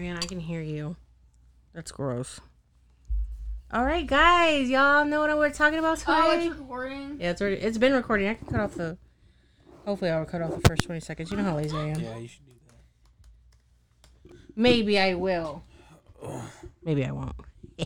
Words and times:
Ariane, 0.00 0.16
I 0.16 0.20
can 0.24 0.40
hear 0.40 0.62
you. 0.62 0.96
That's 1.74 1.92
gross. 1.92 2.40
All 3.70 3.84
right, 3.84 4.06
guys, 4.06 4.70
y'all 4.70 5.04
know 5.04 5.20
what 5.20 5.36
we're 5.36 5.50
talking 5.52 5.78
about 5.78 6.02
Oh, 6.06 6.30
it's 6.40 6.56
recording. 6.58 7.18
yeah, 7.20 7.32
it's 7.32 7.42
already 7.42 7.56
it's 7.56 7.76
been 7.76 7.92
recording. 7.92 8.26
I 8.28 8.32
can 8.34 8.46
cut 8.46 8.60
off 8.60 8.76
the. 8.76 8.96
Hopefully, 9.84 10.10
I'll 10.10 10.24
cut 10.24 10.40
off 10.40 10.54
the 10.54 10.66
first 10.66 10.84
twenty 10.84 11.00
seconds. 11.02 11.30
You 11.30 11.36
know 11.36 11.42
how 11.44 11.56
lazy 11.56 11.76
I 11.76 11.88
am. 11.88 12.00
Yeah, 12.00 12.16
you 12.16 12.28
should 12.28 12.46
do 12.46 12.52
that. 14.28 14.36
Maybe 14.56 14.98
I 14.98 15.12
will. 15.12 15.64
Maybe 16.82 17.04
I 17.04 17.10
won't. 17.12 17.36
All 17.82 17.84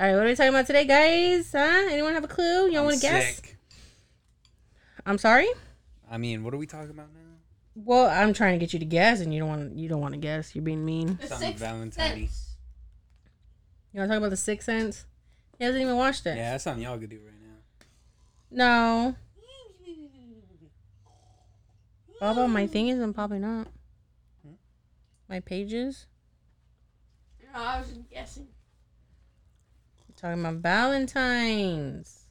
right, 0.00 0.14
what 0.16 0.24
are 0.24 0.26
we 0.26 0.34
talking 0.34 0.48
about 0.48 0.66
today, 0.66 0.86
guys? 0.86 1.52
Huh? 1.52 1.86
Anyone 1.88 2.14
have 2.14 2.24
a 2.24 2.28
clue? 2.28 2.68
Y'all 2.68 2.82
want 2.84 2.96
to 2.96 3.00
guess? 3.00 3.36
sick. 3.36 3.58
I'm 5.06 5.18
sorry. 5.18 5.46
I 6.10 6.18
mean, 6.18 6.42
what 6.42 6.52
are 6.52 6.56
we 6.58 6.66
talking 6.66 6.90
about 6.90 7.10
now? 7.14 7.20
Well, 7.76 8.08
I'm 8.08 8.32
trying 8.32 8.58
to 8.58 8.64
get 8.64 8.72
you 8.72 8.78
to 8.78 8.84
guess, 8.84 9.20
and 9.20 9.32
you 9.34 9.40
don't 9.40 9.48
want 9.48 9.76
you 9.76 9.88
don't 9.88 10.00
want 10.00 10.14
to 10.14 10.20
guess. 10.20 10.54
You're 10.54 10.62
being 10.62 10.84
mean. 10.84 11.18
The 11.20 11.26
Something 11.26 11.48
sixth 11.48 11.60
Valentine. 11.64 12.16
sense. 12.28 12.56
You 13.92 14.00
want 14.00 14.10
to 14.10 14.14
talk 14.14 14.18
about 14.18 14.30
the 14.30 14.36
Sixth 14.36 14.66
Sense? 14.66 15.04
He 15.58 15.64
hasn't 15.64 15.82
even 15.82 15.96
watched 15.96 16.26
it. 16.26 16.36
Yeah, 16.36 16.52
that's 16.52 16.64
something 16.64 16.82
y'all 16.82 16.98
could 16.98 17.10
do 17.10 17.20
right 17.24 17.34
now. 17.40 17.54
No. 18.50 19.16
Baba, 22.20 22.48
my 22.48 22.66
thing 22.66 22.88
isn't 22.88 23.12
popping 23.14 23.44
up. 23.44 23.68
Hmm? 24.44 24.54
My 25.28 25.40
pages. 25.40 26.06
No, 27.42 27.60
I 27.60 27.78
was 27.80 27.92
guessing. 28.10 28.48
Talking 30.16 30.40
about 30.40 30.54
Valentine's. 30.56 32.23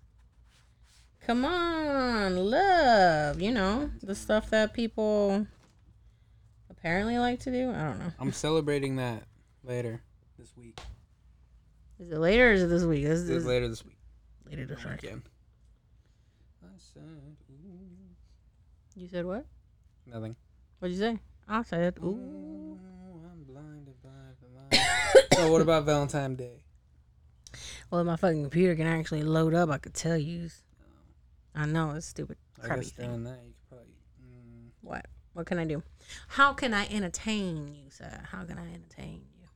Come 1.25 1.45
on, 1.45 2.35
love. 2.35 3.41
You 3.41 3.51
know, 3.51 3.89
the 4.01 4.15
stuff 4.15 4.49
that 4.49 4.73
people 4.73 5.47
apparently 6.69 7.17
like 7.17 7.39
to 7.41 7.51
do. 7.51 7.71
I 7.71 7.83
don't 7.83 7.99
know. 7.99 8.11
I'm 8.19 8.33
celebrating 8.33 8.97
that 8.97 9.23
later 9.63 10.01
this 10.37 10.55
week. 10.57 10.80
Is 11.99 12.11
it 12.11 12.17
later 12.17 12.49
or 12.49 12.53
is 12.53 12.63
it 12.63 12.67
this 12.67 12.83
week? 12.83 13.03
This 13.03 13.21
This 13.21 13.30
is 13.30 13.38
is 13.38 13.45
later 13.45 13.69
this 13.69 13.85
week. 13.85 13.97
later 14.49 14.65
this 14.65 14.83
week. 14.83 14.99
Said. 15.02 15.21
You 18.95 19.08
said 19.08 19.25
what? 19.25 19.45
Nothing. 20.05 20.35
What'd 20.80 20.95
you 20.95 21.02
say? 21.02 21.19
I 21.47 21.63
said, 21.63 21.95
ooh. 22.03 22.08
Ooh, 22.09 22.80
I'm 23.31 23.43
blinded 23.43 23.95
by 24.03 24.09
the 24.41 24.77
light. 24.77 25.27
so 25.33 25.52
what 25.52 25.61
about 25.61 25.85
Valentine's 25.85 26.37
Day? 26.37 26.63
Well, 27.89 28.02
if 28.02 28.08
my 28.08 28.15
fucking 28.17 28.41
computer 28.43 28.75
can 28.75 28.87
actually 28.87 29.23
load 29.23 29.53
up, 29.53 29.69
I 29.69 29.77
could 29.77 29.93
tell 29.93 30.17
you. 30.17 30.49
I 31.55 31.65
know, 31.65 31.91
it's 31.91 32.07
stupid. 32.07 32.37
I 32.63 32.75
guess 32.75 32.91
thing. 32.91 33.05
during 33.07 33.23
that 33.25 33.39
you 33.45 33.53
could 33.53 33.69
probably. 33.69 33.93
Mm, 34.21 34.69
What? 34.81 35.05
What 35.33 35.45
can 35.45 35.59
I 35.59 35.65
do? 35.65 35.81
How 36.27 36.53
can 36.53 36.73
I 36.73 36.87
entertain 36.89 37.73
you, 37.75 37.89
sir? 37.89 38.21
How 38.31 38.43
can 38.43 38.57
I 38.57 38.73
entertain 38.73 39.21
you? 39.39 39.47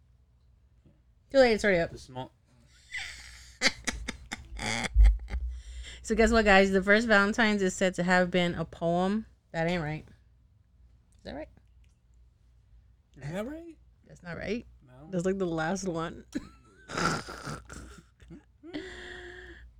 Too 1.32 1.38
late. 1.40 1.54
It's 1.54 1.64
already 1.64 1.80
up. 1.82 1.92
the 1.92 1.98
small. 1.98 2.32
So 6.04 6.16
guess 6.16 6.32
what, 6.32 6.46
guys? 6.46 6.72
The 6.72 6.82
first 6.82 7.06
Valentine's 7.06 7.62
is 7.62 7.76
said 7.76 7.96
to 7.96 8.04
have 8.04 8.32
been 8.32 8.56
a 8.56 8.64
poem. 8.64 9.26
That 9.52 9.68
ain't 9.68 9.84
right. 9.84 10.06
Is 10.08 11.24
that 11.26 11.36
right? 11.36 11.50
Is 13.22 13.30
that 13.30 13.46
right? 13.46 13.76
That's 14.08 14.24
not 14.24 14.38
right. 14.38 14.66
No. 14.88 14.94
That's 15.12 15.26
like 15.26 15.38
the 15.38 15.46
last 15.46 15.86
one. 15.86 16.24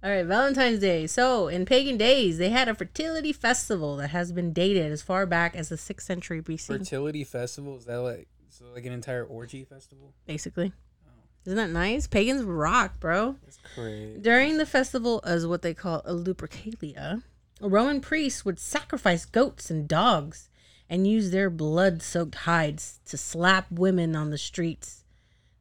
All 0.08 0.14
right, 0.14 0.26
Valentine's 0.26 0.80
Day. 0.80 1.06
So, 1.06 1.50
in 1.50 1.66
pagan 1.66 1.98
days, 1.98 2.38
they 2.38 2.48
had 2.48 2.70
a 2.70 2.74
fertility 2.74 3.34
festival 3.34 3.98
that 3.98 4.12
has 4.12 4.32
been 4.32 4.54
dated 4.54 4.90
as 4.90 5.02
far 5.02 5.26
back 5.26 5.54
as 5.54 5.68
the 5.68 5.76
6th 5.76 6.00
century 6.00 6.42
BC, 6.42 6.68
Fertility 6.68 7.26
festival 7.26 7.76
is 7.76 7.84
that 7.84 7.98
like 7.98 8.30
so 8.48 8.64
like 8.74 8.86
an 8.86 8.94
entire 8.94 9.26
orgy 9.26 9.66
festival? 9.66 10.14
basically. 10.26 10.72
Oh. 11.06 11.12
Isn't 11.46 11.58
that 11.58 11.72
nice? 11.72 12.08
Pagans 12.08 12.44
rock, 12.44 13.02
bro. 13.02 13.36
That's 13.44 13.60
crazy. 13.76 14.18
During 14.22 14.58
the 14.60 14.66
festival, 14.66 15.20
as 15.26 15.46
what 15.46 15.62
they 15.62 15.74
call 15.74 16.02
a 16.06 16.14
lupercalia, 16.14 17.24
A 17.60 17.68
Roman 17.68 18.00
priests 18.00 18.46
would 18.46 18.62
sacrifice 18.62 19.26
goats 19.26 19.70
and 19.70 19.90
dogs 19.90 20.50
and 20.90 21.06
use 21.06 21.32
their 21.32 21.50
blood 21.50 22.02
soaked 22.02 22.36
hides 22.36 23.02
to 23.08 23.18
slap 23.18 23.70
women 23.70 24.16
on 24.16 24.30
the 24.30 24.38
streets, 24.38 25.04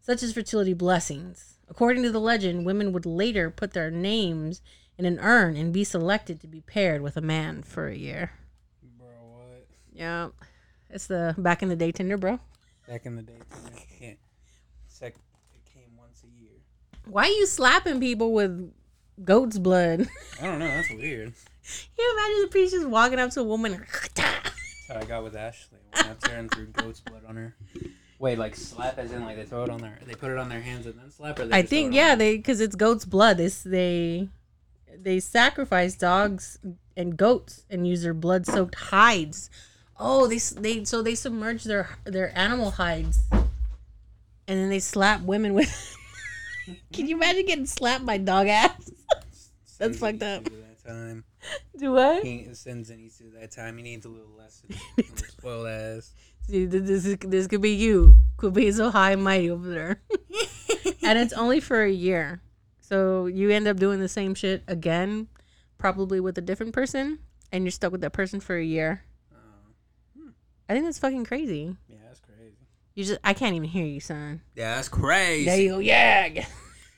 such 0.01 0.23
as 0.23 0.33
fertility 0.33 0.73
blessings. 0.73 1.56
According 1.69 2.03
to 2.05 2.11
the 2.11 2.21
legend, 2.21 2.65
women 2.65 2.93
would 2.93 3.07
later 3.07 3.51
put 3.51 3.73
their 3.73 3.91
names 3.91 4.63
in 4.99 5.05
an 5.05 5.19
urn 5.21 5.57
and 5.57 5.73
be 5.73 5.85
selected 5.85 6.41
to 6.41 6.47
be 6.47 6.61
paired 6.61 7.03
with 7.03 7.17
a 7.17 7.21
man 7.21 7.63
for 7.63 7.89
a 7.89 7.97
year. 7.97 8.33
Bro, 8.99 9.09
what? 9.09 9.67
Yeah. 9.93 10.29
It's 10.91 11.07
the 11.07 11.35
back 11.37 11.63
in 11.63 11.69
the 11.69 11.77
day 11.77 11.93
Tinder, 11.93 12.17
bro. 12.17 12.39
Back 12.89 13.07
in 13.07 13.17
the 13.17 13.23
day, 13.23 13.39
Tinder. 13.51 14.17
Sec, 14.99 15.15
it 15.55 15.75
came 15.75 15.95
once 15.99 16.23
a 16.25 16.41
year. 16.41 16.53
Why 17.05 17.25
are 17.25 17.27
you 17.27 17.45
slapping 17.45 18.01
people 18.01 18.33
with 18.33 18.73
goat's 19.23 19.59
blood? 19.59 20.09
I 20.41 20.47
don't 20.47 20.59
know. 20.59 20.69
That's 20.69 20.91
weird. 20.91 21.35
Can 21.35 21.99
you 21.99 22.17
imagine 22.19 22.43
the 22.43 22.49
priest 22.49 22.73
just 22.73 22.89
walking 22.89 23.19
up 23.19 23.31
to 23.33 23.41
a 23.41 23.45
woman. 23.45 23.85
That's 24.15 24.89
how 24.89 25.01
I 25.01 25.05
got 25.05 25.25
with 25.25 25.37
Ashley. 25.37 25.79
Went 25.95 26.09
up 26.09 26.21
there 26.21 26.39
and 26.39 26.51
threw 26.51 26.67
goat's 26.67 27.01
blood 27.01 27.25
on 27.29 27.37
her. 27.37 27.57
Wait, 28.19 28.39
like 28.39 28.57
slap 28.57 28.99
as 28.99 29.13
in 29.13 29.25
like 29.25 29.37
they 29.37 29.45
throw 29.45 29.65
it 29.65 29.71
on 29.71 29.81
their, 29.81 29.99
they 30.07 30.15
put 30.15 30.31
it 30.31 30.39
on 30.39 30.49
their 30.49 30.61
hands 30.61 30.87
and 30.87 30.99
then 30.99 31.11
slap, 31.11 31.39
or 31.39 31.47
they 31.47 31.59
I 31.59 31.63
think 31.63 31.95
yeah, 31.95 32.15
they 32.15 32.37
because 32.37 32.61
it's 32.61 32.75
goat's 32.75 33.05
blood. 33.05 33.37
They 33.37 33.49
they 33.49 34.29
they 34.99 35.21
sacrifice 35.21 35.95
dogs 35.95 36.59
and 36.97 37.17
goats 37.17 37.65
and 37.69 37.87
use 37.87 38.03
their 38.03 38.15
blood 38.15 38.47
soaked 38.47 38.75
hides. 38.75 39.51
Oh, 39.99 40.27
they 40.27 40.39
they 40.39 40.85
so 40.85 41.03
they 41.03 41.15
submerge 41.15 41.65
their 41.65 41.91
their 42.05 42.37
animal 42.37 42.73
hides, 42.73 43.21
and 43.33 43.47
then 44.47 44.71
they 44.71 44.81
slap 44.81 45.21
women 45.23 45.55
with. 45.55 45.97
Can 46.93 47.07
you 47.07 47.17
imagine 47.17 47.47
getting 47.47 47.67
slapped 47.67 48.05
by 48.05 48.19
dog 48.19 48.49
ass? 48.49 48.91
That's 49.79 49.99
fucked 49.99 50.23
up. 50.23 50.51
you 50.51 50.63
That 50.63 50.85
time. 50.85 51.25
Do 51.79 51.93
what? 51.93 52.25
He 52.25 52.49
eats 52.49 52.67
you 52.67 53.31
that 53.39 53.51
time. 53.53 53.77
He 53.77 53.83
needs 53.83 54.07
a 54.07 54.09
little 54.09 54.35
lesson. 54.37 54.71
Spoiled 55.29 55.69
ass. 55.69 56.13
See, 56.49 56.65
this 56.67 57.05
is, 57.05 57.17
this 57.21 57.47
could 57.47 57.61
be 57.63 57.73
you. 57.75 58.17
Could 58.37 58.53
be 58.55 58.71
so 58.71 58.91
high 58.91 59.13
and 59.13 59.25
mighty 59.25 59.51
over 59.51 59.69
there, 59.69 60.01
and 61.03 61.19
it's 61.19 61.33
only 61.33 61.59
for 61.61 61.83
a 61.83 61.91
year. 61.91 62.41
So 62.81 63.27
you 63.27 63.51
end 63.51 63.67
up 63.67 63.79
doing 63.79 63.99
the 63.99 64.09
same 64.09 64.35
shit 64.35 64.63
again, 64.69 65.29
probably 65.79 66.21
with 66.21 66.37
a 66.39 66.43
different 66.43 66.73
person, 66.75 67.19
and 67.51 67.65
you're 67.65 67.71
stuck 67.71 67.93
with 67.93 68.03
that 68.03 68.13
person 68.13 68.39
for 68.41 68.57
a 68.57 68.63
year. 68.65 69.03
Oh, 69.35 70.29
I 70.69 70.75
think 70.75 70.85
that's 70.85 70.99
fucking 70.99 71.25
crazy. 71.25 71.77
yeah, 71.89 71.97
that's 72.07 72.21
crazy. 72.21 72.53
You 72.95 73.05
just 73.05 73.19
I 73.25 73.33
can't 73.33 73.57
even 73.57 73.69
hear 73.69 73.87
you, 73.87 74.01
son. 74.01 74.43
Yeah, 74.55 74.77
that's 74.77 74.89
crazy. 74.89 75.47
There 75.47 75.61
you 75.61 75.69
go. 75.71 75.79
Yeah. 75.79 76.45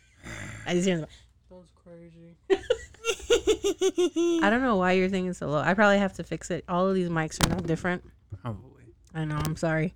I 0.66 0.74
just 0.74 0.86
hear. 0.86 0.98
the- 0.98 1.08
That's 1.50 1.70
crazy. 1.84 2.36
I 4.44 4.50
don't 4.50 4.62
know 4.62 4.76
why 4.76 4.92
your 4.92 5.08
thing 5.08 5.26
is 5.26 5.38
so 5.38 5.48
low. 5.48 5.60
I 5.60 5.74
probably 5.74 5.98
have 5.98 6.14
to 6.14 6.24
fix 6.24 6.50
it. 6.50 6.64
All 6.68 6.86
of 6.88 6.94
these 6.94 7.08
mics 7.08 7.44
are 7.44 7.48
now 7.48 7.56
different. 7.60 8.02
Probably. 8.42 8.77
I 9.14 9.24
know. 9.24 9.36
I'm 9.36 9.56
sorry, 9.56 9.94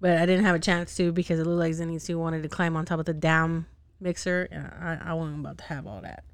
but 0.00 0.18
I 0.18 0.26
didn't 0.26 0.44
have 0.44 0.56
a 0.56 0.60
chance 0.60 0.96
to 0.96 1.12
because 1.12 1.38
it 1.38 1.46
looked 1.46 1.58
like 1.58 1.72
Zenitsu 1.72 2.16
wanted 2.16 2.42
to 2.42 2.48
climb 2.48 2.76
on 2.76 2.84
top 2.84 3.00
of 3.00 3.06
the 3.06 3.14
damn 3.14 3.66
mixer, 4.00 4.48
and 4.50 4.66
I, 4.66 5.10
I 5.10 5.14
wasn't 5.14 5.40
about 5.40 5.58
to 5.58 5.64
have 5.64 5.86
all 5.86 6.00
that. 6.02 6.24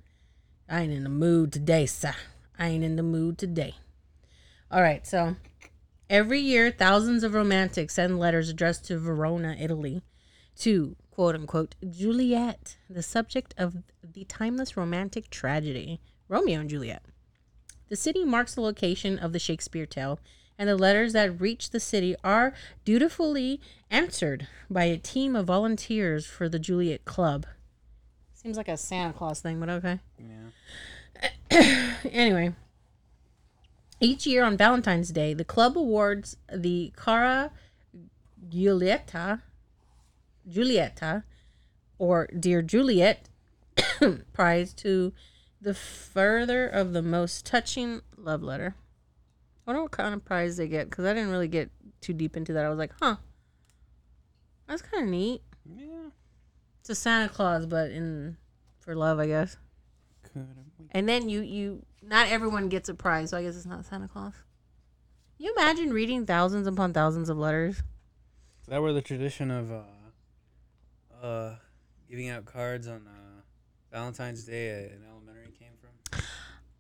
I 0.69 0.83
ain't 0.83 0.93
in 0.93 1.05
the 1.05 1.11
mood 1.11 1.53
today, 1.53 1.87
sir. 1.87 2.15
I 2.59 2.69
ain't 2.69 2.85
in 2.85 2.97
the 2.97 3.03
mood 3.03 3.39
today. 3.39 3.75
All 4.71 4.83
right, 4.83 5.07
so 5.07 5.37
every 6.11 6.41
year, 6.41 6.71
thousands 6.71 7.23
of 7.23 7.35
romantics 7.35 7.95
send 7.95 8.19
letters 8.19 8.49
addressed 8.49 8.85
to 8.87 8.99
Verona, 8.99 9.57
Italy, 9.59 10.03
to 10.59 10.97
quote 11.11 11.35
unquote 11.35 11.75
Juliet, 11.89 12.77
the 12.89 13.03
subject 13.03 13.55
of 13.57 13.79
the 14.03 14.25
timeless 14.25 14.77
romantic 14.77 15.31
tragedy 15.31 16.01
Romeo 16.29 16.61
and 16.61 16.71
Juliet. 16.71 17.03
The 17.89 17.97
city 17.97 18.25
marks 18.25 18.55
the 18.55 18.61
location 18.61 19.19
of 19.19 19.33
the 19.33 19.39
Shakespeare 19.39 19.87
tale, 19.87 20.21
and 20.59 20.69
the 20.69 20.77
letters 20.77 21.13
that 21.13 21.41
reach 21.41 21.71
the 21.71 21.81
city 21.81 22.17
are 22.25 22.53
dutifully 22.85 23.61
answered 23.91 24.49
by 24.69 24.85
a 24.85 24.99
team 24.99 25.37
of 25.37 25.47
volunteers 25.47 26.27
for 26.27 26.49
the 26.49 26.59
Juliet 26.59 27.05
Club. 27.05 27.47
Seems 28.35 28.57
like 28.57 28.69
a 28.69 28.77
Santa 28.77 29.13
Claus 29.13 29.41
thing, 29.41 29.61
but 29.61 29.69
okay. 29.69 30.01
Yeah. 30.19 30.51
Anyway, 32.13 32.55
each 34.01 34.27
year 34.27 34.45
on 34.45 34.57
Valentine's 34.57 35.11
Day, 35.11 35.35
the 35.35 35.45
club 35.45 35.77
awards 35.77 36.37
the 36.53 36.93
Cara 36.97 37.51
Giulietta, 38.49 39.43
Giulietta, 40.49 41.25
or 41.99 42.29
Dear 42.29 42.63
Juliet 42.63 43.29
prize 44.33 44.73
to 44.75 45.13
the 45.61 45.75
further 45.75 46.69
of 46.69 46.93
the 46.93 47.03
most 47.03 47.45
touching 47.45 48.03
love 48.17 48.43
letter. 48.43 48.77
I 49.69 49.73
wonder 49.73 49.83
what 49.83 49.91
kind 49.91 50.15
of 50.15 50.25
prize 50.25 50.57
they 50.57 50.67
get 50.67 50.89
because 50.89 51.05
I 51.05 51.13
didn't 51.13 51.29
really 51.29 51.47
get 51.47 51.71
too 52.01 52.15
deep 52.15 52.39
into 52.39 52.55
that. 52.55 52.65
I 52.65 52.71
was 52.71 52.79
like, 52.79 52.95
huh, 53.03 53.17
that's 54.67 54.81
kind 54.81 55.05
of 55.05 55.11
neat. 55.11 55.43
Yeah. 55.71 56.09
It's 56.81 56.89
a 56.89 56.95
Santa 56.95 57.29
Claus, 57.29 57.67
but 57.67 57.91
in 57.91 58.39
for 58.79 58.95
love, 58.95 59.19
I 59.19 59.27
guess. 59.27 59.59
And 60.93 61.07
then 61.07 61.29
you 61.29 61.43
you 61.43 61.85
not 62.03 62.29
everyone 62.29 62.71
gets 62.71 62.89
a 62.89 62.95
prize, 62.95 63.29
so 63.29 63.37
I 63.37 63.43
guess 63.43 63.57
it's 63.57 63.67
not 63.67 63.85
Santa 63.85 64.09
Claus. 64.09 64.33
You 65.37 65.53
imagine 65.53 65.93
reading 65.93 66.25
thousands 66.25 66.67
upon 66.67 66.95
thousands 66.95 67.29
of 67.29 67.37
letters. 67.37 67.83
that 68.69 68.81
where 68.81 68.95
the 68.95 69.03
tradition 69.03 69.51
of 69.51 69.71
uh, 69.71 71.27
uh, 71.27 71.57
giving 72.09 72.31
out 72.31 72.47
cards 72.47 72.89
on 72.89 73.07
uh, 73.07 73.43
Valentine's 73.93 74.45
Day 74.45 74.91
in 74.95 75.05
elementary 75.07 75.53
came 75.59 75.73
from? 75.79 76.21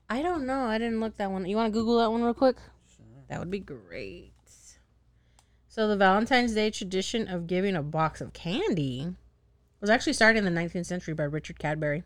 I 0.09 0.23
don't 0.23 0.47
know. 0.47 0.61
I 0.61 0.79
didn't 0.79 1.01
look 1.01 1.19
that 1.19 1.31
one. 1.31 1.45
You 1.45 1.57
want 1.57 1.71
to 1.71 1.79
Google 1.79 1.99
that 1.99 2.11
one 2.11 2.23
real 2.23 2.33
quick? 2.33 2.57
That 3.29 3.39
would 3.39 3.51
be 3.51 3.61
great. 3.61 4.33
So 5.69 5.87
the 5.87 5.97
Valentine's 5.97 6.55
Day 6.55 6.71
tradition 6.71 7.29
of 7.29 7.47
giving 7.47 7.77
a 7.77 7.83
box 7.83 8.21
of 8.21 8.33
candy 8.33 9.15
was 9.81 9.91
actually 9.91 10.15
started 10.15 10.45
in 10.45 10.53
the 10.53 10.61
19th 10.61 10.87
century 10.87 11.15
by 11.15 11.25
Richard 11.25 11.59
Cadbury. 11.59 12.03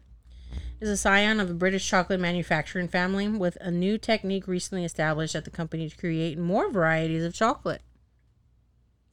Is 0.80 0.88
a 0.88 0.96
scion 0.96 1.38
of 1.38 1.48
a 1.48 1.54
British 1.54 1.88
chocolate 1.88 2.18
manufacturing 2.18 2.88
family 2.88 3.28
with 3.28 3.56
a 3.60 3.70
new 3.70 3.98
technique 3.98 4.48
recently 4.48 4.84
established 4.84 5.36
at 5.36 5.44
the 5.44 5.50
company 5.50 5.88
to 5.88 5.96
create 5.96 6.36
more 6.36 6.70
varieties 6.70 7.24
of 7.24 7.32
chocolate. 7.32 7.82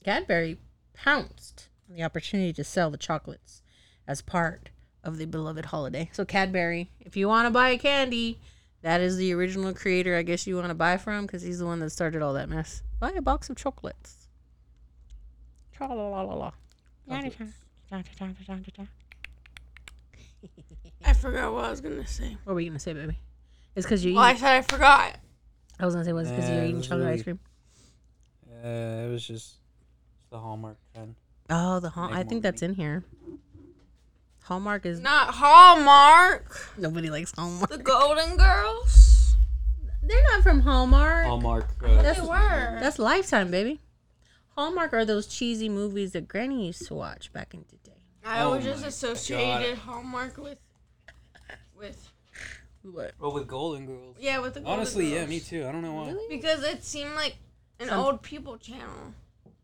Cadbury 0.04 0.58
pounced 0.94 1.70
on 1.88 1.96
the 1.96 2.04
opportunity 2.04 2.52
to 2.54 2.64
sell 2.64 2.90
the 2.90 2.98
chocolates 2.98 3.62
as 4.08 4.24
part 4.24 4.72
of 5.04 5.18
the 5.18 5.26
beloved 5.26 5.66
holiday. 5.66 6.10
So 6.12 6.26
Cadbury, 6.26 6.90
if 7.00 7.16
you 7.16 7.28
want 7.28 7.46
to 7.46 7.52
buy 7.52 7.70
a 7.70 7.78
candy, 7.78 8.40
that 8.82 9.02
is 9.02 9.18
the 9.18 9.34
original 9.34 9.74
creator, 9.74 10.16
I 10.16 10.22
guess 10.24 10.48
you 10.48 10.56
want 10.56 10.68
to 10.70 10.74
buy 10.74 10.98
from 10.98 11.26
because 11.26 11.42
he's 11.42 11.60
the 11.60 11.66
one 11.66 11.80
that 11.80 11.90
started 11.92 12.22
all 12.22 12.34
that 12.34 12.50
mess. 12.50 12.82
Buy 13.00 13.12
a 13.12 13.22
box 13.22 13.50
of 13.50 13.56
chocolates. 13.58 14.28
Tra-la-la-la-la. 15.74 16.52
I 21.06 21.14
forgot 21.14 21.54
what 21.54 21.66
I 21.66 21.70
was 21.70 21.82
gonna 21.82 22.06
say. 22.08 22.38
What 22.44 22.54
were 22.54 22.60
you 22.60 22.70
gonna 22.70 22.80
say, 22.80 22.94
baby? 22.94 23.18
It's 23.76 23.86
because 23.86 24.04
you. 24.04 24.14
Well, 24.16 24.24
I 24.24 24.36
said 24.36 24.58
I 24.58 24.62
forgot. 24.62 25.18
I 25.80 25.86
was 25.86 25.96
gonna 25.96 26.06
say, 26.06 26.14
was 26.14 26.30
because 26.30 26.48
Yeah, 26.50 26.56
you're 26.56 26.64
it 26.64 26.68
eating 26.68 26.78
was 26.78 26.88
chocolate 26.88 27.06
really- 27.06 27.18
ice 27.20 27.24
cream? 27.24 27.40
Yeah, 28.64 29.06
it 29.06 29.10
was 29.10 29.26
just 29.26 29.56
the 30.30 30.40
Hallmark 30.40 30.78
trend. 30.94 31.16
Oh, 31.50 31.80
the 31.80 31.90
Hall- 31.90 32.08
Make 32.10 32.14
I 32.18 32.24
more 32.24 32.30
think 32.30 32.44
that's 32.44 32.62
money. 32.62 32.74
in 32.74 32.76
here. 32.76 33.04
Hallmark 34.50 34.84
is 34.88 35.00
Not 35.00 35.36
Hallmark. 35.36 36.72
nobody 36.76 37.12
likes 37.12 37.32
Hallmark. 37.38 37.70
The 37.70 37.78
Golden 37.78 38.36
Girls. 38.36 39.36
They're 40.02 40.24
not 40.34 40.42
from 40.42 40.62
Hallmark. 40.62 41.28
Hallmark. 41.28 41.70
Uh, 41.84 41.88
That's- 42.02 42.16
They 42.16 42.22
were. 42.28 42.80
That's 42.80 42.98
Lifetime, 42.98 43.52
baby. 43.52 43.80
Hallmark 44.58 44.92
are 44.94 45.06
those 45.06 45.28
cheesy 45.28 45.70
movies 45.70 46.14
that 46.14 46.28
Granny 46.28 46.66
used 46.66 46.88
to 46.88 46.96
watch 46.96 47.32
back 47.32 47.54
in 47.54 47.64
the 47.70 47.76
day. 47.88 47.98
I 48.26 48.42
Oh 48.42 48.46
always 48.48 48.66
my 48.66 48.72
just 48.72 48.82
God. 48.82 48.88
associated 48.90 49.78
Hallmark 49.78 50.38
with, 50.38 50.58
with 51.78 52.10
What? 52.82 53.14
well, 53.20 53.32
with 53.32 53.48
Golden 53.48 53.86
Girls. 53.86 54.18
yeah, 54.20 54.40
with 54.40 54.56
the 54.56 54.62
Golden 54.62 54.78
Girls. 54.80 54.88
Honestly, 54.96 55.14
yeah, 55.14 55.28
me 55.28 55.40
too. 55.40 55.68
I 55.68 55.72
don't 55.72 55.84
know 55.84 55.94
why. 55.94 56.08
Really? 56.08 56.36
Because 56.38 56.64
it 56.64 56.84
seemed 56.84 57.14
like 57.14 57.38
an 57.80 57.90
Some- 57.90 58.00
old 58.00 58.24
people 58.24 58.58
channel. 58.58 59.14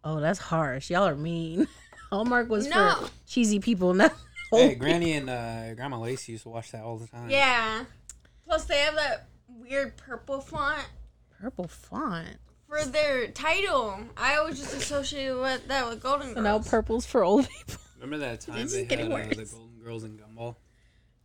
Oh, 0.04 0.20
that's 0.20 0.38
harsh. 0.38 0.92
Y'all 0.92 1.08
are 1.08 1.16
mean. 1.16 1.68
Hallmark 2.12 2.50
was 2.50 2.68
No. 2.68 2.98
for 3.02 3.10
cheesy 3.28 3.60
people, 3.60 3.96
not 3.96 4.14
Hey, 4.56 4.76
Granny 4.80 5.14
and 5.14 5.30
uh, 5.30 5.74
Grandma 5.76 6.00
Lacey 6.00 6.34
used 6.34 6.44
to 6.44 6.50
watch 6.50 6.72
that 6.72 6.84
all 6.84 6.98
the 6.98 7.08
time. 7.08 7.30
Yeah. 7.30 7.86
Plus, 8.48 8.66
they 8.66 8.80
have 8.80 8.96
that 8.96 9.28
weird 9.48 9.98
purple 9.98 10.40
font 10.42 10.86
purple 11.40 11.68
font. 11.68 12.38
for 12.68 12.84
their 12.84 13.28
title. 13.28 14.00
I 14.18 14.36
always 14.38 14.60
just 14.60 14.74
associated 14.76 15.40
with 15.40 15.68
that 15.68 15.88
with 15.88 16.02
Golden 16.02 16.28
Girls. 16.28 16.36
So 16.38 16.42
now 16.42 16.60
purple's 16.60 17.06
for 17.06 17.24
old 17.24 17.48
people. 17.50 17.82
Remember 18.00 18.18
that 18.20 18.42
time 18.42 18.56
This 18.56 18.66
is 18.66 18.74
they 18.74 18.80
had 18.82 18.90
getting 18.90 19.12
uh, 19.14 19.18
the 19.30 19.36
worse. 19.38 19.52
Golden 19.52 19.80
Girls 19.84 20.04
and 20.04 20.20
Gumball? 20.20 20.56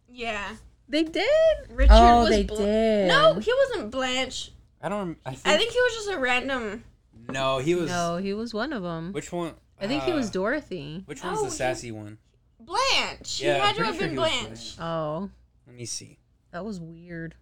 Yeah. 0.08 0.56
They 0.88 1.04
did. 1.04 1.24
Richard 1.70 1.92
oh, 1.92 2.20
was 2.22 2.30
they 2.30 2.42
Bl- 2.44 2.56
did. 2.56 3.08
No, 3.08 3.34
he 3.34 3.52
wasn't 3.52 3.90
Blanche. 3.90 4.52
I 4.82 4.88
don't. 4.88 4.98
rem- 4.98 5.16
I 5.24 5.34
think. 5.34 5.46
I 5.54 5.56
think 5.58 5.72
he 5.72 5.80
was 5.80 5.94
just 5.94 6.10
a 6.10 6.18
random. 6.18 6.84
no, 7.28 7.58
he 7.58 7.74
was. 7.74 7.88
no, 7.90 8.16
he 8.16 8.32
was 8.34 8.52
one 8.52 8.72
of 8.72 8.82
them. 8.82 9.12
Which 9.12 9.30
one? 9.30 9.54
I 9.80 9.86
think 9.86 10.02
he 10.02 10.12
was 10.12 10.28
uh, 10.28 10.32
Dorothy. 10.32 11.02
Which 11.06 11.22
one's 11.22 11.38
No, 11.38 11.44
the 11.44 11.50
he- 11.50 11.56
sassy 11.56 11.92
one? 11.92 12.18
Blanche. 12.60 13.40
Yeah, 13.40 13.54
he 13.54 13.60
had 13.60 13.76
to 13.76 13.84
have 13.84 13.94
sure 13.96 14.02
been 14.02 14.10
he 14.12 14.18
was 14.18 14.30
Blanche. 14.30 14.76
Oh, 14.80 15.30
Let 15.66 15.76
me 15.76 15.84
see. 15.86 16.18
that 16.52 16.64
was 16.64 16.80
weird. 16.80 17.34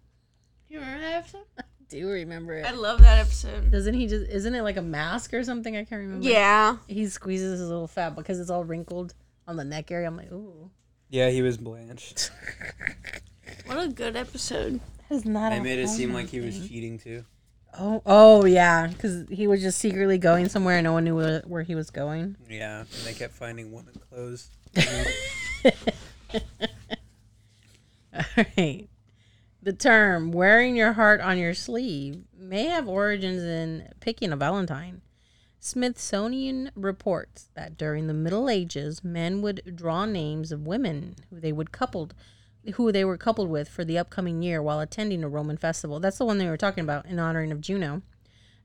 Do 0.67 0.73
you 0.73 0.79
remember 0.79 1.01
that 1.01 1.13
episode? 1.15 1.45
Do 1.89 2.07
remember 2.07 2.53
it? 2.53 2.65
I 2.67 2.71
love 2.71 3.01
that 3.01 3.17
episode. 3.17 3.71
Doesn't 3.71 3.95
he 3.95 4.05
just? 4.05 4.29
Isn't 4.29 4.53
it 4.53 4.61
like 4.61 4.77
a 4.77 4.81
mask 4.81 5.33
or 5.33 5.43
something? 5.43 5.75
I 5.75 5.83
can't 5.85 6.01
remember. 6.01 6.27
Yeah. 6.27 6.77
He 6.87 7.07
squeezes 7.07 7.59
his 7.59 7.67
little 7.67 7.87
fat 7.87 8.15
because 8.15 8.39
it's 8.39 8.51
all 8.51 8.63
wrinkled 8.63 9.15
on 9.47 9.55
the 9.57 9.63
neck 9.63 9.89
area. 9.89 10.05
I'm 10.05 10.15
like, 10.15 10.31
ooh. 10.31 10.69
Yeah, 11.09 11.29
he 11.31 11.41
was 11.41 11.57
Blanche. 11.57 12.29
What 13.65 13.83
a 13.83 13.87
good 13.87 14.15
episode. 14.15 14.79
That 15.09 15.15
is 15.15 15.25
not. 15.25 15.51
I 15.51 15.57
a 15.57 15.63
made 15.63 15.79
it 15.79 15.87
seem 15.87 16.09
Hallmark 16.09 16.25
like 16.25 16.31
he 16.31 16.39
was 16.39 16.67
cheating 16.67 16.97
too. 16.97 17.23
Oh, 17.77 18.01
oh 18.05 18.45
yeah, 18.45 18.87
because 18.87 19.27
he 19.29 19.47
was 19.47 19.61
just 19.61 19.77
secretly 19.77 20.17
going 20.17 20.49
somewhere 20.49 20.77
and 20.77 20.83
no 20.83 20.93
one 20.93 21.03
knew 21.03 21.15
where, 21.15 21.41
where 21.45 21.61
he 21.61 21.75
was 21.75 21.91
going. 21.91 22.35
Yeah, 22.49 22.79
and 22.79 22.87
they 23.05 23.13
kept 23.13 23.33
finding 23.33 23.71
women 23.71 23.93
clothes. 24.09 24.49
All 24.77 24.83
right. 28.57 28.89
The 29.61 29.73
term 29.73 30.31
wearing 30.31 30.75
your 30.77 30.93
heart 30.93 31.19
on 31.21 31.37
your 31.37 31.53
sleeve 31.53 32.23
may 32.37 32.65
have 32.65 32.87
origins 32.87 33.43
in 33.43 33.89
picking 33.99 34.31
a 34.31 34.37
Valentine. 34.37 35.01
Smithsonian 35.59 36.71
reports 36.73 37.49
that 37.53 37.77
during 37.77 38.07
the 38.07 38.13
Middle 38.13 38.49
Ages, 38.49 39.03
men 39.03 39.41
would 39.41 39.75
draw 39.75 40.05
names 40.05 40.53
of 40.53 40.65
women 40.65 41.15
who 41.29 41.39
they 41.39 41.51
would 41.51 41.73
coupled 41.73 42.13
who 42.75 42.91
they 42.91 43.05
were 43.05 43.17
coupled 43.17 43.49
with 43.49 43.67
for 43.69 43.83
the 43.83 43.97
upcoming 43.97 44.41
year 44.41 44.61
while 44.61 44.79
attending 44.79 45.23
a 45.23 45.29
Roman 45.29 45.57
festival. 45.57 45.99
That's 45.99 46.17
the 46.17 46.25
one 46.25 46.37
they 46.37 46.47
were 46.47 46.57
talking 46.57 46.83
about 46.83 47.05
in 47.05 47.19
honoring 47.19 47.51
of 47.51 47.61
Juno. 47.61 48.01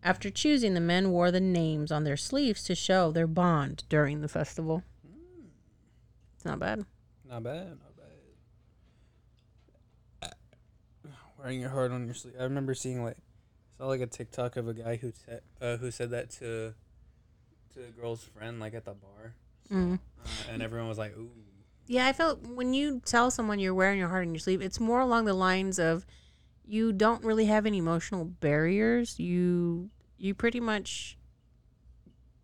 After 0.02 0.30
choosing, 0.30 0.74
the 0.74 0.80
men 0.80 1.10
wore 1.10 1.30
the 1.30 1.40
names 1.40 1.90
on 1.90 2.04
their 2.04 2.16
sleeves 2.16 2.64
to 2.64 2.74
show 2.74 3.10
their 3.10 3.26
bond 3.26 3.84
during 3.88 4.20
the 4.20 4.28
festival. 4.28 4.82
It's 6.44 6.50
not 6.50 6.58
bad. 6.58 6.84
Not 7.26 7.42
bad, 7.42 7.68
not 7.68 7.96
bad. 10.20 10.32
Wearing 11.38 11.58
your 11.62 11.70
heart 11.70 11.90
on 11.90 12.04
your 12.04 12.12
sleeve. 12.14 12.34
I 12.38 12.42
remember 12.42 12.74
seeing 12.74 13.02
like 13.02 13.16
I 13.16 13.78
saw 13.78 13.86
like 13.86 14.02
a 14.02 14.06
TikTok 14.06 14.56
of 14.58 14.68
a 14.68 14.74
guy 14.74 14.96
who 14.96 15.10
said 15.24 15.40
uh, 15.62 15.76
who 15.78 15.90
said 15.90 16.10
that 16.10 16.28
to 16.32 16.74
to 17.72 17.80
a 17.80 17.90
girl's 17.98 18.22
friend 18.24 18.60
like 18.60 18.74
at 18.74 18.84
the 18.84 18.92
bar, 18.92 19.34
Mm. 19.72 19.94
uh, 20.22 20.28
and 20.50 20.62
everyone 20.62 20.86
was 20.90 20.98
like, 20.98 21.16
"Ooh." 21.16 21.30
Yeah, 21.86 22.06
I 22.06 22.12
felt 22.12 22.42
when 22.46 22.74
you 22.74 23.00
tell 23.06 23.30
someone 23.30 23.58
you're 23.58 23.72
wearing 23.74 23.98
your 23.98 24.08
heart 24.08 24.26
on 24.26 24.34
your 24.34 24.38
sleeve, 24.40 24.60
it's 24.60 24.78
more 24.78 25.00
along 25.00 25.24
the 25.24 25.32
lines 25.34 25.78
of 25.78 26.04
you 26.66 26.92
don't 26.92 27.24
really 27.24 27.46
have 27.46 27.64
any 27.64 27.78
emotional 27.78 28.26
barriers. 28.26 29.18
You 29.18 29.88
you 30.18 30.34
pretty 30.34 30.60
much 30.60 31.16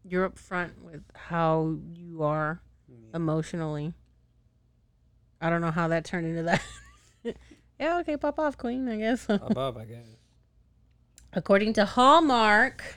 you're 0.04 0.26
upfront 0.28 0.78
with 0.82 1.02
how 1.14 1.76
you 1.94 2.22
are 2.22 2.62
emotionally. 3.14 3.94
I 5.40 5.50
don't 5.50 5.60
know 5.60 5.70
how 5.70 5.88
that 5.88 6.04
turned 6.04 6.26
into 6.26 6.42
that. 6.42 6.62
yeah, 7.78 7.98
okay, 7.98 8.16
pop 8.16 8.38
off, 8.38 8.58
queen, 8.58 8.88
I 8.88 8.96
guess. 8.98 9.26
Pop 9.26 9.56
off, 9.56 9.76
I 9.76 9.84
guess. 9.84 10.06
According 11.32 11.74
to 11.74 11.84
Hallmark, 11.84 12.96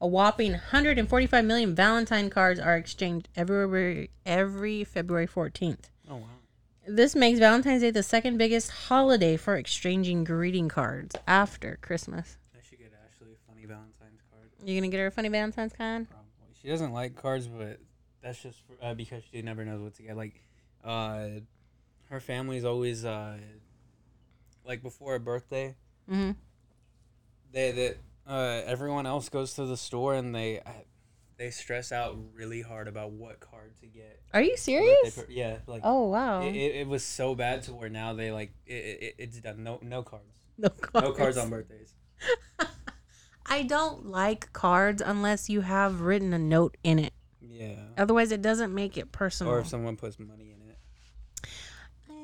a 0.00 0.06
whopping 0.06 0.52
145 0.52 1.44
million 1.44 1.74
Valentine 1.74 2.30
cards 2.30 2.60
are 2.60 2.76
exchanged 2.76 3.28
every 3.36 4.10
every 4.26 4.84
February 4.84 5.26
14th. 5.26 5.90
Oh 6.10 6.16
wow. 6.16 6.26
This 6.86 7.14
makes 7.14 7.38
Valentine's 7.38 7.82
Day 7.82 7.90
the 7.90 8.02
second 8.02 8.38
biggest 8.38 8.70
holiday 8.70 9.36
for 9.36 9.56
exchanging 9.56 10.24
greeting 10.24 10.68
cards 10.68 11.14
after 11.26 11.78
Christmas. 11.82 12.38
I 12.54 12.60
should 12.68 12.78
get 12.78 12.92
Ashley 13.06 13.28
a 13.32 13.50
funny 13.50 13.66
Valentine's 13.66 14.22
card. 14.30 14.48
You 14.64 14.78
gonna 14.78 14.90
get 14.90 14.98
her 15.00 15.06
a 15.06 15.10
funny 15.10 15.28
Valentine's 15.28 15.72
card? 15.72 16.08
Probably. 16.08 16.26
She 16.60 16.68
doesn't 16.68 16.92
like 16.92 17.14
cards, 17.14 17.46
but 17.46 17.78
that's 18.22 18.42
just 18.42 18.58
for, 18.66 18.76
uh, 18.84 18.94
because 18.94 19.22
she 19.30 19.42
never 19.42 19.64
knows 19.64 19.80
what 19.80 19.94
to 19.94 20.02
get. 20.02 20.16
Like, 20.16 20.42
uh, 20.84 21.28
her 22.10 22.20
family's 22.20 22.64
always 22.64 23.04
uh, 23.04 23.38
like 24.64 24.82
before 24.82 25.14
a 25.14 25.20
birthday. 25.20 25.76
Mm-hmm. 26.10 26.32
they 27.52 27.72
that 27.72 27.96
uh, 28.26 28.62
everyone 28.64 29.06
else 29.06 29.28
goes 29.28 29.54
to 29.54 29.66
the 29.66 29.76
store 29.76 30.14
and 30.14 30.34
they 30.34 30.60
uh, 30.60 30.70
they 31.36 31.50
stress 31.50 31.92
out 31.92 32.16
really 32.34 32.62
hard 32.62 32.88
about 32.88 33.12
what 33.12 33.40
card 33.40 33.76
to 33.80 33.86
get. 33.86 34.20
Are 34.32 34.42
you 34.42 34.56
serious? 34.56 35.16
per- 35.16 35.26
yeah, 35.28 35.58
like 35.66 35.82
Oh 35.84 36.08
wow! 36.08 36.42
it, 36.42 36.54
it, 36.54 36.76
it 36.76 36.88
was 36.88 37.04
so 37.04 37.34
bad 37.34 37.62
to 37.64 37.74
where 37.74 37.88
now 37.88 38.12
they 38.14 38.32
like 38.32 38.52
it, 38.66 38.72
it, 38.72 39.14
it's 39.18 39.40
done. 39.40 39.62
No 39.62 39.78
no 39.82 40.02
cards. 40.02 40.24
no 40.58 40.68
cards. 40.68 41.06
No 41.06 41.12
cards 41.12 41.36
on 41.36 41.50
birthdays. 41.50 41.94
I 43.50 43.62
don't 43.62 44.06
like 44.06 44.52
cards 44.52 45.00
unless 45.04 45.48
you 45.48 45.62
have 45.62 46.02
written 46.02 46.34
a 46.34 46.38
note 46.38 46.76
in 46.82 46.98
it. 46.98 47.07
Yeah. 47.58 47.74
Otherwise, 47.96 48.30
it 48.30 48.40
doesn't 48.40 48.72
make 48.72 48.96
it 48.96 49.10
personal. 49.10 49.52
Or 49.52 49.58
if 49.60 49.66
someone 49.66 49.96
puts 49.96 50.18
money 50.18 50.52
in 50.54 50.70
it. 50.70 50.78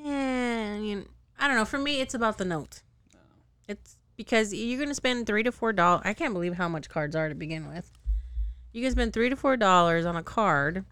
Eh, 0.06 0.78
you- 0.78 1.08
I 1.38 1.48
don't 1.48 1.56
know. 1.56 1.64
For 1.64 1.78
me, 1.78 2.00
it's 2.00 2.14
about 2.14 2.38
the 2.38 2.44
note. 2.44 2.82
Oh. 3.14 3.18
It's 3.66 3.96
because 4.16 4.54
you're 4.54 4.78
gonna 4.78 4.94
spend 4.94 5.26
three 5.26 5.42
to 5.42 5.50
four 5.50 5.72
dollars. 5.72 6.02
I 6.04 6.14
can't 6.14 6.32
believe 6.34 6.54
how 6.54 6.68
much 6.68 6.88
cards 6.88 7.16
are 7.16 7.28
to 7.28 7.34
begin 7.34 7.66
with. 7.68 7.90
You 8.72 8.82
can 8.82 8.92
spend 8.92 9.12
three 9.12 9.28
to 9.28 9.36
four 9.36 9.56
dollars 9.56 10.06
on 10.06 10.14
a 10.16 10.22
card, 10.22 10.84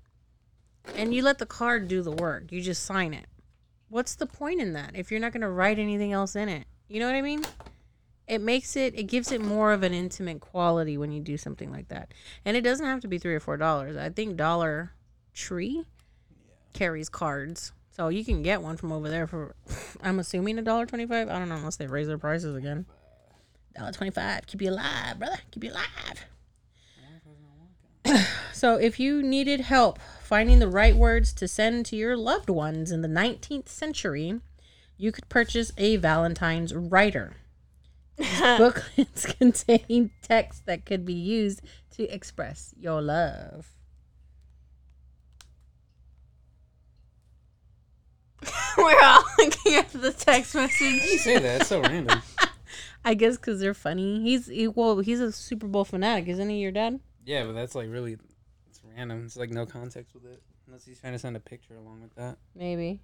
and 0.97 1.15
you 1.15 1.23
let 1.23 1.39
the 1.39 1.47
card 1.47 1.87
do 1.87 2.03
the 2.03 2.11
work. 2.11 2.51
You 2.51 2.61
just 2.61 2.83
sign 2.85 3.15
it. 3.15 3.27
What's 3.89 4.15
the 4.17 4.27
point 4.27 4.61
in 4.61 4.73
that 4.73 4.97
if 4.97 5.11
you're 5.11 5.21
not 5.21 5.33
gonna 5.33 5.51
write 5.51 5.79
anything 5.79 6.13
else 6.13 6.35
in 6.35 6.49
it? 6.49 6.67
You 6.89 6.99
know 6.99 7.07
what 7.07 7.15
I 7.15 7.23
mean? 7.23 7.45
It 8.27 8.41
makes 8.41 8.77
it 8.77 8.99
it 8.99 9.05
gives 9.05 9.33
it 9.33 9.41
more 9.41 9.73
of 9.73 9.83
an 9.83 9.93
intimate 9.93 10.41
quality 10.41 10.97
when 10.97 11.13
you 11.13 11.21
do 11.21 11.37
something 11.37 11.71
like 11.71 11.89
that. 11.89 12.13
And 12.45 12.57
it 12.57 12.63
doesn't 12.63 12.87
have 12.87 13.01
to 13.01 13.09
be 13.09 13.19
three 13.19 13.35
or 13.35 13.41
four 13.41 13.57
dollars. 13.57 13.97
I 13.97 14.11
think 14.11 14.37
Dollar 14.37 14.93
Tree 15.35 15.85
carries 16.73 17.09
cards. 17.09 17.73
So 17.91 18.09
you 18.09 18.25
can 18.25 18.43
get 18.43 18.63
one 18.63 18.77
from 18.77 18.93
over 18.93 19.09
there 19.09 19.27
for 19.27 19.55
I'm 20.03 20.19
assuming 20.19 20.59
a 20.59 20.63
dollar 20.63 20.87
twenty 20.87 21.07
five. 21.07 21.29
I 21.29 21.39
don't 21.39 21.49
know 21.49 21.57
unless 21.57 21.77
they 21.77 21.87
raise 21.87 22.07
their 22.07 22.19
prices 22.19 22.57
again. 22.57 22.87
Dollar 23.77 23.93
twenty 23.93 24.13
five. 24.13 24.47
Keep 24.47 24.63
you 24.63 24.71
alive, 24.71 25.19
brother. 25.19 25.39
Keep 25.51 25.65
you 25.65 25.73
alive. 25.73 26.27
So 28.53 28.77
if 28.77 29.01
you 29.01 29.25
needed 29.25 29.63
help 29.63 29.99
finding 30.23 30.61
the 30.61 30.69
right 30.69 30.95
words 30.95 31.33
to 31.33 31.49
send 31.49 31.85
to 31.87 31.97
your 31.97 32.17
loved 32.17 32.49
ones 32.49 32.93
in 32.93 33.03
the 33.03 33.09
19th 33.09 33.69
century, 33.69 34.39
you 34.97 35.11
could 35.11 35.29
purchase 35.29 35.73
a 35.77 35.97
Valentine's 35.97 36.73
writer. 36.73 37.35
These 38.23 38.41
booklets 38.59 39.27
contain 39.27 40.11
text 40.23 40.67
that 40.67 40.87
could 40.87 41.05
be 41.05 41.13
used 41.13 41.61
to 41.97 42.09
express 42.09 42.73
your 42.79 43.03
love. 43.03 43.69
We're 48.79 49.01
all 49.03 49.25
looking 49.39 49.75
at 49.75 49.91
the 49.91 50.13
text 50.13 50.55
message. 50.55 50.81
You 50.81 51.19
say 51.19 51.39
that. 51.39 51.61
It's 51.63 51.69
so 51.69 51.81
random. 51.81 52.23
I 53.05 53.15
guess 53.15 53.37
because 53.37 53.61
they're 53.61 53.75
funny. 53.75 54.23
He's 54.23 54.47
he, 54.47 54.69
well, 54.69 55.01
he's 55.01 55.21
a 55.21 55.33
Super 55.33 55.67
Bowl 55.67 55.85
fanatic, 55.85 56.29
isn't 56.29 56.49
he? 56.49 56.59
Your 56.59 56.71
dad? 56.71 57.01
Yeah, 57.25 57.45
but 57.45 57.53
that's 57.55 57.75
like 57.75 57.89
really, 57.91 58.17
it's 58.69 58.81
random. 58.97 59.25
It's 59.25 59.37
like 59.37 59.51
no 59.51 59.67
context 59.67 60.15
with 60.15 60.25
it. 60.25 60.43
Unless 60.67 60.85
he's 60.85 61.01
trying 61.01 61.13
to 61.13 61.19
send 61.19 61.37
a 61.37 61.41
picture 61.41 61.75
along 61.75 62.03
with 62.03 62.15
that. 62.15 62.39
Maybe. 62.55 63.01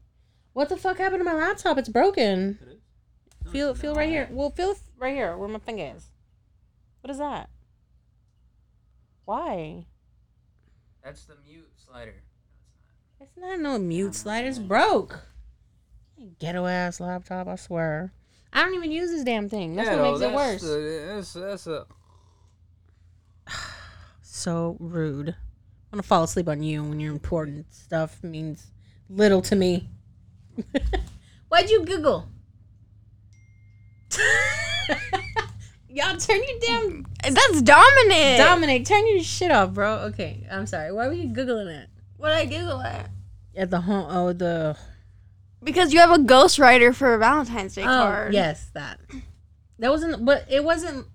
What 0.53 0.69
the 0.69 0.77
fuck 0.77 0.99
happened 0.99 1.21
to 1.21 1.25
my 1.25 1.35
laptop? 1.35 1.77
It's 1.79 1.89
broken. 1.89 2.59
It 2.63 2.69
is. 2.69 2.79
Feel 3.51 3.75
feel 3.75 3.95
right 3.95 4.09
here. 4.09 4.29
Well, 4.31 4.51
feel 4.51 4.75
right 4.99 5.15
here 5.15 5.37
where 5.37 5.49
my 5.49 5.59
finger 5.59 5.93
is. 5.97 6.07
What 7.01 7.11
is 7.11 7.19
that? 7.19 7.49
Why? 9.25 9.87
That's 11.03 11.25
the 11.25 11.37
mute 11.47 11.71
slider. 11.77 12.15
It's 13.21 13.37
not 13.37 13.61
no 13.61 13.79
mute 13.79 14.15
slide. 14.15 14.45
It's 14.45 14.59
broke. 14.59 15.21
Ghetto 16.39 16.67
ass 16.67 17.01
laptop. 17.01 17.47
I 17.47 17.57
swear. 17.57 18.13
I 18.53 18.63
don't 18.63 18.75
even 18.75 18.93
use 18.93 19.11
this 19.11 19.25
damn 19.25 19.49
thing. 19.49 19.77
That's 19.77 19.91
what 19.91 20.03
makes 20.03 20.21
it 20.21 20.33
worse. 20.33 20.63
that's, 20.63 21.33
that's 21.33 21.67
a, 21.67 21.87
So 24.23 24.77
rude. 24.81 25.29
I'm 25.29 25.97
gonna 25.97 26.03
fall 26.03 26.25
asleep 26.25 26.49
on 26.49 26.63
you 26.63 26.83
when 26.85 27.01
your 27.01 27.13
important 27.13 27.73
stuff 27.73 28.23
means 28.23 28.67
little 29.09 29.43
to 29.43 29.57
me. 29.57 29.89
Why'd 31.49 31.71
you 31.71 31.85
Google? 31.85 32.29
Y'all 35.91 36.17
turn 36.17 36.41
your 36.47 36.59
damn 36.61 37.07
That's 37.23 37.63
Dominic. 37.63 38.39
Dominic, 38.39 38.85
turn 38.85 39.07
your 39.09 39.23
shit 39.23 39.51
off, 39.51 39.73
bro. 39.73 39.95
Okay, 40.11 40.47
I'm 40.51 40.67
sorry. 40.67 40.93
Why 40.93 41.07
were 41.09 41.15
you 41.15 41.29
googling 41.29 41.69
it? 41.69 41.89
what 42.17 42.33
I 42.33 42.45
Google 42.45 42.81
at? 42.81 43.11
At 43.57 43.71
the 43.71 43.81
home, 43.81 44.07
oh 44.11 44.33
the 44.33 44.77
Because 45.63 45.93
you 45.93 46.01
have 46.01 46.11
a 46.11 46.19
ghostwriter 46.19 46.95
for 46.95 47.15
a 47.15 47.19
Valentine's 47.19 47.75
Day 47.75 47.83
oh 47.83 47.87
card. 47.87 48.35
yes 48.35 48.71
that 48.75 49.01
that 49.79 49.91
wasn't, 49.91 50.25
but 50.25 50.45
it 50.51 50.65
wasn't. 50.65 51.07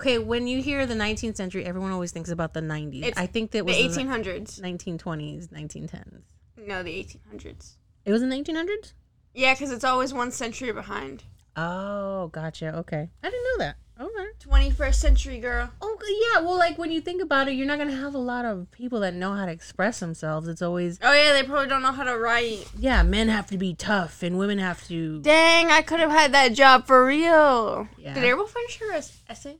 Okay, 0.00 0.18
when 0.18 0.46
you 0.46 0.62
hear 0.62 0.86
the 0.86 0.94
19th 0.94 1.36
century, 1.36 1.64
everyone 1.64 1.92
always 1.92 2.10
thinks 2.10 2.30
about 2.30 2.54
the 2.54 2.60
90s. 2.60 3.04
It's 3.04 3.18
I 3.18 3.26
think 3.26 3.50
that 3.52 3.66
was 3.66 3.76
the 3.76 3.82
1800s. 3.82 4.60
1920s, 4.60 5.48
1910s. 5.48 6.22
No, 6.56 6.82
the 6.82 6.90
1800s. 6.90 7.76
It 8.04 8.12
was 8.12 8.22
the 8.22 8.26
1900s. 8.26 8.94
Yeah, 9.34 9.54
because 9.54 9.70
it's 9.70 9.84
always 9.84 10.12
one 10.12 10.30
century 10.30 10.72
behind. 10.72 11.24
Oh, 11.56 12.28
gotcha. 12.28 12.76
Okay, 12.78 13.10
I 13.22 13.30
didn't 13.30 13.44
know 13.44 13.64
that. 13.64 13.76
Okay. 14.00 14.70
21st 14.70 14.94
century 14.94 15.38
girl. 15.38 15.70
Oh 15.82 15.98
yeah, 16.32 16.40
well, 16.40 16.56
like 16.56 16.78
when 16.78 16.90
you 16.90 17.02
think 17.02 17.20
about 17.22 17.48
it, 17.48 17.52
you're 17.52 17.66
not 17.66 17.76
gonna 17.78 17.94
have 17.94 18.14
a 18.14 18.18
lot 18.18 18.46
of 18.46 18.70
people 18.70 19.00
that 19.00 19.12
know 19.12 19.34
how 19.34 19.44
to 19.44 19.52
express 19.52 20.00
themselves. 20.00 20.48
It's 20.48 20.62
always 20.62 20.98
Oh 21.02 21.12
yeah, 21.12 21.34
they 21.34 21.42
probably 21.42 21.68
don't 21.68 21.82
know 21.82 21.92
how 21.92 22.04
to 22.04 22.16
write. 22.16 22.66
yeah, 22.78 23.02
men 23.02 23.28
have 23.28 23.46
to 23.48 23.58
be 23.58 23.74
tough 23.74 24.22
and 24.22 24.38
women 24.38 24.58
have 24.58 24.86
to. 24.88 25.20
Dang, 25.20 25.70
I 25.70 25.82
could 25.82 26.00
have 26.00 26.10
had 26.10 26.32
that 26.32 26.54
job 26.54 26.86
for 26.86 27.04
real. 27.04 27.88
Yeah. 27.98 28.14
Did 28.14 28.24
Ariel 28.24 28.46
finish 28.46 28.78
her 28.78 28.92
essay? 29.28 29.58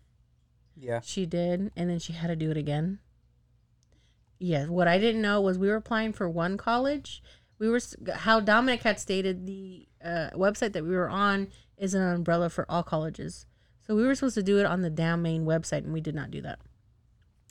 yeah. 0.75 1.01
She 1.05 1.27
did, 1.27 1.71
and 1.77 1.91
then 1.91 1.99
she 1.99 2.15
had 2.15 2.29
to 2.29 2.37
do 2.37 2.51
it 2.51 2.57
again. 2.57 3.01
Yeah, 4.39 4.67
what 4.67 4.89
I 4.89 4.99
didn't 4.99 5.21
know 5.21 5.43
was 5.43 5.59
we 5.59 5.69
were 5.69 5.77
applying 5.77 6.15
for 6.15 6.29
one 6.29 6.57
college. 6.57 7.23
We 7.59 7.69
were 7.69 7.81
how 8.15 8.41
Dominic 8.41 8.83
had 8.85 8.99
stated 8.99 9.45
the 9.47 9.87
uh, 10.03 10.31
website 10.35 10.73
that 10.73 10.85
we 10.85 10.97
were 10.97 11.11
on 11.11 11.49
is 11.81 11.95
an 11.95 12.03
umbrella 12.03 12.51
for 12.51 12.65
all 12.69 12.85
colleges. 12.85 13.47
So 13.87 13.97
we 13.97 14.05
were 14.05 14.15
supposed 14.15 14.37
to 14.37 14.43
do 14.43 14.59
it 14.61 14.67
on 14.67 14.83
the 14.83 14.91
damn 14.91 15.23
main 15.23 15.45
website, 15.45 15.79
and 15.79 15.93
we 15.93 16.01
did 16.01 16.15
not 16.15 16.31
do 16.31 16.41
that. 16.43 16.61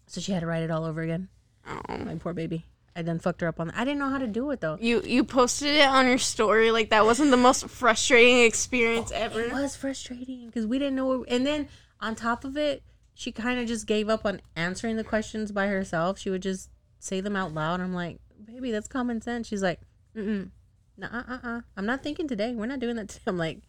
So 0.07 0.21
she 0.21 0.31
had 0.31 0.39
to 0.39 0.45
write 0.45 0.63
it 0.63 0.71
all 0.71 0.85
over 0.85 1.01
again. 1.01 1.27
Oh. 1.67 1.97
My 1.97 2.15
poor 2.15 2.33
baby. 2.33 2.65
I 2.95 3.01
then 3.01 3.19
fucked 3.19 3.41
her 3.41 3.47
up 3.47 3.59
on 3.59 3.67
that. 3.67 3.77
I 3.77 3.85
didn't 3.85 3.99
know 3.99 4.09
how 4.09 4.17
to 4.17 4.27
do 4.27 4.49
it 4.51 4.61
though. 4.61 4.77
You 4.79 5.01
you 5.01 5.23
posted 5.23 5.75
it 5.75 5.87
on 5.87 6.07
your 6.07 6.17
story 6.17 6.71
like 6.71 6.89
that 6.89 7.05
wasn't 7.05 7.31
the 7.31 7.37
most 7.37 7.67
frustrating 7.69 8.39
experience 8.39 9.11
ever. 9.11 9.41
It 9.41 9.53
was 9.53 9.75
frustrating 9.75 10.47
because 10.47 10.65
we 10.65 10.79
didn't 10.79 10.95
know. 10.95 11.05
What, 11.05 11.29
and 11.29 11.45
then 11.45 11.67
on 12.01 12.15
top 12.15 12.43
of 12.43 12.57
it, 12.57 12.83
she 13.13 13.31
kind 13.31 13.59
of 13.59 13.67
just 13.67 13.85
gave 13.85 14.09
up 14.09 14.25
on 14.25 14.41
answering 14.55 14.97
the 14.97 15.03
questions 15.03 15.51
by 15.51 15.67
herself. 15.67 16.17
She 16.17 16.29
would 16.29 16.41
just 16.41 16.69
say 16.99 17.21
them 17.21 17.35
out 17.35 17.53
loud. 17.53 17.79
I'm 17.79 17.93
like, 17.93 18.19
baby, 18.43 18.71
that's 18.71 18.87
common 18.87 19.21
sense. 19.21 19.47
She's 19.47 19.63
like, 19.63 19.79
mm 20.15 20.25
mm, 20.25 20.49
nah, 20.97 21.07
uh, 21.07 21.23
uh, 21.27 21.39
uh. 21.43 21.61
I'm 21.77 21.85
not 21.85 22.01
thinking 22.01 22.27
today. 22.27 22.53
We're 22.53 22.65
not 22.65 22.79
doing 22.79 22.95
that. 22.95 23.09
Today. 23.09 23.23
I'm 23.27 23.37
like, 23.37 23.59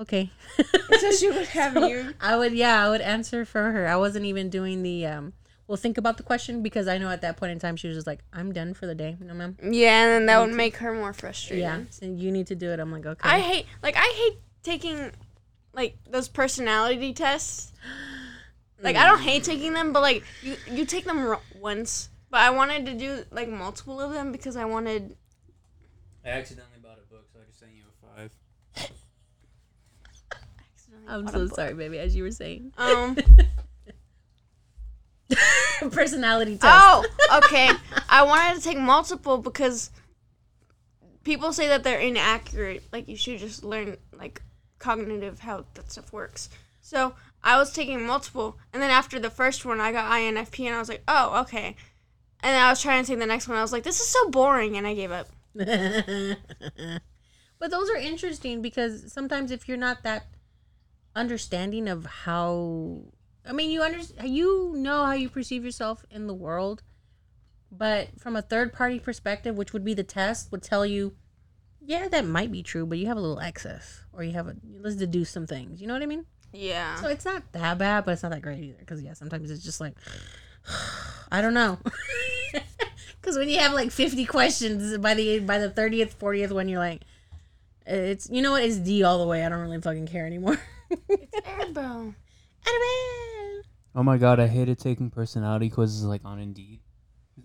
okay. 0.00 0.30
So 1.00 1.10
she 1.12 1.30
would 1.30 1.46
have 1.58 1.76
you. 1.76 2.14
I 2.20 2.36
would, 2.36 2.52
yeah, 2.54 2.84
I 2.84 2.88
would 2.88 3.00
answer 3.00 3.44
for 3.44 3.72
her. 3.72 3.86
I 3.86 3.96
wasn't 3.96 4.24
even 4.26 4.48
doing 4.48 4.82
the 4.82 5.06
um. 5.06 5.32
Well, 5.66 5.76
think 5.76 5.96
about 5.98 6.16
the 6.18 6.22
question 6.22 6.62
because 6.62 6.88
I 6.88 6.98
know 6.98 7.08
at 7.08 7.22
that 7.22 7.36
point 7.38 7.52
in 7.52 7.58
time 7.58 7.76
she 7.76 7.88
was 7.88 7.96
just 7.96 8.06
like, 8.06 8.20
I'm 8.32 8.52
done 8.52 8.74
for 8.74 8.86
the 8.86 8.94
day. 8.94 9.16
No, 9.18 9.32
ma'am. 9.34 9.56
Yeah, 9.62 10.04
and 10.04 10.12
then 10.12 10.26
that 10.26 10.38
would 10.40 10.54
make 10.54 10.76
her 10.76 10.92
more 10.94 11.12
frustrated. 11.12 11.62
Yeah, 11.62 11.80
so 11.90 12.06
you 12.06 12.30
need 12.30 12.46
to 12.48 12.54
do 12.54 12.70
it. 12.70 12.80
I'm 12.80 12.92
like, 12.92 13.06
okay. 13.06 13.28
I 13.28 13.40
hate 13.40 13.66
like 13.82 13.96
I 13.96 14.06
hate 14.14 14.38
taking 14.62 15.10
like 15.72 15.96
those 16.08 16.28
personality 16.28 17.12
tests. 17.12 17.72
Like 18.82 18.96
I 18.96 19.06
don't 19.06 19.20
hate 19.20 19.44
taking 19.44 19.72
them, 19.72 19.94
but 19.94 20.02
like 20.02 20.24
you 20.42 20.56
you 20.70 20.84
take 20.84 21.06
them 21.06 21.24
ro- 21.24 21.40
once. 21.58 22.10
But 22.28 22.40
I 22.40 22.50
wanted 22.50 22.84
to 22.86 22.92
do 22.92 23.24
like 23.30 23.48
multiple 23.48 23.98
of 23.98 24.12
them 24.12 24.30
because 24.30 24.56
I 24.56 24.66
wanted. 24.66 25.16
I 26.22 26.30
accidentally 26.30 26.80
bought 26.82 26.98
a 26.98 27.06
book, 27.10 27.24
so 27.32 27.38
I 27.40 27.46
just 27.46 27.60
sent 27.60 27.72
you 27.72 27.84
a 27.88 28.16
five. 28.16 28.30
I'm 31.06 31.28
so 31.28 31.46
sorry, 31.48 31.74
baby. 31.74 31.98
As 31.98 32.14
you 32.14 32.22
were 32.22 32.30
saying, 32.30 32.72
Um. 32.78 33.16
personality 35.90 36.56
test. 36.58 36.64
oh, 36.64 37.04
okay. 37.44 37.70
I 38.08 38.22
wanted 38.22 38.56
to 38.56 38.62
take 38.62 38.78
multiple 38.78 39.38
because 39.38 39.90
people 41.24 41.52
say 41.52 41.68
that 41.68 41.84
they're 41.84 42.00
inaccurate. 42.00 42.84
Like 42.92 43.08
you 43.08 43.16
should 43.16 43.38
just 43.38 43.64
learn 43.64 43.96
like 44.16 44.42
cognitive 44.78 45.40
how 45.40 45.64
that 45.74 45.90
stuff 45.90 46.12
works. 46.12 46.48
So 46.80 47.14
I 47.42 47.58
was 47.58 47.72
taking 47.72 48.06
multiple, 48.06 48.58
and 48.72 48.82
then 48.82 48.90
after 48.90 49.18
the 49.18 49.30
first 49.30 49.64
one, 49.64 49.80
I 49.80 49.92
got 49.92 50.10
INFP, 50.12 50.66
and 50.66 50.74
I 50.74 50.78
was 50.78 50.88
like, 50.88 51.02
oh, 51.08 51.40
okay. 51.42 51.76
And 52.42 52.54
then 52.54 52.62
I 52.62 52.68
was 52.68 52.82
trying 52.82 53.02
to 53.02 53.10
take 53.10 53.18
the 53.18 53.26
next 53.26 53.48
one. 53.48 53.56
I 53.56 53.62
was 53.62 53.72
like, 53.72 53.84
this 53.84 54.00
is 54.00 54.06
so 54.06 54.28
boring, 54.28 54.76
and 54.76 54.86
I 54.86 54.94
gave 54.94 55.10
up. 55.10 55.28
but 55.54 55.66
those 57.70 57.88
are 57.88 57.96
interesting 57.96 58.60
because 58.60 59.10
sometimes 59.12 59.50
if 59.50 59.66
you're 59.66 59.78
not 59.78 60.02
that 60.02 60.26
understanding 61.16 61.88
of 61.88 62.04
how 62.06 63.02
I 63.46 63.52
mean 63.52 63.70
you 63.70 63.82
under 63.82 64.00
you 64.24 64.72
know 64.76 65.04
how 65.04 65.12
you 65.12 65.28
perceive 65.28 65.64
yourself 65.64 66.04
in 66.10 66.26
the 66.26 66.34
world 66.34 66.82
but 67.70 68.08
from 68.18 68.36
a 68.36 68.42
third 68.42 68.72
party 68.72 68.98
perspective 68.98 69.56
which 69.56 69.72
would 69.72 69.84
be 69.84 69.94
the 69.94 70.02
test 70.02 70.50
would 70.50 70.62
tell 70.62 70.84
you 70.84 71.14
yeah 71.80 72.08
that 72.08 72.24
might 72.24 72.50
be 72.50 72.62
true 72.62 72.86
but 72.86 72.98
you 72.98 73.06
have 73.06 73.16
a 73.16 73.20
little 73.20 73.40
excess 73.40 74.02
or 74.12 74.24
you 74.24 74.32
have 74.32 74.48
a 74.48 74.56
let's 74.80 74.96
deduce 74.96 75.30
some 75.30 75.46
things 75.46 75.80
you 75.80 75.86
know 75.86 75.94
what 75.94 76.02
I 76.02 76.06
mean? 76.06 76.26
Yeah. 76.52 76.94
so 76.96 77.08
it's 77.08 77.24
not 77.24 77.42
that 77.52 77.78
bad 77.78 78.04
but 78.04 78.12
it's 78.12 78.22
not 78.22 78.32
that 78.32 78.42
great 78.42 78.60
either 78.62 78.78
because 78.78 79.02
yeah 79.02 79.14
sometimes 79.14 79.50
it's 79.50 79.64
just 79.64 79.80
like 79.80 79.94
I 81.32 81.40
don't 81.40 81.54
know. 81.54 81.78
Because 83.20 83.38
when 83.38 83.48
you 83.48 83.58
have 83.58 83.72
like 83.72 83.90
50 83.90 84.26
questions 84.26 84.98
by 84.98 85.14
the 85.14 85.38
by 85.38 85.58
the 85.58 85.70
30th 85.70 86.14
40th 86.16 86.52
one 86.52 86.68
you're 86.68 86.78
like 86.78 87.00
it's 87.86 88.28
you 88.30 88.42
know 88.42 88.50
what 88.50 88.62
it's 88.62 88.76
D 88.76 89.02
all 89.02 89.18
the 89.18 89.26
way 89.26 89.42
I 89.44 89.48
don't 89.48 89.60
really 89.60 89.80
fucking 89.80 90.06
care 90.08 90.26
anymore 90.26 90.60
Annabelle. 90.90 92.14
Annabelle. 92.66 93.62
Oh 93.96 94.02
my 94.02 94.18
god, 94.18 94.40
I 94.40 94.46
hated 94.48 94.78
taking 94.78 95.10
personality 95.10 95.70
quizzes 95.70 96.04
like 96.04 96.22
on 96.24 96.38
Indeed. 96.38 96.80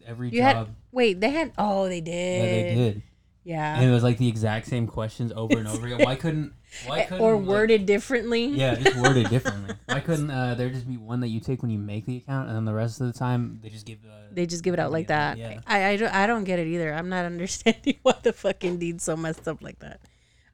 Every 0.06 0.30
You 0.30 0.42
had- 0.42 0.54
job, 0.56 0.70
wait 0.92 1.20
they 1.20 1.30
had 1.32 1.52
oh 1.58 1.88
they 1.88 2.00
did 2.02 2.12
yeah, 2.38 2.46
they 2.70 2.76
did, 2.76 3.04
yeah 3.44 3.80
and 3.80 3.90
it 3.90 3.92
was 3.92 4.04
like 4.04 4.18
the 4.20 4.28
exact 4.28 4.68
same 4.68 4.86
questions 4.86 5.32
over 5.36 5.58
and 5.58 5.68
over 5.68 5.86
again. 5.88 6.00
Why 6.06 6.16
couldn't? 6.24 6.54
Why 6.86 7.04
couldn't? 7.06 7.22
or 7.24 7.36
like- 7.38 7.48
worded 7.48 7.86
differently 7.88 8.46
Yeah, 8.46 8.76
just 8.76 8.96
worded 8.98 9.30
differently. 9.32 9.76
Why 9.88 10.00
couldn't 10.00 10.30
uh, 10.30 10.54
there 10.56 10.70
just 10.70 10.88
be 10.88 10.98
one 10.98 11.20
that 11.22 11.30
you 11.30 11.40
take 11.40 11.62
when 11.64 11.72
you 11.72 11.80
make 11.80 12.06
the 12.06 12.18
account, 12.18 12.48
and 12.50 12.56
then 12.56 12.66
the 12.66 12.74
rest 12.74 13.02
of 13.02 13.08
the 13.12 13.18
time 13.18 13.60
they 13.64 13.70
just 13.70 13.86
give? 13.88 13.98
Uh, 14.06 14.14
they 14.32 14.46
just 14.46 14.64
give 14.64 14.76
it 14.76 14.80
out 14.80 14.92
like 14.92 15.08
that 15.08 15.38
Yeah. 15.40 15.60
I, 15.66 15.86
I, 15.90 15.98
don't- 15.98 16.14
I 16.14 16.28
don't 16.28 16.44
get 16.44 16.60
it 16.60 16.68
either 16.68 16.94
i'm 16.94 17.10
not 17.10 17.26
understanding 17.34 17.96
why 18.04 18.14
the 18.22 18.32
fucking 18.32 18.74
Indeed's 18.74 19.04
so 19.04 19.18
messed 19.18 19.48
up 19.48 19.64
like 19.64 19.80
that 19.80 20.02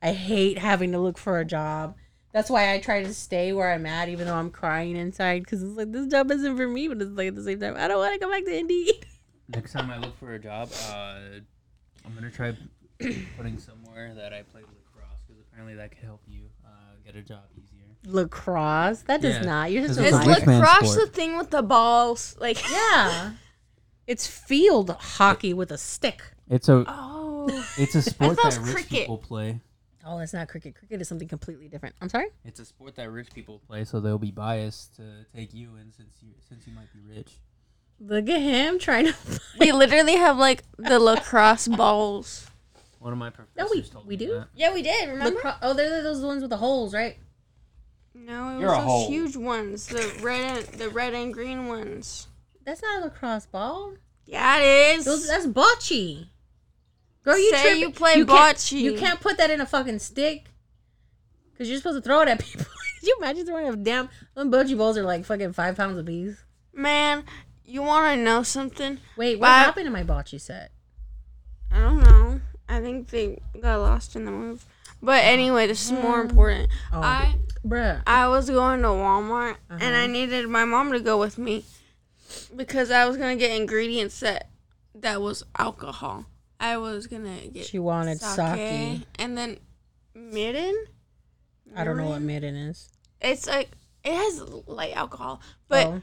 i 0.02 0.14
hate 0.14 0.58
having 0.58 0.94
to 0.94 1.00
look 1.00 1.18
for 1.18 1.40
a 1.40 1.46
job 1.46 1.96
That's 2.36 2.50
why 2.50 2.74
I 2.74 2.80
try 2.80 3.02
to 3.02 3.14
stay 3.14 3.54
where 3.54 3.72
I'm 3.72 3.86
at, 3.86 4.10
even 4.10 4.28
though 4.28 4.36
I'm 4.36 4.50
crying 4.52 4.98
inside, 4.98 5.44
because 5.44 5.64
it's 5.64 5.78
like 5.78 5.94
this 5.94 6.08
job 6.08 6.30
isn't 6.32 6.58
for 6.58 6.68
me. 6.68 6.90
But 6.90 7.02
it's 7.02 7.12
like 7.12 7.30
at 7.30 7.36
the 7.36 7.44
same 7.44 7.62
time, 7.62 7.76
I 7.78 7.88
don't 7.88 7.98
want 7.98 8.14
to 8.14 8.20
go 8.20 8.30
back 8.30 8.44
to 8.44 8.54
Indeed. 8.58 9.06
Next 9.48 9.72
time 9.72 9.90
I 9.90 9.98
look 10.00 10.20
for 10.20 10.34
a 10.34 10.40
job, 10.40 10.70
uh, 10.90 11.16
I'm 12.06 12.14
gonna 12.14 12.30
try 12.30 12.54
putting 13.38 13.58
somewhere 13.58 14.14
that 14.16 14.34
I 14.34 14.42
played 14.42 14.66
lacrosse 14.66 15.22
because 15.26 15.42
apparently 15.50 15.76
that 15.76 15.92
could 15.92 16.04
help 16.04 16.20
you 16.28 16.42
uh, 16.66 16.70
get 17.06 17.16
a 17.16 17.22
job 17.22 17.44
easier. 17.56 17.86
Lacrosse? 18.06 19.04
That 19.04 19.22
does 19.22 19.36
Yeah. 19.36 19.42
not. 19.44 19.72
You're 19.72 19.84
just 19.84 19.96
This 19.98 20.14
Is 20.14 20.20
is 20.20 20.26
a 20.26 20.30
rich 20.30 20.46
lacrosse 20.46 20.92
sport. 20.92 21.08
the 21.08 21.14
thing 21.14 21.38
with 21.38 21.52
the 21.52 21.64
balls? 21.64 22.36
Like, 22.38 22.70
yeah. 22.70 23.32
It's 24.08 24.28
field 24.28 24.90
hockey 25.00 25.54
with 25.54 25.72
a 25.72 25.78
stick. 25.78 26.22
It's 26.50 26.68
a 26.68 26.84
oh, 26.86 27.66
it's 27.78 27.96
a 27.96 28.02
sport 28.02 28.36
that 28.44 28.58
rich 28.62 28.74
cricket. 28.74 28.90
people 28.90 29.20
play. 29.20 29.62
Oh, 30.08 30.20
it's 30.20 30.34
not 30.34 30.48
cricket. 30.48 30.76
Cricket 30.76 31.02
is 31.02 31.08
something 31.08 31.28
completely 31.28 31.68
different. 31.68 31.96
I'm 32.00 32.10
sorry. 32.10 32.28
It's 32.44 32.60
a 32.60 32.66
sport 32.66 32.96
that 32.98 33.10
rich 33.12 33.30
people 33.34 33.60
play, 33.68 33.86
so 33.86 34.00
they'll 34.00 34.20
be 34.20 34.30
biased 34.32 34.96
to 34.98 35.04
take 35.36 35.54
you 35.54 35.70
in 35.82 35.92
since 35.92 36.14
you 36.22 36.30
since 36.48 36.68
you 36.68 36.74
might 36.74 36.94
be 36.94 37.00
rich. 37.16 37.32
Look 38.00 38.30
at 38.30 38.42
him 38.42 38.78
trying 38.78 39.06
to. 39.08 39.16
we 39.60 39.72
literally 39.72 40.16
have 40.18 40.38
like 40.38 40.64
the 40.78 41.00
lacrosse 41.00 41.68
balls. 41.76 42.46
One 43.00 43.14
of 43.14 43.20
my 43.20 43.28
No, 43.30 43.32
professors 43.32 43.72
we- 43.72 43.82
told 43.90 44.06
we 44.08 44.18
me 44.18 44.26
do? 44.26 44.34
that. 44.34 44.48
Yeah, 44.56 44.74
we 44.74 44.82
did. 44.82 45.10
Remember? 45.10 45.40
Lacro- 45.40 45.58
oh, 45.62 45.74
they're 45.74 46.04
those 46.04 46.22
ones 46.24 46.42
with 46.42 46.50
the 46.52 46.58
holes, 46.58 46.94
right? 46.94 47.18
no, 48.14 48.58
it 48.58 48.62
You're 48.62 48.70
was 48.70 48.78
those 48.78 48.86
hoe. 48.86 49.08
huge 49.10 49.36
ones, 49.36 49.88
the 49.88 50.20
red, 50.24 50.58
and, 50.58 50.80
the 50.80 50.90
red 50.90 51.14
and 51.14 51.34
green 51.34 51.68
ones. 51.68 52.28
That's 52.64 52.82
not 52.82 53.02
a 53.02 53.06
lacrosse 53.06 53.46
ball. 53.46 53.94
Yeah, 54.26 54.58
it 54.60 54.98
is. 54.98 55.06
Those, 55.06 55.28
that's 55.28 55.46
bocce. 55.46 56.28
Girl, 57.26 57.38
you 57.38 57.52
Say 57.52 57.62
tripping. 57.62 57.80
you 57.82 57.92
play 57.92 58.14
can't- 58.14 58.30
bocce. 58.30 58.72
You 58.72 58.98
can't 58.98 59.20
put 59.20 59.38
that 59.38 59.50
in 59.50 59.60
a 59.60 59.66
fucking 59.66 60.00
stick. 60.00 60.46
Cause 61.58 61.68
you're 61.68 61.78
supposed 61.78 61.98
to 61.98 62.02
throw 62.02 62.22
it 62.22 62.28
at 62.28 62.40
people. 62.44 62.66
Could 62.66 63.08
you 63.08 63.16
imagine 63.20 63.46
throwing 63.46 63.68
a 63.68 63.76
damn? 63.76 64.10
Them 64.36 64.52
bocce 64.52 64.78
balls 64.78 64.98
are 64.98 65.04
like 65.04 65.26
fucking 65.26 65.54
five 65.54 65.76
pounds 65.76 65.98
apiece. 65.98 66.38
Man, 66.74 67.24
you 67.66 67.82
want 67.82 68.16
to 68.18 68.24
know 68.24 68.44
something? 68.44 69.00
Wait, 69.18 69.40
what 69.40 69.48
But- 69.48 69.66
happened 69.66 69.86
to 69.86 69.92
my 69.92 70.04
bocce 70.04 70.40
set? 70.40 70.72
I 71.72 71.80
don't 71.80 72.04
know. 72.04 72.42
I 72.70 72.80
think 72.82 73.10
they 73.10 73.40
got 73.62 73.80
lost 73.80 74.16
in 74.16 74.26
the 74.26 74.32
move. 74.32 74.66
But 75.02 75.24
anyway, 75.24 75.68
this 75.68 75.86
is 75.86 75.92
more 75.92 76.22
important. 76.22 76.70
Oh, 76.92 77.00
I 77.02 77.36
bruh. 77.66 78.02
I 78.08 78.28
was 78.28 78.50
going 78.50 78.82
to 78.82 78.88
Walmart 78.88 79.56
and 79.70 79.82
Uh-huh. 79.84 79.94
I 80.04 80.08
needed 80.08 80.48
my 80.50 80.66
mom 80.66 80.92
to 80.94 81.00
go 81.00 81.18
with 81.20 81.38
me 81.38 81.64
because 82.56 82.92
I 82.92 83.06
was 83.06 83.18
gonna 83.18 83.36
get 83.36 83.52
ingredients 83.52 84.20
that 84.22 84.50
that 84.96 85.22
was 85.22 85.44
alcohol. 85.58 86.26
I 86.60 86.78
was 86.78 87.08
gonna 87.08 87.48
get 87.48 87.66
She 87.66 87.80
wanted 87.80 88.20
sake. 88.22 89.02
and 89.20 89.38
then 89.38 89.58
mirin. 90.16 90.74
I 91.76 91.84
don't 91.84 91.98
know 91.98 92.08
what 92.10 92.22
mirin 92.22 92.70
is. 92.70 92.90
It's 93.22 93.48
like 93.48 93.72
it 94.04 94.14
has 94.14 94.40
light 94.68 94.96
alcohol, 94.96 95.42
but 95.68 95.88
oh, 95.88 96.02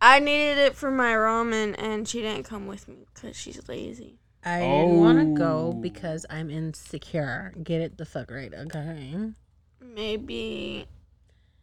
I 0.00 0.18
needed 0.18 0.58
it 0.58 0.74
for 0.74 0.90
my 0.90 1.12
ramen, 1.12 1.74
and 1.78 2.06
she 2.06 2.20
didn't 2.20 2.42
come 2.44 2.66
with 2.66 2.88
me 2.88 3.06
because 3.14 3.36
she's 3.36 3.68
lazy. 3.68 4.18
I 4.44 4.60
didn't 4.60 5.00
want 5.00 5.18
to 5.18 5.34
go 5.38 5.72
Oh. 5.74 5.80
because 5.80 6.24
I'm 6.30 6.50
insecure. 6.50 7.52
Get 7.62 7.80
it 7.80 7.96
the 7.98 8.04
fuck 8.04 8.30
right, 8.30 8.52
okay? 8.54 9.32
Maybe 9.80 10.86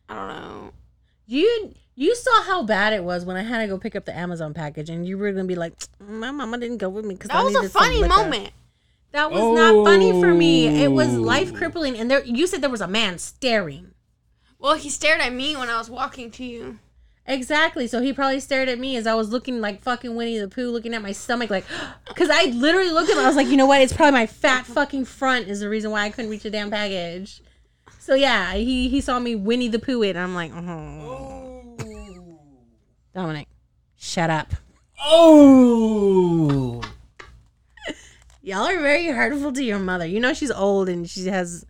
I 0.10 0.16
don't 0.16 0.28
know. 0.28 0.72
You 1.26 1.74
you 1.96 2.16
saw 2.16 2.42
how 2.44 2.64
bad 2.64 2.94
it 2.94 3.04
was 3.04 3.24
when 3.24 3.36
I 3.38 3.44
had 3.44 3.62
to 3.62 3.68
go 3.68 3.78
pick 3.78 3.96
up 3.96 4.06
the 4.06 4.16
Amazon 4.16 4.54
package, 4.54 4.90
and 4.90 5.06
you 5.06 5.18
were 5.18 5.32
gonna 5.32 5.44
be 5.46 5.56
like, 5.56 5.78
mm, 6.02 6.10
"My 6.10 6.32
mama 6.32 6.58
didn't 6.58 6.78
go 6.78 6.90
with 6.90 7.06
me 7.06 7.16
because 7.16 7.30
That 7.30 7.44
was 7.44 7.56
a 7.56 7.70
funny 7.70 8.02
moment. 8.08 8.52
That 9.12 9.32
was 9.32 9.42
not 9.56 9.86
funny 9.86 10.12
for 10.20 10.34
me. 10.34 10.84
It 10.84 10.92
was 10.92 11.16
Oh. 11.16 11.22
life 11.22 11.54
crippling, 11.54 11.98
and 11.98 12.10
there 12.10 12.24
you 12.26 12.48
said 12.48 12.62
there 12.62 12.70
was 12.70 12.82
a 12.82 12.88
man 12.88 13.20
staring. 13.20 13.92
Well, 14.58 14.76
he 14.76 14.90
stared 14.90 15.22
at 15.22 15.34
me 15.34 15.56
when 15.56 15.70
I 15.70 15.78
was 15.78 15.90
walking 15.90 16.32
to 16.32 16.44
you. 16.44 16.80
Exactly. 17.26 17.88
So 17.88 18.02
he 18.02 18.12
probably 18.12 18.40
stared 18.40 18.68
at 18.70 18.80
me 18.80 18.98
as 18.98 19.08
I 19.08 19.14
was 19.14 19.30
looking 19.30 19.62
like 19.62 19.82
fucking 19.82 20.16
Winnie 20.16 20.40
the 20.40 20.48
Pooh, 20.48 20.70
looking 20.72 20.94
at 20.94 21.02
my 21.02 21.12
stomach, 21.14 21.50
like, 21.50 21.66
because 22.08 22.30
I 22.30 22.46
literally 22.46 22.90
looked 22.92 23.10
at 23.10 23.18
him. 23.18 23.24
I 23.24 23.28
was 23.28 23.36
like, 23.36 23.48
you 23.48 23.56
know 23.58 23.66
what? 23.66 23.82
It's 23.82 23.94
probably 23.94 24.20
my 24.20 24.26
fat 24.26 24.66
fucking 24.66 25.06
front 25.06 25.48
is 25.48 25.60
the 25.62 25.70
reason 25.70 25.92
why 25.92 26.02
I 26.04 26.10
couldn't 26.10 26.32
reach 26.32 26.44
the 26.44 26.50
damn 26.50 26.70
package. 26.72 27.42
So 28.04 28.16
yeah, 28.16 28.56
he 28.56 28.90
he 28.90 29.00
saw 29.00 29.18
me 29.18 29.34
Winnie 29.34 29.70
the 29.70 29.80
Pooh 29.80 30.04
it, 30.04 30.10
and 30.10 30.20
I'm 30.20 30.36
like, 30.36 30.52
uh-huh. 30.52 30.74
oh, 30.74 31.78
Dominic, 33.16 33.48
shut 33.96 34.30
up. 34.30 34.52
Oh. 35.00 36.82
Y'all 38.42 38.68
are 38.68 38.82
very 38.82 39.08
hurtful 39.08 39.54
to 39.54 39.64
your 39.64 39.80
mother. 39.80 40.06
You 40.06 40.20
know 40.20 40.34
she's 40.34 40.52
old 40.52 40.90
and 40.90 41.10
she 41.10 41.28
has 41.28 41.66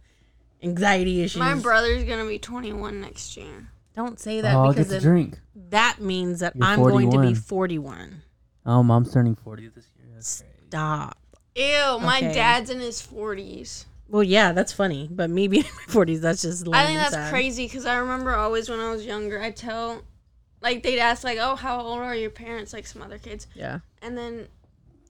anxiety 0.63 1.21
issues. 1.21 1.37
My 1.39 1.53
brother's 1.53 2.03
gonna 2.03 2.25
be 2.25 2.39
21 2.39 2.99
next 2.99 3.37
year. 3.37 3.67
Don't 3.95 4.19
say 4.19 4.41
that 4.41 4.55
Oh, 4.55 4.69
because 4.69 4.87
get 4.87 4.95
to 4.95 5.01
then 5.01 5.01
drink. 5.03 5.39
that 5.69 5.99
means 5.99 6.39
that 6.39 6.55
You're 6.55 6.65
I'm 6.65 6.79
going 6.79 7.11
to 7.11 7.19
be 7.19 7.35
41. 7.35 7.41
41. 7.43 8.21
Oh, 8.65 8.81
mom's 8.81 9.13
turning 9.13 9.35
forty 9.35 9.67
this 9.67 9.85
year. 9.99 10.07
That's 10.15 10.41
great. 10.41 10.51
Stop. 10.69 11.15
Ew, 11.55 11.99
my 11.99 12.17
Okay. 12.17 12.33
dad's 12.33 12.71
in 12.71 12.79
his 12.79 12.99
40s. 12.99 13.85
Well, 14.07 14.23
yeah, 14.23 14.51
that's 14.51 14.71
funny, 14.73 15.07
but 15.11 15.29
me 15.29 15.47
being 15.47 15.63
in 15.65 15.71
my 15.71 15.93
40s, 15.93 16.21
that's 16.21 16.41
just. 16.41 16.67
I 16.71 16.85
think 16.85 16.99
that's 16.99 17.13
sad. 17.13 17.31
crazy 17.31 17.65
because 17.65 17.85
I 17.85 17.95
remember 17.97 18.35
always 18.35 18.69
when 18.69 18.79
I 18.79 18.91
was 18.91 19.05
younger, 19.05 19.41
I'd 19.41 19.55
tell, 19.55 20.01
like, 20.61 20.83
they'd 20.83 20.99
ask, 20.99 21.23
like, 21.23 21.39
oh, 21.41 21.55
how 21.55 21.79
old 21.81 21.99
are 21.99 22.15
your 22.15 22.29
parents? 22.29 22.73
Like, 22.73 22.85
some 22.85 23.01
other 23.01 23.17
kids. 23.17 23.47
Yeah. 23.55 23.79
And 24.01 24.17
then 24.17 24.47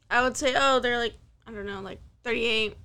I 0.10 0.22
would 0.24 0.38
say, 0.38 0.54
oh, 0.56 0.80
they're 0.80 0.98
like, 1.00 1.14
I 1.48 1.52
don't 1.52 1.66
know, 1.66 1.82
like 1.82 2.00
38. 2.24 2.76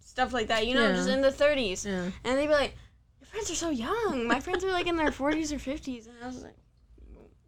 Stuff 0.00 0.32
like 0.32 0.48
that, 0.48 0.66
you 0.66 0.74
know, 0.74 0.88
Yeah. 0.88 0.94
just 0.94 1.08
in 1.08 1.22
the 1.22 1.30
30s. 1.30 1.84
Yeah. 1.84 2.10
And 2.24 2.38
they'd 2.38 2.46
be 2.46 2.52
like, 2.52 2.74
your 3.20 3.26
friends 3.26 3.50
are 3.50 3.54
so 3.56 3.70
young. 3.70 4.26
My 4.28 4.38
friends 4.38 4.62
are 4.62 4.70
like 4.70 4.86
in 4.86 4.96
their 4.96 5.10
40s 5.10 5.50
or 5.50 5.56
50s. 5.56 6.06
And 6.06 6.14
I 6.22 6.26
was 6.26 6.42
like, 6.42 6.54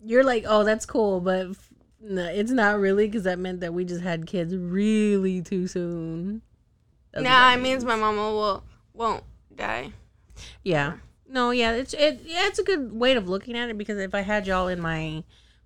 You're 0.02 0.24
like, 0.24 0.44
oh, 0.48 0.64
that's 0.64 0.84
cool, 0.86 1.20
but 1.20 1.50
f- 1.50 1.68
no, 2.00 2.24
it's 2.24 2.50
not 2.50 2.78
really 2.80 3.06
because 3.06 3.22
that 3.24 3.38
meant 3.38 3.60
that 3.60 3.72
we 3.72 3.84
just 3.84 4.02
had 4.02 4.26
kids 4.26 4.56
really 4.56 5.42
too 5.42 5.66
soon. 5.68 6.42
That's 7.16 7.24
what 7.24 7.30
nah, 7.30 7.48
that 7.48 7.58
it 7.58 7.62
means 7.62 7.82
my 7.82 7.96
mama 7.96 8.30
will, 8.30 8.64
won't 8.92 9.24
die. 9.54 9.92
Yeah. 10.62 10.98
No, 11.26 11.50
yeah, 11.50 11.72
it's 11.72 11.94
it 11.94 12.20
yeah, 12.26 12.46
it's 12.46 12.58
a 12.58 12.62
good 12.62 12.92
way 12.92 13.14
of 13.16 13.26
looking 13.26 13.56
at 13.56 13.70
it 13.70 13.78
because 13.78 13.98
if 13.98 14.14
I 14.14 14.20
had 14.20 14.46
y'all 14.46 14.68
in 14.68 14.80
my 14.80 15.24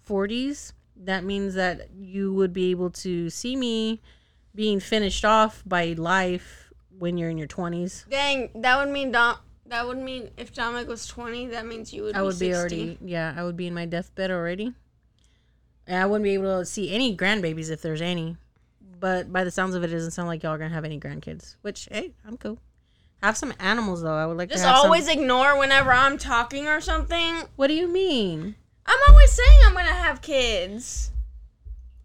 40s, 0.09 0.73
that 0.97 1.25
means 1.25 1.55
that 1.55 1.89
you 1.99 2.33
would 2.33 2.53
be 2.53 2.71
able 2.71 2.91
to 2.91 3.31
see 3.31 3.57
me 3.57 4.01
being 4.55 4.79
finished 4.79 5.25
off 5.25 5.65
by 5.67 5.95
life 5.99 6.73
when 6.97 7.19
you're 7.19 7.31
in 7.31 7.37
your 7.37 7.49
20s. 7.49 8.09
Dang, 8.09 8.51
that 8.55 8.79
would 8.79 8.93
mean 8.93 9.11
Dom. 9.11 9.39
That 9.67 9.89
would 9.89 9.99
mean 9.99 10.31
if 10.37 10.55
Dominic 10.55 10.87
was 10.87 11.07
20, 11.09 11.47
that 11.49 11.67
means 11.67 11.93
you 11.93 12.05
would 12.05 12.15
I 12.15 12.21
be 12.21 12.25
would 12.27 12.37
60. 12.37 12.47
be 12.47 12.55
already 12.55 12.99
yeah, 13.05 13.35
I 13.37 13.43
would 13.43 13.57
be 13.57 13.67
in 13.67 13.75
my 13.75 13.87
deathbed 13.87 14.31
already. 14.31 14.73
And 15.89 16.01
I 16.01 16.07
wouldn't 16.07 16.25
be 16.25 16.35
able 16.35 16.61
to 16.61 16.65
see 16.65 16.95
any 16.95 17.17
grandbabies 17.17 17.73
if 17.73 17.83
there's 17.83 18.01
any. 18.01 18.37
But 19.01 19.33
by 19.33 19.45
the 19.45 19.51
sounds 19.51 19.75
of 19.75 19.83
it, 19.83 19.91
it 19.91 19.95
doesn't 19.95 20.11
sound 20.13 20.29
like 20.29 20.43
y'all 20.43 20.53
are 20.53 20.59
gonna 20.59 20.75
have 20.75 20.85
any 20.85 21.01
grandkids. 21.01 21.57
Which 21.63 21.89
hey, 21.91 22.13
I'm 22.27 22.37
cool. 22.37 22.59
Have 23.23 23.37
some 23.37 23.53
animals 23.59 24.03
though. 24.03 24.15
I 24.15 24.27
would 24.27 24.37
like 24.37 24.51
Just 24.51 24.63
to 24.63 24.69
have 24.69 24.77
some- 24.79 24.87
always 24.87 25.09
ignore 25.09 25.59
whenever 25.59 25.91
I'm 25.93 26.19
talking 26.19 26.67
or 26.69 26.81
something. 26.81 27.43
What 27.57 27.67
do 27.69 27.75
you 27.75 27.89
mean? 27.89 28.55
I'm 28.87 28.99
always 29.09 29.33
saying 29.33 29.61
I'm 29.65 29.73
gonna 29.75 29.89
have 29.93 30.21
kids. 30.23 31.11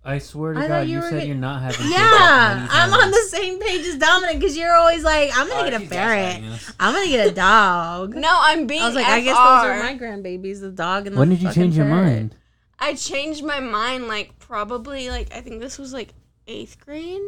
I 0.08 0.19
swear 0.19 0.53
to 0.53 0.60
I 0.60 0.67
God, 0.67 0.79
you 0.88 0.93
you 0.97 0.99
were 1.01 1.10
said 1.10 1.19
get- 1.21 1.27
you're 1.27 1.36
not 1.36 1.63
having. 1.63 1.77
kids 1.81 1.89
Yeah, 1.91 2.55
many 2.58 2.69
I'm 2.71 2.93
on 2.93 3.10
the 3.12 3.25
same 3.29 3.60
page 3.60 3.86
as 3.88 3.97
Dominic 3.97 4.39
because 4.39 4.55
you're 4.55 4.73
always 4.75 5.03
like, 5.03 5.31
I'm 5.36 5.47
gonna 5.49 5.62
Uh, 5.62 5.69
get 5.71 5.81
a 5.81 5.86
ferret. 5.88 6.43
I'm 6.79 6.93
gonna 6.93 7.08
get 7.10 7.27
a 7.27 7.31
dog. 7.34 8.13
No, 8.15 8.29
I'm 8.31 8.67
being. 8.67 8.84
I 8.84 8.86
was 8.86 8.95
like, 8.95 9.05
FR. 9.05 9.12
I 9.12 9.19
guess 9.21 9.36
those 9.36 9.65
are 9.65 9.79
my 9.84 9.97
grandbabies, 9.97 10.62
the 10.62 10.69
dog 10.69 11.08
and 11.08 11.15
the 11.15 11.19
When 11.19 11.29
did 11.29 11.41
you 11.41 11.47
fucking 11.47 11.63
change 11.63 11.75
your 11.77 11.88
mind? 11.88 12.36
I 12.77 12.93
changed 12.93 13.43
my 13.43 13.60
mind 13.62 14.08
like 14.08 14.38
probably 14.38 15.10
like 15.10 15.34
I 15.34 15.41
think 15.41 15.60
this 15.60 15.79
was 15.79 15.91
like 15.91 16.13
eighth 16.47 16.79
grade. 16.79 17.21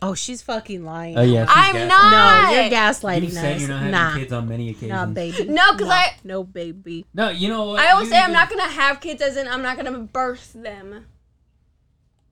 Oh, 0.00 0.14
she's 0.14 0.40
fucking 0.42 0.84
lying. 0.84 1.16
Oh 1.18 1.22
yeah, 1.22 1.44
she's 1.46 1.54
I'm 1.54 1.74
gaslighting. 1.74 1.88
not. 1.88 2.50
No, 2.52 2.60
you're 2.60 2.70
gaslighting 2.70 3.22
You 3.24 3.30
said 3.30 3.54
us. 3.56 3.60
you're 3.60 3.68
not 3.70 3.78
having 3.78 3.90
nah, 3.92 4.14
kids 4.16 4.32
on 4.32 4.48
many 4.48 4.70
occasions. 4.70 4.90
nah, 4.90 5.06
baby. 5.06 5.44
No, 5.44 5.62
'cause 5.72 5.80
Nah, 5.88 5.90
I- 5.94 6.16
no, 6.24 6.44
baby. 6.44 7.06
No, 7.14 7.28
you 7.28 7.48
know 7.48 7.64
what? 7.66 7.80
I 7.80 7.90
always 7.92 8.08
You 8.08 8.12
say 8.14 8.18
I'm 8.18 8.22
even- 8.30 8.32
not 8.32 8.48
gonna 8.50 8.68
have 8.68 9.00
kids, 9.00 9.20
as 9.22 9.36
in 9.36 9.46
I'm 9.46 9.62
not 9.62 9.76
gonna 9.76 9.98
birth 9.98 10.52
them. 10.54 11.06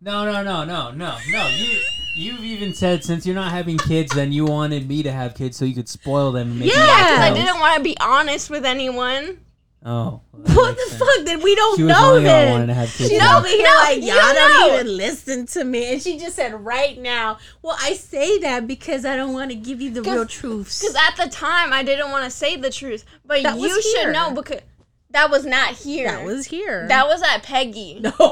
No, 0.01 0.25
no, 0.25 0.43
no, 0.43 0.65
no, 0.65 0.91
no, 0.93 1.19
no. 1.29 1.49
You, 1.49 1.79
you've 2.17 2.43
even 2.43 2.73
said 2.75 3.05
since 3.05 3.27
you're 3.27 3.35
not 3.35 3.51
having 3.53 3.77
kids, 3.77 4.15
then 4.15 4.33
you 4.33 4.47
wanted 4.47 4.89
me 4.89 5.03
to 5.03 5.13
have 5.13 5.35
kids 5.35 5.59
so 5.59 5.67
you 5.67 5.75
could 5.75 5.91
spoil 5.91 6.33
them. 6.33 6.53
And 6.53 6.61
make 6.61 6.73
them 6.73 6.81
Yeah. 6.81 6.97
Because 6.97 7.19
I 7.21 7.29
girls. 7.29 7.39
didn't 7.45 7.61
want 7.61 7.77
to 7.77 7.83
be 7.85 7.97
honest 8.01 8.49
with 8.49 8.65
anyone. 8.65 9.39
Oh. 9.83 10.21
well, 10.33 10.43
What 10.57 10.77
the 10.77 10.83
sense. 10.91 10.99
fuck? 10.99 11.25
Then 11.25 11.43
we 11.43 11.55
don't 11.55 11.77
She 11.77 11.85
was 11.85 11.93
know 11.95 12.21
the 12.21 12.29
only 12.29 12.29
one 12.29 12.51
wanting 12.51 12.61
to 12.61 12.67
then. 12.67 12.77
have 12.77 12.89
kids. 12.95 13.09
She's 13.11 13.19
then. 13.19 13.35
over 13.35 13.47
here 13.49 13.63
No, 13.65 13.75
like 13.77 13.97
you 14.03 14.09
y'all 14.09 14.17
don't 14.17 14.35
don't 14.35 14.69
know. 14.69 14.75
even 14.75 14.97
listen 14.97 15.47
to 15.47 15.65
me, 15.65 15.93
and 15.95 16.03
she 16.03 16.19
just 16.19 16.37
said 16.37 16.53
right 16.65 16.99
now. 17.01 17.39
Well, 17.63 17.77
I 17.81 17.95
say 17.95 18.39
that 18.41 18.67
because 18.67 19.05
I 19.07 19.17
don't 19.17 19.33
want 19.33 19.51
to 19.53 19.57
give 19.57 19.81
you 19.81 19.91
the 19.91 20.03
real 20.03 20.27
truths. 20.27 20.81
Because 20.81 20.97
at 20.97 21.17
the 21.25 21.31
time 21.31 21.73
I 21.73 21.83
didn't 21.83 22.11
want 22.11 22.25
to 22.25 22.31
say 22.31 22.57
the 22.57 22.71
truth, 22.71 23.05
but 23.25 23.43
That 23.43 23.59
you 23.59 23.81
should 23.81 24.13
know 24.13 24.33
because 24.33 24.61
that 25.13 25.31
was 25.31 25.47
not 25.47 25.75
here. 25.75 26.11
that 26.11 26.25
was 26.27 26.47
here. 26.47 26.87
that 26.89 27.07
was 27.09 27.23
at 27.23 27.43
Peggy. 27.43 28.01
no. 28.01 28.11
Yes, 28.11 28.19
it 28.21 28.23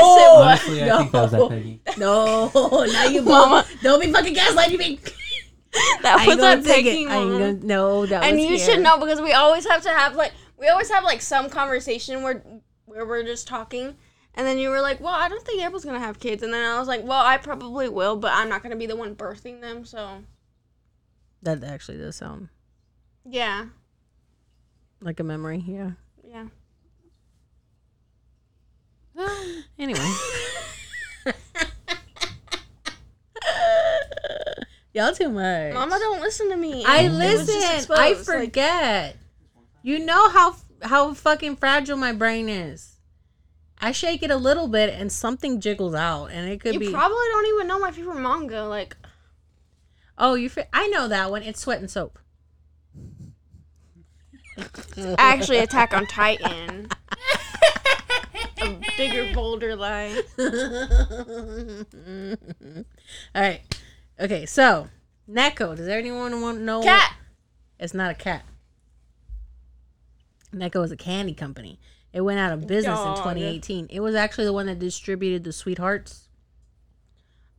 was. 0.00 0.40
Honestly, 0.42 0.82
I 0.90 0.96
think 0.98 1.12
that 1.12 1.22
was 1.22 1.30
that 1.32 1.48
Peggy. 1.50 1.80
No, 1.98 2.50
now 2.92 3.04
you 3.08 3.20
Mama. 3.22 3.66
don't 3.82 4.00
be 4.00 4.10
fucking 4.10 4.34
gaslighting 4.34 4.78
me. 4.78 4.98
that 6.02 6.24
was 6.26 6.38
at 6.38 6.38
Peggy. 6.38 6.40
gonna 6.40 6.62
take 6.62 6.86
it. 6.86 6.90
picking 6.90 7.08
I 7.08 7.16
ain't 7.16 7.28
one. 7.30 7.38
gonna, 7.38 7.52
no, 7.66 8.06
that 8.06 8.24
and 8.24 8.36
was 8.36 8.44
you 8.46 8.56
here. 8.56 8.58
should 8.58 8.80
know 8.82 8.98
because 8.98 9.20
we 9.20 9.32
always 9.32 9.66
have 9.68 9.82
to 9.82 9.90
have 9.90 10.16
like 10.16 10.32
we 10.64 10.70
always 10.70 10.90
have 10.90 11.04
like 11.04 11.20
some 11.20 11.50
conversation 11.50 12.22
where 12.22 12.42
where 12.86 13.04
we're 13.04 13.22
just 13.22 13.46
talking 13.46 13.94
and 14.34 14.46
then 14.46 14.56
you 14.58 14.70
were 14.70 14.80
like 14.80 14.98
well 14.98 15.12
i 15.14 15.28
don't 15.28 15.44
think 15.44 15.62
abel's 15.62 15.84
gonna 15.84 15.98
have 15.98 16.18
kids 16.18 16.42
and 16.42 16.54
then 16.54 16.64
i 16.64 16.78
was 16.78 16.88
like 16.88 17.04
well 17.04 17.22
i 17.24 17.36
probably 17.36 17.86
will 17.88 18.16
but 18.16 18.32
i'm 18.32 18.48
not 18.48 18.62
gonna 18.62 18.74
be 18.76 18.86
the 18.86 18.96
one 18.96 19.14
birthing 19.14 19.60
them 19.60 19.84
so 19.84 20.22
That 21.42 21.62
actually 21.62 21.98
does 21.98 22.16
sound 22.16 22.48
yeah 23.28 23.66
like 25.02 25.20
a 25.20 25.24
memory. 25.24 25.62
Yeah. 25.66 25.90
yeah 26.26 26.46
Anyway. 29.78 30.00
Y'all 34.94 35.12
too 35.12 35.28
much. 35.28 35.74
mama 35.74 35.98
don't 35.98 36.20
listen 36.20 36.48
to 36.50 36.56
me 36.56 36.84
I 36.86 37.00
It 37.02 37.10
was 37.10 37.46
just 37.46 37.88
listen. 37.90 37.96
I 37.96 38.08
like- 38.12 38.16
forget. 38.18 39.16
You 39.84 39.98
know 39.98 40.30
how 40.30 40.56
how 40.82 41.12
fucking 41.12 41.56
fragile 41.56 41.98
my 41.98 42.12
brain 42.12 42.48
is. 42.48 42.96
I 43.78 43.92
shake 43.92 44.22
it 44.22 44.30
a 44.30 44.36
little 44.36 44.66
bit 44.66 44.88
and 44.88 45.12
something 45.12 45.60
jiggles 45.60 45.94
out, 45.94 46.28
and 46.28 46.48
it 46.48 46.62
could 46.62 46.72
you 46.72 46.80
be. 46.80 46.90
probably 46.90 47.26
don't 47.32 47.46
even 47.54 47.66
know 47.66 47.78
my 47.78 47.90
favorite 47.90 48.18
manga 48.18 48.64
like 48.64 48.96
oh, 50.16 50.34
you. 50.34 50.48
Fi- 50.48 50.68
I 50.72 50.88
know 50.88 51.06
that 51.08 51.30
one. 51.30 51.42
It's 51.42 51.60
Sweat 51.60 51.80
and 51.80 51.90
Soap. 51.90 52.18
actually 55.18 55.58
attack 55.58 55.92
on 55.92 56.06
titan 56.06 56.88
a 58.62 58.80
bigger 58.96 59.34
bolder 59.34 59.74
lie 59.74 60.22
All 63.34 63.42
right. 63.42 63.60
Okay, 64.18 64.46
so 64.46 64.88
Necco. 65.28 65.76
Does 65.76 65.88
anyone 65.88 66.40
want 66.40 66.58
to 66.58 66.64
know? 66.64 66.78
what- 66.78 66.86
cat 66.86 67.16
It's 67.78 67.92
not 67.92 68.12
a 68.12 68.14
cat. 68.14 68.44
Necco 70.56 70.80
was 70.80 70.92
a 70.92 70.96
candy 70.96 71.34
company. 71.34 71.78
It 72.12 72.20
went 72.20 72.38
out 72.38 72.52
of 72.52 72.66
business 72.66 72.98
in 73.00 73.14
2018. 73.16 73.88
It 73.90 74.00
was 74.00 74.14
actually 74.14 74.44
the 74.44 74.52
one 74.52 74.66
that 74.66 74.78
distributed 74.78 75.42
the 75.42 75.52
Sweethearts. 75.52 76.28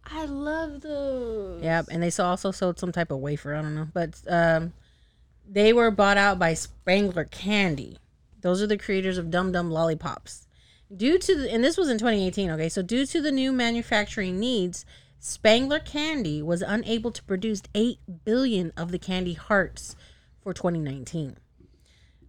i 0.05 0.25
love 0.25 0.81
those 0.81 1.61
Yep, 1.61 1.87
and 1.91 2.01
they 2.01 2.11
also 2.23 2.51
sold 2.51 2.79
some 2.79 2.91
type 2.91 3.11
of 3.11 3.19
wafer. 3.19 3.53
I 3.53 3.61
don't 3.61 3.75
know, 3.75 3.87
but 3.93 4.21
um, 4.29 4.73
they 5.47 5.73
were 5.73 5.91
bought 5.91 6.17
out 6.17 6.39
by 6.39 6.53
Spangler 6.53 7.25
Candy. 7.25 7.97
Those 8.41 8.61
are 8.61 8.67
the 8.67 8.77
creators 8.77 9.17
of 9.17 9.29
Dum 9.29 9.51
Dum 9.51 9.71
Lollipops. 9.71 10.47
Due 10.95 11.17
to 11.17 11.35
the, 11.35 11.51
and 11.51 11.63
this 11.63 11.77
was 11.77 11.89
in 11.89 11.97
2018. 11.97 12.51
Okay, 12.51 12.69
so 12.69 12.81
due 12.81 13.05
to 13.07 13.21
the 13.21 13.31
new 13.31 13.51
manufacturing 13.51 14.39
needs, 14.39 14.85
Spangler 15.19 15.79
Candy 15.79 16.41
was 16.41 16.61
unable 16.61 17.11
to 17.11 17.23
produce 17.23 17.63
eight 17.73 17.99
billion 18.23 18.71
of 18.77 18.91
the 18.91 18.99
candy 18.99 19.33
hearts 19.33 19.95
for 20.39 20.53
2019. 20.53 21.37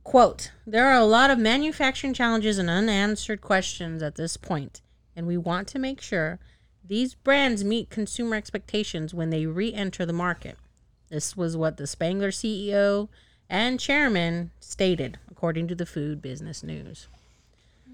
Quote, 0.07 0.53
there 0.65 0.87
are 0.87 1.01
a 1.01 1.05
lot 1.05 1.31
of 1.31 1.39
manufacturing 1.41 2.15
challenges 2.15 2.59
and 2.59 2.71
unanswered 2.71 3.41
questions 3.41 4.05
at 4.05 4.15
this 4.15 4.37
point, 4.37 4.81
and 5.17 5.27
we 5.27 5.37
want 5.37 5.67
to 5.67 5.81
make 5.81 6.01
sure 6.01 6.39
these 6.87 7.15
brands 7.15 7.65
meet 7.65 7.91
consumer 7.91 8.37
expectations 8.37 9.13
when 9.13 9.31
they 9.31 9.47
re 9.47 9.75
enter 9.75 10.07
the 10.07 10.13
market. 10.13 10.59
This 11.09 11.37
was 11.37 11.57
what 11.57 11.77
the 11.77 11.89
Spangler 11.89 12.31
CEO 12.31 13.09
and 13.51 13.81
chairman 13.81 14.53
stated, 14.61 15.19
according 15.29 15.67
to 15.67 15.75
the 15.75 15.85
Food 15.85 16.23
Business 16.23 16.63
News. 16.63 17.09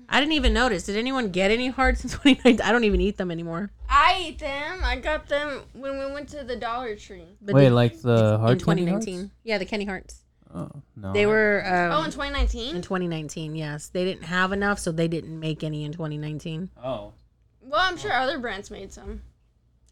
I 0.06 0.20
didn't 0.20 0.34
even 0.34 0.52
notice. 0.52 0.82
Did 0.82 0.96
anyone 0.96 1.30
get 1.30 1.50
any 1.50 1.68
hearts 1.68 2.04
in 2.04 2.10
2019? 2.10 2.60
I 2.60 2.72
don't 2.72 2.84
even 2.84 3.00
eat 3.00 3.16
them 3.16 3.30
anymore. 3.30 3.70
I 3.88 4.26
eat 4.28 4.38
them. 4.38 4.80
I 4.84 4.96
got 4.96 5.28
them 5.28 5.62
when 5.72 5.98
we 5.98 6.12
went 6.12 6.28
to 6.28 6.44
the 6.44 6.56
Dollar 6.56 6.94
Tree. 6.94 7.24
But 7.40 7.54
Wait, 7.54 7.64
did- 7.64 7.72
like 7.72 8.02
the 8.02 8.34
in 8.34 8.40
hard 8.40 8.62
candy 8.62 8.82
2019. 8.82 9.18
hearts? 9.18 9.30
Yeah, 9.44 9.56
the 9.56 9.64
Kenny 9.64 9.86
Hearts. 9.86 10.22
Oh 10.54 10.70
no. 10.96 11.12
They 11.12 11.24
were 11.26 11.62
Oh, 11.66 11.98
um, 12.00 12.04
in 12.06 12.10
2019. 12.10 12.76
in 12.76 12.82
2019. 12.82 13.54
Yes, 13.56 13.88
they 13.88 14.04
didn't 14.04 14.24
have 14.24 14.52
enough, 14.52 14.78
so 14.78 14.92
they 14.92 15.08
didn't 15.08 15.38
make 15.40 15.64
any 15.64 15.84
in 15.84 15.92
2019. 15.92 16.70
Oh. 16.82 17.12
Well, 17.62 17.80
I'm 17.80 17.96
sure 17.96 18.12
other 18.12 18.38
brands 18.38 18.70
made 18.70 18.92
some. 18.92 19.22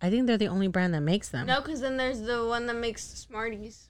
I 0.03 0.11
think 0.11 0.27
they're 0.27 0.37
the 0.39 0.49
only 0.49 0.69
brand 0.69 0.93
that 0.95 1.01
makes 1.03 1.29
them. 1.29 1.47
No, 1.47 1.61
because 1.61 1.81
then 1.81 1.97
there's 1.97 2.21
the 2.23 2.45
one 2.47 2.67
that 2.67 2.77
makes 2.77 3.03
Smarties. 3.05 3.89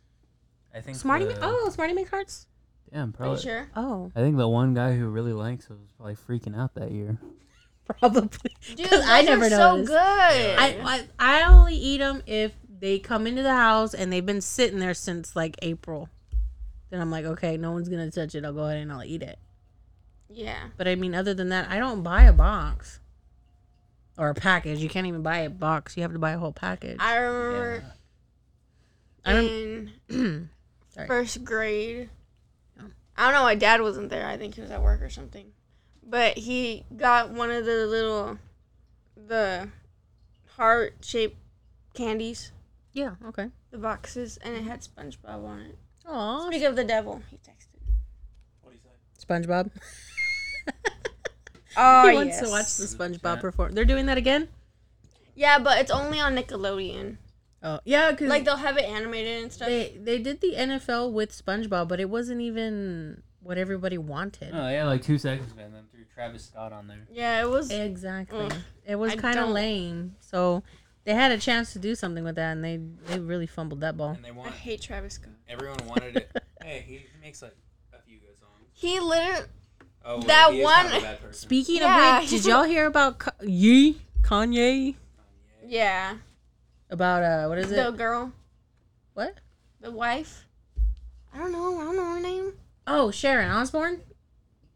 I 0.74 0.80
think. 0.80 0.96
Smarty. 0.96 1.24
the- 1.26 1.38
oh, 1.42 1.68
Smarty 1.70 1.92
makes 1.94 2.10
hearts. 2.10 2.46
Damn, 2.92 3.00
Are 3.00 3.06
you 3.06 3.12
probably. 3.12 3.42
sure? 3.42 3.68
Oh, 3.76 4.10
I 4.16 4.20
think 4.20 4.36
the 4.36 4.48
one 4.48 4.74
guy 4.74 4.96
who 4.96 5.08
really 5.08 5.32
likes 5.32 5.64
it 5.66 5.70
was 5.70 5.90
probably 5.96 6.16
freaking 6.16 6.56
out 6.58 6.74
that 6.74 6.90
year. 6.92 7.18
probably. 7.84 8.28
Dude, 8.76 8.88
'Cause 8.90 9.04
I 9.04 9.22
never 9.22 9.46
are 9.46 9.50
so 9.50 9.84
good. 9.84 9.96
I, 9.96 10.78
I 10.84 11.08
I 11.18 11.42
only 11.52 11.74
eat 11.76 11.98
them 11.98 12.22
if 12.26 12.52
they 12.80 12.98
come 12.98 13.26
into 13.26 13.42
the 13.42 13.54
house 13.54 13.94
and 13.94 14.12
they've 14.12 14.24
been 14.26 14.40
sitting 14.40 14.78
there 14.80 14.94
since 14.94 15.34
like 15.36 15.56
April. 15.62 16.08
Then 16.90 17.00
I'm 17.00 17.10
like, 17.10 17.24
okay, 17.24 17.56
no 17.56 17.72
one's 17.72 17.88
gonna 17.88 18.10
touch 18.10 18.34
it. 18.34 18.44
I'll 18.44 18.52
go 18.52 18.64
ahead 18.64 18.78
and 18.78 18.92
I'll 18.92 19.04
eat 19.04 19.22
it. 19.22 19.38
yeah. 20.28 20.68
But 20.76 20.88
I 20.88 20.94
mean, 20.96 21.14
other 21.14 21.34
than 21.34 21.48
that, 21.50 21.70
I 21.70 21.78
don't 21.78 22.02
buy 22.02 22.24
a 22.24 22.32
box 22.32 23.00
or 24.18 24.28
a 24.30 24.34
package. 24.34 24.80
You 24.80 24.88
can't 24.88 25.06
even 25.06 25.22
buy 25.22 25.38
a 25.38 25.50
box. 25.50 25.96
You 25.96 26.02
have 26.02 26.12
to 26.12 26.18
buy 26.18 26.32
a 26.32 26.38
whole 26.38 26.52
package. 26.52 26.96
I 27.00 27.16
remember 27.16 27.84
I 29.24 29.32
don't- 29.32 29.90
in 30.08 30.50
Sorry. 30.94 31.06
first 31.06 31.44
grade. 31.44 32.08
I 33.16 33.24
don't 33.24 33.34
know. 33.34 33.42
My 33.44 33.54
dad 33.54 33.82
wasn't 33.82 34.08
there. 34.10 34.26
I 34.26 34.36
think 34.36 34.54
he 34.54 34.60
was 34.62 34.70
at 34.70 34.82
work 34.82 35.02
or 35.02 35.10
something. 35.10 35.52
But 36.02 36.38
he 36.38 36.84
got 36.96 37.30
one 37.30 37.50
of 37.50 37.64
the 37.66 37.86
little, 37.86 38.38
the 39.14 39.68
heart 40.56 40.94
shaped 41.02 41.36
candies, 41.94 42.50
yeah. 42.92 43.14
Okay. 43.26 43.48
the 43.70 43.78
boxes, 43.78 44.38
and 44.38 44.56
it 44.56 44.62
had 44.64 44.80
SpongeBob 44.80 45.44
on 45.44 45.60
it. 45.60 45.78
Oh, 46.06 46.46
Speak 46.48 46.62
of 46.64 46.76
the 46.76 46.84
devil, 46.84 47.22
he 47.30 47.36
texted. 47.36 47.68
What 48.62 48.72
do 48.72 48.76
you 48.76 48.80
say? 48.82 49.26
SpongeBob. 49.26 49.70
Oh, 51.76 52.08
he 52.08 52.14
wants 52.16 52.36
yes. 52.36 52.42
to 52.42 52.48
watch 52.50 52.76
the 52.76 52.84
SpongeBob 52.84 53.34
chat. 53.34 53.40
perform. 53.40 53.72
They're 53.72 53.84
doing 53.84 54.06
that 54.06 54.18
again. 54.18 54.48
Yeah, 55.34 55.58
but 55.58 55.78
it's 55.78 55.90
only 55.90 56.18
on 56.20 56.34
Nickelodeon. 56.36 57.16
Oh 57.62 57.78
yeah, 57.84 58.10
because 58.10 58.28
Like 58.28 58.44
they'll 58.44 58.56
have 58.56 58.78
it 58.78 58.84
animated 58.86 59.42
and 59.42 59.52
stuff. 59.52 59.68
they 59.68 59.96
they 60.02 60.18
did 60.18 60.40
the 60.40 60.54
NFL 60.56 61.12
with 61.12 61.30
SpongeBob, 61.32 61.88
but 61.88 62.00
it 62.00 62.08
wasn't 62.10 62.40
even 62.40 63.22
what 63.42 63.58
everybody 63.58 63.98
wanted. 63.98 64.50
Oh 64.54 64.68
yeah, 64.68 64.84
like 64.86 65.02
two 65.02 65.18
seconds, 65.18 65.54
man. 65.54 65.72
Then 65.72 65.84
threw 65.92 66.04
Travis 66.14 66.46
Scott 66.46 66.72
on 66.72 66.88
there. 66.88 67.06
yeah, 67.10 67.42
it 67.42 67.48
was. 67.48 67.70
Exactly. 67.70 68.46
Ugh, 68.46 68.54
it 68.86 68.96
was 68.96 69.14
kind 69.14 69.38
of 69.38 69.50
lame. 69.50 70.16
So 70.20 70.62
they 71.04 71.14
had 71.14 71.32
a 71.32 71.38
chance 71.38 71.72
to 71.72 71.78
do 71.78 71.94
something 71.94 72.24
with 72.24 72.36
that, 72.36 72.52
and 72.52 72.64
they 72.64 72.78
they 73.06 73.18
really 73.18 73.46
fumbled 73.46 73.80
that 73.80 73.96
ball. 73.96 74.10
And 74.10 74.24
they 74.24 74.28
I 74.28 74.32
want 74.32 74.52
hate 74.52 74.80
Travis 74.82 75.14
Scott. 75.14 75.30
everyone 75.48 75.78
wanted 75.86 76.16
it. 76.16 76.30
hey, 76.62 76.84
he, 76.86 76.94
he 76.96 77.06
makes 77.22 77.42
like 77.42 77.56
a 77.92 78.00
few 78.02 78.18
good 78.18 78.36
songs. 78.38 78.50
He 78.72 79.00
literally. 79.00 79.46
Oh, 80.02 80.16
well, 80.18 80.26
That 80.26 80.52
he 80.52 80.60
is 80.60 80.66
kind 80.70 80.86
of 80.86 80.92
one- 80.92 81.00
a 81.02 81.04
bad 81.04 81.20
person. 81.20 81.34
Speaking 81.34 81.76
Yeah, 81.76 82.16
of 82.18 82.22
which, 82.22 82.30
did 82.30 82.46
y'all 82.46 82.64
hear 82.64 82.86
about 82.86 83.18
Ka- 83.18 83.32
Ye 83.42 84.00
Kanye 84.22 84.94
Yeah. 85.66 86.16
about 86.88 87.22
uh 87.22 87.48
what 87.48 87.58
is 87.58 87.70
it? 87.70 87.76
The 87.76 87.90
girl. 87.90 88.32
What? 89.14 89.34
The 89.80 89.90
wife. 89.90 90.46
I 91.34 91.38
don't 91.38 91.52
know. 91.52 91.78
I 91.80 91.84
don't 91.84 91.96
know 91.96 92.14
her 92.14 92.20
name. 92.20 92.52
Oh, 92.86 93.10
Sharon 93.10 93.50
Osbourne. 93.50 94.00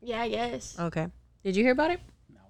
Yeah, 0.02 0.20
I 0.22 0.28
guess. 0.28 0.78
Okay. 0.78 1.08
Did 1.42 1.56
you 1.56 1.62
hear 1.64 1.72
about 1.72 1.90
it? 1.90 2.00
No. 2.32 2.40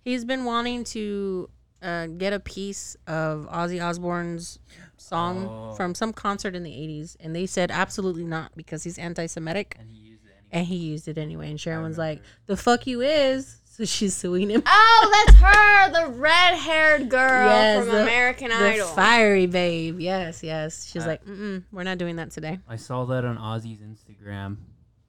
He's 0.00 0.24
been 0.24 0.44
wanting 0.44 0.84
to 0.84 1.50
uh, 1.82 2.06
get 2.06 2.32
a 2.32 2.40
piece 2.40 2.96
of 3.06 3.46
Ozzy 3.50 3.82
Osbourne's 3.82 4.58
song 4.96 5.46
Oh. 5.48 5.74
from 5.74 5.94
some 5.94 6.12
concert 6.12 6.54
in 6.54 6.62
the 6.62 6.70
80s, 6.70 7.16
and 7.20 7.34
they 7.34 7.46
said 7.46 7.70
absolutely 7.70 8.24
not 8.24 8.52
because 8.56 8.84
he's 8.84 8.98
anti 8.98 9.26
Semitic, 9.26 9.76
And 9.78 9.88
he 9.90 9.96
used 9.98 10.24
it 10.24 10.28
anyway. 10.30 10.48
and 10.52 10.66
he 10.66 10.76
used 10.76 11.08
it 11.08 11.18
anyway. 11.18 11.50
And 11.50 11.60
Sharon 11.60 11.82
was 11.82 11.98
like, 11.98 12.22
the 12.46 12.56
fuck 12.56 12.86
you 12.86 13.00
is. 13.00 13.58
So 13.64 13.86
she's 13.86 14.14
suing 14.14 14.50
him. 14.50 14.62
Oh, 14.66 15.24
that's 15.26 15.38
her, 15.40 15.90
the 16.06 16.12
red-haired 16.12 17.08
girl 17.08 17.46
Yes, 17.46 17.84
from 17.86 17.94
the- 17.94 18.02
American 18.02 18.48
The 18.50 18.54
Idol. 18.56 18.86
fiery 18.88 19.46
babe. 19.46 19.98
Yes, 19.98 20.42
yes. 20.42 20.84
She's 20.90 21.04
Uh, 21.04 21.06
like, 21.06 21.24
mm 21.24 21.62
we're 21.72 21.82
not 21.84 21.96
doing 21.96 22.16
that 22.16 22.30
today. 22.32 22.58
I 22.68 22.76
saw 22.76 23.06
that 23.06 23.24
on 23.24 23.38
Ozzy's 23.38 23.80
Instagram. 23.80 24.58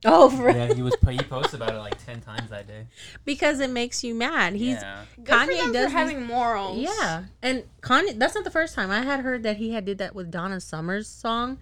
Oh, 0.05 0.29
for 0.29 0.49
Yeah, 0.49 0.73
he 0.73 0.81
was 0.81 0.95
he 1.09 1.17
posted 1.19 1.61
about 1.61 1.73
it 1.75 1.79
like 1.79 2.03
ten 2.05 2.19
times 2.21 2.49
that 2.49 2.67
day. 2.67 2.87
because 3.25 3.59
it 3.59 3.69
makes 3.69 4.03
you 4.03 4.13
mad. 4.13 4.53
He's 4.53 4.75
yeah. 4.81 5.05
Good 5.17 5.25
Kanye 5.27 5.45
for 5.45 5.53
them 5.63 5.71
does 5.71 5.83
for 5.83 5.87
these- 5.89 5.91
having 5.93 6.23
morals. 6.25 6.77
Yeah, 6.79 7.23
and 7.41 7.63
Kanye. 7.81 8.17
That's 8.19 8.35
not 8.35 8.43
the 8.43 8.51
first 8.51 8.75
time 8.75 8.91
I 8.91 9.01
had 9.01 9.21
heard 9.21 9.43
that 9.43 9.57
he 9.57 9.71
had 9.71 9.85
did 9.85 9.97
that 9.99 10.13
with 10.15 10.29
Donna 10.31 10.59
Summer's 10.59 11.07
song. 11.07 11.57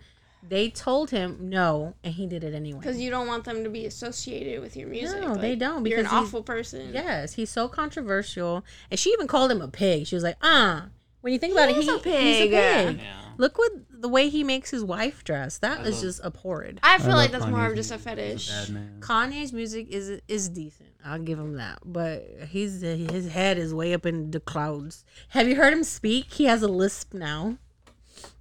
They 0.47 0.69
told 0.71 1.12
him 1.12 1.38
no, 1.39 1.93
and 2.04 2.15
he 2.15 2.25
did 2.25 2.43
it 2.43 2.56
anyway. 2.56 2.80
Because 2.80 2.99
you 2.99 3.12
don't 3.12 3.27
want 3.27 3.43
them 3.43 3.63
to 3.63 3.69
be 3.69 3.86
associated 3.86 4.60
with 4.60 4.75
your 4.75 4.88
music. 4.88 5.21
No, 5.21 5.36
they 5.36 5.56
don't, 5.56 5.84
Because 5.84 5.97
you're 5.99 6.08
an 6.08 6.12
awful 6.12 6.41
person. 6.41 6.91
yes, 6.93 7.34
he's 7.36 7.51
so 7.51 7.67
controversial, 7.67 8.65
and 8.89 8.99
she 8.99 9.12
even 9.12 9.27
called 9.27 9.51
him 9.51 9.62
a 9.62 9.67
pig. 9.67 10.08
She 10.08 10.15
was 10.15 10.23
like, 10.23 10.38
"Ah." 10.41 10.88
When 11.21 11.34
you 11.34 11.39
think 11.39 11.53
about 11.53 11.69
He 11.69 11.75
it, 11.75 11.79
is 11.79 11.86
he, 11.86 11.89
a 11.89 11.93
he's 11.93 12.01
a 12.01 12.03
pig. 12.03 12.51
pig. 12.51 12.99
Yeah. 12.99 13.17
Look 13.38 13.57
what 13.57 13.71
the 13.89 14.10
way 14.10 14.29
he 14.29 14.43
makes 14.43 14.69
his 14.71 14.84
wife 14.84 15.23
dress. 15.23 15.57
That 15.60 15.79
I 15.79 15.84
is 15.84 15.95
love- 15.95 16.01
just 16.03 16.23
abhorrent. 16.25 16.79
I 16.84 16.97
feel 16.97 17.12
I 17.12 17.15
like 17.15 17.31
love 17.31 17.41
that's 17.41 17.51
more 17.51 17.65
of 17.65 17.71
Kanye's 17.73 17.89
just 17.89 17.91
a 17.91 17.95
music. 17.95 18.10
fetish. 18.10 18.49
A 18.49 18.51
bad 18.51 18.69
man. 18.69 18.97
Kanye's 18.99 19.53
music 19.53 19.88
is 19.89 20.21
is 20.27 20.49
decent. 20.49 20.89
I'll 21.03 21.19
give 21.19 21.39
him 21.39 21.53
that, 21.55 21.79
but 21.86 22.27
he's 22.49 22.81
his 22.81 23.29
head 23.29 23.57
is 23.57 23.73
way 23.73 23.93
up 23.93 24.05
in 24.05 24.29
the 24.31 24.39
clouds. 24.39 25.03
Have 25.29 25.47
you 25.47 25.55
heard 25.55 25.73
him 25.73 25.84
speak? 25.84 26.31
He 26.34 26.45
has 26.45 26.62
a 26.62 26.67
lisp 26.67 27.13
now. 27.13 27.57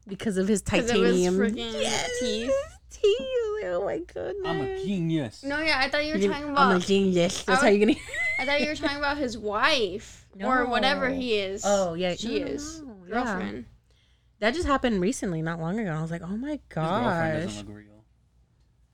because 0.09 0.37
of 0.39 0.49
his 0.49 0.61
'Cause 0.61 0.81
of 0.81 0.87
his 0.89 0.95
titanium 0.99 1.37
freaking 1.39 1.73
Yes, 1.81 2.11
teeth. 2.21 2.51
teeth. 2.91 3.17
Oh 3.63 3.83
my 3.85 3.99
goodness. 3.99 4.43
I'm 4.45 4.61
a 4.61 4.83
genius. 4.85 5.43
No, 5.45 5.61
yeah, 5.61 5.79
I 5.79 5.89
thought 5.89 6.05
you 6.05 6.15
were 6.15 6.19
talking 6.19 6.47
gonna- 6.49 6.59
I'm 6.59 6.69
a 6.73 6.77
about. 6.77 6.87
genius. 6.87 7.43
That's 7.45 7.63
I 7.63 7.67
how 7.67 7.71
you're 7.71 7.87
gonna. 7.87 7.99
I 8.41 8.45
thought 8.47 8.61
you 8.61 8.67
were 8.67 8.75
talking 8.75 8.97
about 8.97 9.19
his 9.19 9.39
wife 9.39 10.20
or 10.41 10.67
whatever 10.67 11.09
he 11.09 11.35
is. 11.35 11.63
Oh 11.65 11.95
yeah, 11.95 12.15
she 12.15 12.41
no, 12.41 12.47
no, 12.47 12.53
is 12.53 12.81
no, 12.83 12.97
yeah. 13.07 13.15
girlfriend. 13.15 13.65
That 14.41 14.55
just 14.55 14.67
happened 14.67 15.01
recently, 15.01 15.43
not 15.43 15.61
long 15.61 15.79
ago. 15.79 15.91
I 15.91 16.01
was 16.01 16.11
like, 16.11 16.23
oh 16.23 16.37
my 16.37 16.53
His 16.53 16.61
girlfriend 16.71 17.05
gosh. 17.05 17.43
doesn't 17.45 17.69
look 17.69 17.77
real. 17.77 17.87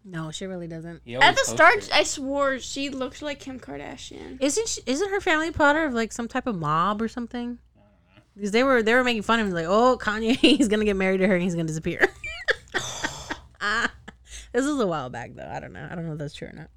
No, 0.05 0.31
she 0.31 0.47
really 0.47 0.69
doesn't. 0.69 1.03
At 1.21 1.35
the 1.37 1.45
start, 1.45 1.79
it. 1.79 1.91
I 1.93 2.05
swore 2.05 2.59
she 2.61 2.91
looked 2.91 3.23
like 3.23 3.41
Kim 3.41 3.59
Kardashian. 3.59 4.39
Isn't 4.41 4.69
she, 4.69 4.81
isn't 4.87 5.11
her 5.11 5.21
family 5.21 5.51
part 5.51 5.77
of 5.77 5.95
like 5.95 6.13
some 6.13 6.29
type 6.29 6.47
of 6.47 6.57
mob 6.57 7.03
or 7.03 7.09
something? 7.09 7.59
Because 8.35 8.51
they 8.53 8.63
were 8.63 8.83
they 8.83 8.95
were 8.95 9.03
making 9.03 9.23
fun 9.23 9.41
of 9.41 9.47
him 9.47 9.53
like, 9.53 9.67
oh 9.67 9.99
Kanye, 10.01 10.37
he's 10.41 10.69
gonna 10.69 10.85
get 10.85 10.97
married 10.97 11.19
to 11.19 11.27
her 11.27 11.35
and 11.35 11.43
he's 11.43 11.55
gonna 11.55 11.67
disappear. 11.67 12.09
Ah, 13.59 13.91
this 14.53 14.65
was 14.67 14.79
a 14.79 14.87
while 14.87 15.09
back 15.11 15.35
though. 15.35 15.49
I 15.51 15.59
don't 15.59 15.73
know. 15.73 15.89
I 15.91 15.95
don't 15.95 16.07
know 16.07 16.13
if 16.13 16.19
that's 16.19 16.35
true 16.35 16.49
or 16.49 16.53
not. 16.53 16.69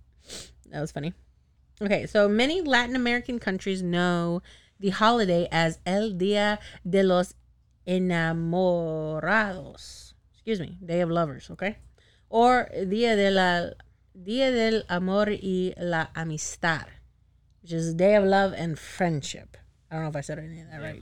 That 0.72 0.82
was 0.82 0.91
funny. 0.91 1.13
Okay, 1.82 2.06
so 2.08 2.28
many 2.28 2.62
Latin 2.62 2.94
American 2.96 3.39
countries 3.39 3.82
know 3.82 4.42
the 4.80 4.89
holiday 4.89 5.48
as 5.50 5.80
El 5.86 6.12
Dia 6.12 6.60
de 6.88 7.02
los 7.04 7.34
Enamorados. 7.88 10.13
Excuse 10.34 10.60
me, 10.60 10.78
Day 10.86 11.00
of 11.00 11.10
Lovers. 11.10 11.50
Okay, 11.52 11.78
or 12.30 12.70
Dia 12.74 13.15
de 13.15 13.32
la 13.32 13.70
Dia 14.22 14.52
del 14.52 14.84
Amor 14.89 15.30
y 15.30 15.74
la 15.78 16.08
Amistad, 16.15 16.88
which 17.62 17.72
is 17.72 17.94
Day 17.94 18.15
of 18.15 18.26
Love 18.26 18.54
and 18.58 18.78
Friendship. 18.78 19.56
I 19.89 19.96
don't 19.96 20.04
know 20.04 20.10
if 20.10 20.18
I 20.18 20.22
said 20.22 20.39
any 20.39 20.60
of 20.60 20.70
that 20.72 20.82
right. 20.82 21.02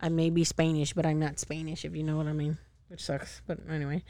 I 0.00 0.08
may 0.08 0.30
be 0.30 0.44
Spanish, 0.44 0.92
but 0.92 1.04
I'm 1.04 1.18
not 1.18 1.40
Spanish, 1.40 1.84
if 1.84 1.96
you 1.96 2.04
know 2.04 2.16
what 2.16 2.28
I 2.28 2.32
mean. 2.32 2.58
Which 2.90 3.02
sucks. 3.04 3.40
But 3.46 3.60
anyway. 3.70 4.02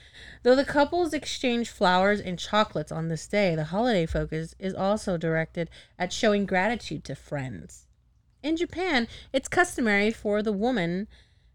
Though 0.42 0.56
the 0.56 0.64
couples 0.64 1.12
exchange 1.12 1.68
flowers 1.68 2.18
and 2.18 2.38
chocolates 2.38 2.90
on 2.90 3.08
this 3.08 3.26
day, 3.26 3.54
the 3.54 3.64
holiday 3.64 4.06
focus 4.06 4.54
is 4.58 4.74
also 4.74 5.18
directed 5.18 5.68
at 5.98 6.12
showing 6.12 6.46
gratitude 6.46 7.04
to 7.04 7.14
friends. 7.14 7.86
In 8.42 8.56
Japan, 8.56 9.06
it's 9.34 9.48
customary 9.48 10.10
for 10.10 10.42
the 10.42 10.52
woman 10.52 11.08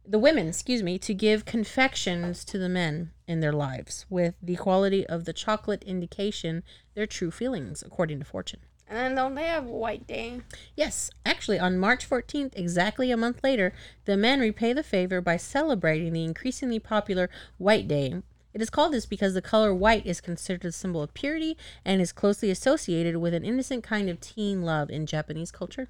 the 0.08 0.20
women, 0.20 0.48
excuse 0.48 0.84
me, 0.84 1.00
to 1.00 1.14
give 1.14 1.46
confections 1.46 2.46
to 2.46 2.58
the 2.58 2.70
men 2.70 3.12
in 3.28 3.40
their 3.40 3.52
lives, 3.52 4.06
with 4.10 4.36
the 4.42 4.56
quality 4.56 5.06
of 5.08 5.26
the 5.26 5.34
chocolate 5.34 5.84
indication 5.84 6.64
their 6.94 7.08
true 7.08 7.32
feelings, 7.32 7.82
according 7.84 8.20
to 8.20 8.26
Fortune. 8.26 8.60
And 8.88 8.98
then 8.98 9.16
don't 9.16 9.36
they 9.36 9.46
have 9.46 9.66
White 9.66 10.06
Day? 10.06 10.42
Yes, 10.76 11.10
actually, 11.26 11.60
on 11.60 11.80
March 11.80 12.08
14th, 12.08 12.54
exactly 12.56 13.10
a 13.10 13.18
month 13.18 13.44
later, 13.44 13.74
the 14.06 14.16
men 14.16 14.40
repay 14.40 14.74
the 14.74 14.84
favor 14.84 15.22
by 15.22 15.38
celebrating 15.38 16.14
the 16.14 16.24
increasingly 16.24 16.80
popular 16.80 17.30
White 17.58 17.88
Day. 17.88 18.22
It 18.54 18.62
is 18.62 18.70
called 18.70 18.94
this 18.94 19.06
because 19.06 19.34
the 19.34 19.42
color 19.42 19.74
white 19.74 20.06
is 20.06 20.22
considered 20.22 20.64
a 20.66 20.72
symbol 20.72 21.02
of 21.02 21.14
purity 21.14 21.58
and 21.84 22.00
is 22.00 22.14
closely 22.14 22.50
associated 22.52 23.18
with 23.18 23.34
an 23.34 23.44
innocent 23.44 23.84
kind 23.84 24.10
of 24.10 24.22
teen 24.22 24.62
love 24.62 24.90
in 24.90 25.06
Japanese 25.06 25.52
culture. 25.52 25.90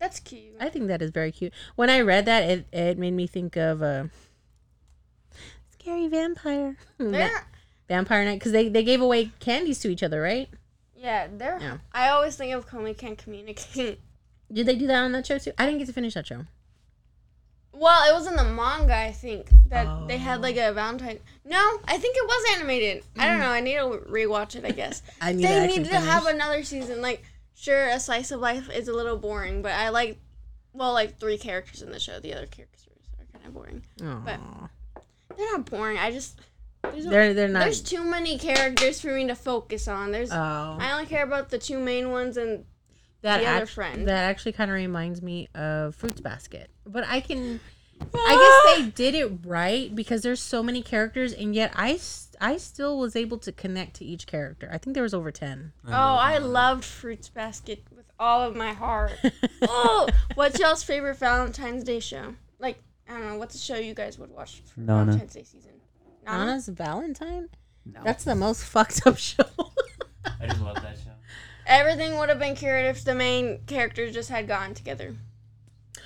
That's 0.00 0.18
cute. 0.18 0.56
I 0.58 0.68
think 0.70 0.88
that 0.88 1.00
is 1.00 1.10
very 1.10 1.30
cute. 1.30 1.52
When 1.76 1.90
I 1.90 2.00
read 2.00 2.24
that, 2.24 2.42
it, 2.44 2.66
it 2.72 2.98
made 2.98 3.12
me 3.12 3.26
think 3.26 3.56
of 3.56 3.82
a 3.82 4.10
scary 5.70 6.08
vampire. 6.08 6.76
They're, 6.98 7.46
Vampire 7.88 8.24
Knight 8.24 8.38
because 8.38 8.52
they, 8.52 8.68
they 8.68 8.82
gave 8.82 9.00
away 9.00 9.30
candies 9.38 9.78
to 9.80 9.88
each 9.88 10.02
other, 10.02 10.22
right? 10.22 10.48
Yeah, 11.04 11.26
they're. 11.36 11.58
Yeah. 11.60 11.78
I 11.92 12.08
always 12.08 12.34
think 12.36 12.54
of 12.54 12.66
Komi 12.66 12.96
Can't 12.96 13.18
Communicate. 13.18 14.00
Did 14.52 14.66
they 14.66 14.74
do 14.76 14.86
that 14.86 15.02
on 15.04 15.12
that 15.12 15.26
show 15.26 15.36
too? 15.38 15.52
I 15.58 15.66
didn't 15.66 15.78
get 15.80 15.86
to 15.88 15.92
finish 15.92 16.14
that 16.14 16.26
show. 16.26 16.46
well, 17.72 18.08
it 18.08 18.14
was 18.16 18.26
in 18.26 18.36
the 18.36 18.44
manga, 18.44 18.94
I 18.96 19.10
think, 19.12 19.48
that 19.68 20.06
they 20.08 20.16
had 20.16 20.38
Oh. 20.38 20.42
like 20.42 20.56
a 20.56 20.72
Valentine. 20.72 21.18
No, 21.44 21.58
I 21.88 21.98
think 21.98 22.16
it 22.16 22.24
was 22.24 22.56
animated. 22.56 23.04
I 23.18 23.26
Mm. 23.26 23.30
don't 23.30 23.38
know. 23.40 23.50
I 23.50 23.60
need 23.60 23.74
to 23.74 24.10
rewatch 24.10 24.54
it, 24.56 24.64
I 24.64 24.70
guess. 24.70 25.02
I 25.20 25.32
need 25.32 25.42
to 25.42 25.48
they 25.48 25.54
actually 25.58 25.78
need 25.82 25.88
to 25.90 25.98
have 26.00 26.26
another 26.26 26.62
season. 26.62 27.02
Like, 27.02 27.24
sure, 27.54 27.88
a 27.88 27.98
slice 28.00 28.30
of 28.30 28.40
life 28.40 28.70
is 28.70 28.86
a 28.88 28.92
little 28.94 29.16
boring, 29.18 29.60
but 29.60 29.72
I 29.72 29.88
like, 29.90 30.18
well, 30.72 30.92
like 30.92 31.18
three 31.18 31.36
characters 31.36 31.82
in 31.82 31.90
the 31.90 31.98
show. 32.00 32.20
The 32.20 32.32
other 32.34 32.46
characters 32.46 32.86
are 33.18 33.26
kind 33.38 33.44
of 33.46 33.52
boring. 33.54 33.82
but- 33.98 34.40
They're 35.36 35.52
not 35.52 35.64
boring. 35.68 35.98
I 35.98 36.12
just 36.12 36.40
there's, 36.92 37.06
a- 37.06 37.08
They're 37.08 37.34
they're 37.34 37.48
not. 37.48 37.60
there's 37.60 37.80
too 37.80 38.04
many 38.04 38.38
characters 38.38 39.00
for 39.00 39.08
me 39.08 39.26
to 39.26 39.34
focus 39.34 39.88
on. 39.88 40.12
There's 40.12 40.30
Oh, 40.32 40.76
I 40.80 40.92
only 40.92 41.06
care 41.06 41.24
about 41.24 41.50
the 41.50 41.58
two 41.58 41.78
main 41.78 42.10
ones 42.10 42.36
and 42.36 42.64
that 43.24 43.40
the 43.40 43.46
other 43.46 43.66
friend. 43.66 44.06
That 44.06 44.24
actually 44.24 44.52
kind 44.52 44.70
of 44.70 44.74
reminds 44.74 45.22
me 45.22 45.48
of 45.54 45.94
Fruits 45.94 46.20
Basket, 46.20 46.70
but 46.86 47.04
I 47.06 47.20
can. 47.20 47.58
I 48.00 48.06
ah. 48.14 48.74
guess 48.76 48.76
they 48.76 48.90
did 48.90 49.14
it 49.14 49.32
right 49.46 49.94
because 49.94 50.22
there's 50.22 50.40
so 50.40 50.62
many 50.62 50.82
characters, 50.82 51.32
and 51.32 51.54
yet 51.54 51.72
I 51.74 51.98
I 52.40 52.58
still 52.58 52.98
was 52.98 53.16
able 53.16 53.38
to 53.38 53.52
connect 53.52 53.96
to 53.96 54.04
each 54.04 54.26
character. 54.26 54.68
I 54.70 54.78
think 54.78 54.94
there 54.94 55.02
was 55.02 55.14
over 55.14 55.30
ten. 55.30 55.72
oh, 55.86 55.90
I 55.90 56.38
loved 56.38 56.84
Fruits 56.84 57.28
Basket 57.28 57.84
with 57.96 58.04
all 58.18 58.42
of 58.42 58.54
my 58.54 58.72
heart. 58.72 59.12
oh, 59.62 60.08
what's 60.34 60.58
y'all's 60.60 60.82
favorite 60.82 61.16
Valentine's 61.16 61.84
Day 61.84 62.00
show? 62.00 62.34
Like 62.58 62.78
I 63.08 63.14
don't 63.14 63.26
know, 63.26 63.38
what's 63.38 63.54
a 63.54 63.58
show 63.58 63.76
you 63.76 63.94
guys 63.94 64.18
would 64.18 64.30
watch 64.30 64.62
for 64.66 64.80
Nana. 64.80 65.04
Valentine's 65.04 65.32
Day 65.32 65.44
season? 65.44 65.73
Nana? 66.24 66.52
Anna's 66.52 66.68
Valentine. 66.68 67.48
No. 67.86 68.00
That's 68.04 68.24
the 68.24 68.34
most 68.34 68.64
fucked 68.74 69.06
up 69.06 69.18
show. 69.18 69.44
I 70.40 70.46
just 70.46 70.60
love 70.62 70.76
that 70.76 70.96
show. 70.98 71.10
Everything 71.66 72.18
would 72.18 72.28
have 72.28 72.38
been 72.38 72.54
cured 72.54 72.86
if 72.86 73.04
the 73.04 73.14
main 73.14 73.60
characters 73.66 74.12
just 74.14 74.28
had 74.30 74.46
gotten 74.48 74.74
together. 74.74 75.14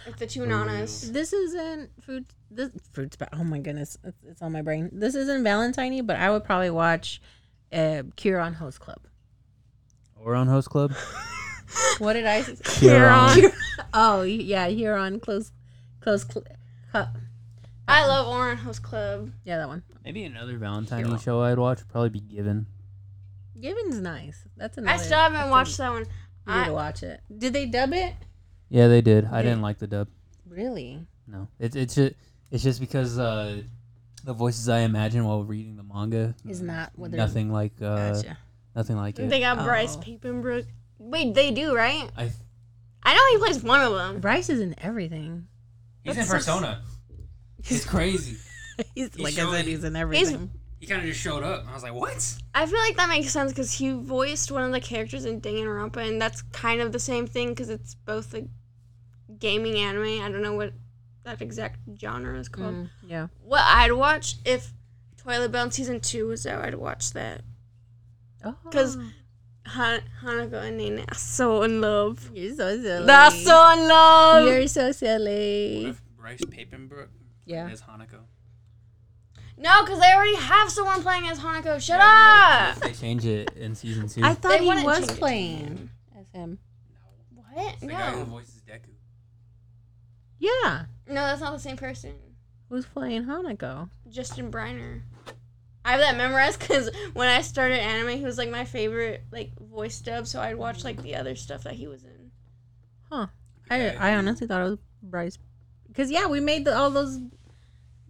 If 0.07 0.17
the 0.17 0.27
two 0.27 0.41
For 0.43 0.47
nanas. 0.47 1.13
this 1.13 1.33
isn't 1.33 1.91
food. 2.03 2.25
This 2.51 2.71
fruits. 2.93 3.17
Ba- 3.17 3.29
oh 3.35 3.45
my 3.45 3.59
goodness, 3.59 3.99
it's, 4.05 4.19
it's 4.27 4.43
on 4.43 4.53
my 4.53 4.63
brain. 4.63 4.89
This 4.93 5.15
isn't 5.15 5.45
Valentine, 5.45 6.07
but 6.07 6.17
I 6.17 6.31
would 6.31 6.45
probably 6.45 6.71
watch 6.71 7.21
uh, 7.73 8.05
Cure 8.17 8.41
on 8.41 8.55
Host 8.55 8.81
Club. 8.81 9.01
Or 10.17 10.35
on 10.35 10.47
Host 10.49 10.71
Club. 10.71 10.93
What 11.99 12.15
did 12.15 12.25
I? 12.27 12.41
say? 12.43 12.57
Huron. 12.81 13.53
oh 13.93 14.23
yeah, 14.23 14.69
Huron 14.69 15.21
close, 15.21 15.53
close. 16.01 16.25
Cl- 16.25 16.47
cu- 16.93 17.19
I 17.89 18.07
love 18.07 18.27
Ouran 18.27 18.57
Host 18.57 18.83
Club. 18.83 19.31
yeah, 19.45 19.59
that 19.59 19.69
one. 19.69 19.83
Maybe 20.05 20.25
another 20.25 20.57
Valentine 20.59 21.05
Hero. 21.07 21.19
show 21.19 21.41
I'd 21.43 21.59
watch 21.59 21.79
would 21.79 21.89
probably 21.89 22.11
be 22.11 22.21
Given. 22.21 22.67
Given's 23.61 24.01
nice. 24.01 24.45
That's 24.57 24.79
another. 24.79 24.95
I 24.95 25.03
still 25.03 25.19
haven't 25.19 25.39
that's 25.39 25.51
watched 25.51 25.75
a- 25.75 25.79
that 25.79 25.91
one. 25.93 26.07
You 26.47 26.55
need 26.55 26.61
I, 26.61 26.67
to 26.67 26.73
watch 26.73 27.03
it. 27.03 27.21
Did 27.37 27.53
they 27.53 27.67
dub 27.67 27.93
it? 27.93 28.15
Yeah, 28.71 28.89
they 28.89 29.01
did. 29.01 29.25
I 29.27 29.43
didn't 29.43 29.63
like 29.63 29.79
the 29.79 29.87
dub. 29.87 30.09
Really? 30.49 31.07
No, 31.27 31.49
it's 31.59 31.77
it's 31.77 31.95
just 31.95 32.15
it's 32.51 32.63
just 32.63 32.81
because 32.81 33.19
uh, 33.19 33.63
the 34.25 34.33
voices 34.33 34.69
I 34.69 34.81
imagine 34.81 35.25
while 35.25 35.45
reading 35.45 35.77
the 35.77 35.83
manga 35.83 36.35
Is 36.49 36.63
not 36.63 36.93
what 36.97 37.11
they're. 37.11 37.19
nothing 37.19 37.51
like 37.53 37.73
uh, 37.83 38.13
Gotcha. 38.13 38.39
nothing 38.75 38.97
like 38.97 39.19
it. 39.19 39.29
they 39.29 39.41
got 39.41 39.63
Bryce 39.65 39.97
Oh. 39.97 40.01
Papenbrook. 40.01 40.67
Wait, 40.99 41.35
they 41.35 41.51
do, 41.51 41.75
right? 41.75 42.09
I 42.17 42.31
I 43.03 43.15
know 43.15 43.23
he 43.33 43.39
plays 43.39 43.63
one 43.63 43.81
of 43.81 43.93
them. 43.93 44.21
Bryce 44.21 44.49
is 44.49 44.61
in 44.61 44.75
everything. 44.79 45.47
he's 46.03 46.17
That's 46.17 46.27
in 46.27 46.31
so- 46.31 46.35
Persona. 46.39 46.83
It's 47.65 47.85
crazy. 47.85 48.37
he's 48.95 49.15
He 49.15 49.23
like 49.23 49.35
I 49.35 49.37
showed- 49.37 49.53
said, 49.53 49.65
he's 49.67 49.85
in 49.85 49.97
everything. 49.97 50.51
He 50.81 50.87
kind 50.87 51.01
of 51.03 51.09
just 51.09 51.21
showed 51.21 51.43
up. 51.43 51.65
I 51.69 51.75
was 51.75 51.83
like, 51.83 51.93
what? 51.95 52.37
I 52.55 52.65
feel 52.65 52.79
like 52.79 52.97
that 52.97 53.09
makes 53.09 53.31
sense 53.33 53.51
because 53.53 53.73
he 53.73 53.91
voiced 53.91 54.53
one 54.53 54.63
of 54.63 54.71
the 54.71 54.81
characters 54.81 55.25
in 55.25 55.41
Danganronpa, 55.41 55.97
and 56.09 56.23
that's 56.23 56.43
kind 56.53 56.81
of 56.81 56.93
the 56.93 57.01
same 57.01 57.27
thing 57.27 57.49
because 57.49 57.69
it's 57.69 57.95
both 57.97 58.33
a 58.35 58.47
gaming 59.41 59.77
anime. 59.77 60.21
I 60.23 60.31
don't 60.31 60.41
know 60.43 60.55
what 60.55 60.73
that 61.25 61.43
exact 61.43 61.81
genre 62.01 62.39
is 62.39 62.49
called. 62.49 62.75
Mm, 62.75 62.91
yeah. 63.09 63.27
What 63.43 63.63
I'd 63.65 63.91
watch 63.93 64.37
if 64.45 64.73
Toilet-Bound 65.17 65.75
season 65.75 65.99
two 66.01 66.29
was 66.29 66.47
out, 66.47 66.65
I'd 66.65 66.77
watch 66.77 67.13
that. 67.13 67.43
Oh. 68.45 68.55
'Cause- 68.71 68.97
Han- 69.67 70.01
Hanako 70.23 70.63
and 70.63 70.79
Nene 70.79 71.05
are 71.09 71.15
so 71.15 71.63
in 71.63 71.81
love. 71.83 72.31
you're 72.33 72.55
so 72.55 72.81
silly. 72.81 73.05
They're 73.05 73.31
so 73.33 73.73
in 73.73 73.89
love. 73.89 74.47
You're 74.49 74.67
so 74.69 74.93
silly. 74.93 75.83
What 75.83 75.91
if 75.91 76.03
Bryce 76.17 76.41
Papenbrook 76.41 77.09
Yeah. 77.49 77.69
is 77.71 77.81
Hanako? 77.83 78.21
No, 79.57 79.83
because 79.83 79.99
they 80.01 80.13
already 80.13 80.37
have 80.37 80.71
someone 80.71 81.03
playing 81.03 81.27
as 81.29 81.41
Hanako. 81.41 81.81
Shut 81.81 81.99
up. 82.01 82.77
They 82.81 82.93
change 82.93 83.25
it 83.27 83.51
in 83.57 83.75
season 83.75 84.09
two. 84.09 84.21
I 84.23 84.35
thought 84.35 84.51
They 84.59 84.65
he 84.65 84.67
was 84.85 84.99
change 84.99 85.05
it 85.05 85.09
to 85.15 85.19
playing 85.19 85.57
him. 85.59 85.91
as 86.19 86.27
him. 86.31 86.59
What? 87.35 87.81
the 87.81 87.87
guy 87.89 88.11
who 88.13 88.19
No. 88.21 88.25
voices 88.27 88.63
Deku. 88.69 88.91
Yeah. 90.39 90.85
No, 91.09 91.15
that's 91.15 91.41
not 91.41 91.53
the 91.53 91.59
same 91.59 91.77
person. 91.77 92.15
Who's 92.69 92.87
playing 92.87 93.25
Hanako? 93.25 93.89
Justin 94.09 94.51
Briner. 94.53 95.01
I 95.85 95.93
have 95.93 96.01
that 96.01 96.17
memorized 96.17 96.61
because 96.61 96.91
when 97.15 97.29
I 97.29 97.41
started 97.41 97.81
anime, 97.81 98.19
he 98.19 98.25
was 98.25 98.37
like 98.37 98.51
my 98.51 98.65
favorite 98.65 99.25
like 99.33 99.59
voice 99.59 99.99
dub. 100.01 100.27
So 100.27 100.41
I'd 100.41 100.57
watch 100.57 100.85
like 100.85 101.03
the 101.03 101.17
other 101.17 101.35
stuff 101.35 101.65
that 101.65 101.73
he 101.75 101.87
was 101.89 102.05
in. 102.05 102.31
Huh. 103.11 103.29
I 103.71 103.91
I 103.97 104.15
honestly 104.17 104.47
thought 104.47 104.61
it 104.61 104.71
was 104.71 104.79
Bryce. 105.03 105.39
Because 105.87 106.11
yeah, 106.11 106.27
we 106.27 106.41
made 106.41 106.65
the, 106.67 106.77
all 106.77 106.91
those. 106.91 107.19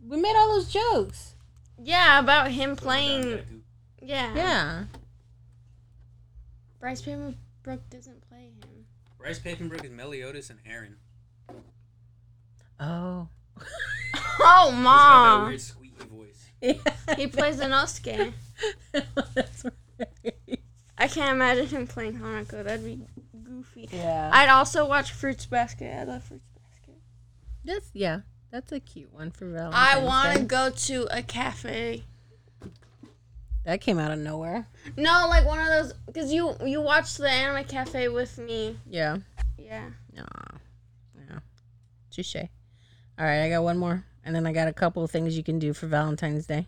We 0.08 0.16
made 0.16 0.34
all 0.36 0.54
those 0.54 0.72
jokes. 0.72 1.34
Yeah, 1.82 2.18
about 2.18 2.50
him 2.50 2.76
playing. 2.76 3.62
Yeah. 4.00 4.34
Yeah. 4.34 4.84
Bryce 6.80 7.02
Papenbrook 7.02 7.80
doesn't 7.90 8.26
play 8.28 8.52
him. 8.62 8.86
Bryce 9.18 9.38
Papenbrook 9.38 9.84
is 9.84 9.90
Meliodas 9.90 10.50
and 10.50 10.58
Eren. 10.64 10.94
Oh. 12.80 13.28
Oh 14.40 14.70
mom. 14.70 15.50
He's 15.50 15.72
got 15.72 15.82
that 15.82 15.90
weird 15.90 15.96
squeaky 15.96 16.30
voice. 16.70 17.16
He 17.16 17.26
plays 17.26 17.58
Inosuke. 17.58 18.32
Oh, 18.94 19.24
that's 19.34 19.64
right. 19.64 20.60
I 20.96 21.06
can't 21.08 21.30
imagine 21.32 21.66
him 21.66 21.86
playing 21.86 22.18
Hanako. 22.18 22.64
That'd 22.64 22.84
be 22.84 23.00
goofy. 23.44 23.88
Yeah. 23.92 24.30
I'd 24.32 24.48
also 24.48 24.86
watch 24.86 25.12
Fruits 25.12 25.46
Basket. 25.46 25.92
I 25.94 26.04
love 26.04 26.24
Fruits 26.24 26.48
Basket. 26.54 27.00
That's 27.64 27.90
yeah. 27.92 28.20
That's 28.50 28.72
a 28.72 28.80
cute 28.80 29.12
one 29.12 29.30
for 29.30 29.46
Valentine's. 29.46 29.74
I 29.74 30.02
want 30.02 30.38
to 30.38 30.44
go 30.44 30.70
to 30.70 31.06
a 31.10 31.22
cafe. 31.22 32.04
That 33.64 33.82
came 33.82 33.98
out 33.98 34.10
of 34.10 34.18
nowhere. 34.18 34.66
No, 34.96 35.26
like 35.28 35.44
one 35.44 35.58
of 35.58 35.66
those 35.66 35.92
because 36.06 36.32
you 36.32 36.56
you 36.64 36.80
watched 36.80 37.18
the 37.18 37.28
anime 37.28 37.64
cafe 37.64 38.08
with 38.08 38.38
me. 38.38 38.78
Yeah. 38.88 39.18
Yeah. 39.58 39.90
Aw. 40.18 40.54
Yeah. 41.14 41.38
Touche. 42.10 42.36
All 42.36 43.26
right, 43.26 43.42
I 43.42 43.50
got 43.50 43.62
one 43.62 43.76
more. 43.76 44.04
And 44.24 44.34
then 44.34 44.46
I 44.46 44.52
got 44.52 44.68
a 44.68 44.72
couple 44.72 45.02
of 45.04 45.10
things 45.10 45.36
you 45.36 45.42
can 45.42 45.58
do 45.58 45.72
for 45.72 45.86
Valentine's 45.86 46.46
Day. 46.46 46.66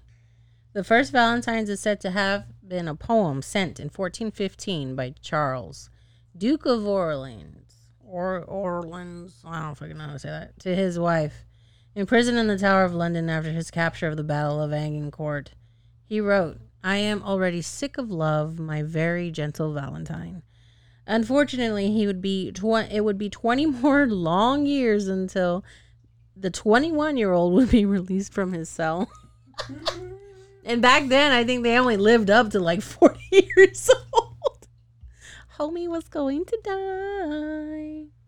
The 0.72 0.84
first 0.84 1.10
Valentine's 1.10 1.68
is 1.68 1.80
said 1.80 2.00
to 2.02 2.10
have 2.10 2.46
been 2.66 2.86
a 2.88 2.94
poem 2.94 3.42
sent 3.42 3.80
in 3.80 3.86
1415 3.86 4.94
by 4.94 5.14
Charles, 5.20 5.90
Duke 6.36 6.64
of 6.64 6.86
Orleans, 6.86 7.88
or 8.04 8.44
Orleans, 8.44 9.40
I 9.44 9.62
don't 9.62 9.74
fucking 9.74 9.98
know 9.98 10.04
how 10.04 10.12
to 10.12 10.18
say 10.18 10.28
that, 10.28 10.58
to 10.60 10.74
his 10.74 10.98
wife. 10.98 11.44
Imprisoned 11.94 12.38
in 12.38 12.46
the 12.46 12.58
Tower 12.58 12.84
of 12.84 12.94
London 12.94 13.28
after 13.28 13.50
his 13.50 13.70
capture 13.70 14.06
of 14.06 14.16
the 14.16 14.22
Battle 14.22 14.62
of 14.62 14.72
Agincourt, 14.72 15.52
he 16.06 16.20
wrote, 16.20 16.58
I 16.84 16.96
am 16.96 17.22
already 17.22 17.62
sick 17.62 17.98
of 17.98 18.10
love, 18.10 18.58
my 18.58 18.82
very 18.82 19.30
gentle 19.30 19.72
Valentine. 19.72 20.42
Unfortunately, 21.06 21.90
he 21.90 22.06
would 22.06 22.22
be 22.22 22.52
tw- 22.52 22.88
it 22.90 23.04
would 23.04 23.18
be 23.18 23.28
20 23.28 23.66
more 23.82 24.06
long 24.06 24.66
years 24.66 25.08
until 25.08 25.64
the 26.36 26.50
21 26.50 27.16
year 27.16 27.32
old 27.32 27.54
would 27.54 27.70
be 27.70 27.84
released 27.86 28.32
from 28.32 28.52
his 28.52 28.68
cell. 28.68 29.10
and 30.64 30.80
back 30.80 31.08
then, 31.08 31.32
I 31.32 31.42
think 31.42 31.64
they 31.64 31.76
only 31.76 31.96
lived 31.96 32.30
up 32.30 32.50
to 32.50 32.60
like 32.60 32.82
40 32.82 33.18
years 33.30 33.90
old. 34.12 34.68
Homie 35.58 35.88
was 35.88 36.08
going 36.08 36.44
to 36.44 36.58
die. 36.62 38.19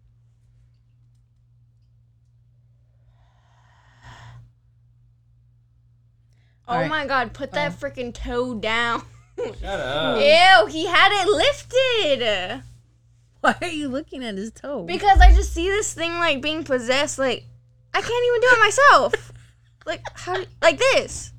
Oh 6.69 6.75
All 6.75 6.81
right. 6.81 6.89
my 6.89 7.07
god, 7.07 7.33
put 7.33 7.53
that 7.53 7.73
uh. 7.73 7.75
freaking 7.75 8.15
toe 8.15 8.55
down. 8.55 9.03
Shut 9.37 9.65
up. 9.65 10.19
Ew, 10.19 10.67
he 10.67 10.87
had 10.87 11.11
it 11.13 11.29
lifted. 11.29 12.63
Why 13.41 13.57
are 13.61 13.67
you 13.69 13.89
looking 13.89 14.23
at 14.25 14.37
his 14.37 14.53
toe? 14.53 14.85
Because 14.85 15.19
I 15.19 15.35
just 15.35 15.53
see 15.53 15.69
this 15.69 15.93
thing 15.93 16.13
like 16.13 16.41
being 16.41 16.63
possessed. 16.63 17.19
Like 17.19 17.45
I 17.93 18.01
can't 18.01 18.27
even 18.27 18.41
do 18.41 18.49
it 18.53 18.61
myself. 18.61 19.33
like 19.87 20.03
how? 20.15 20.37
Like 20.61 20.79
this. 20.79 21.33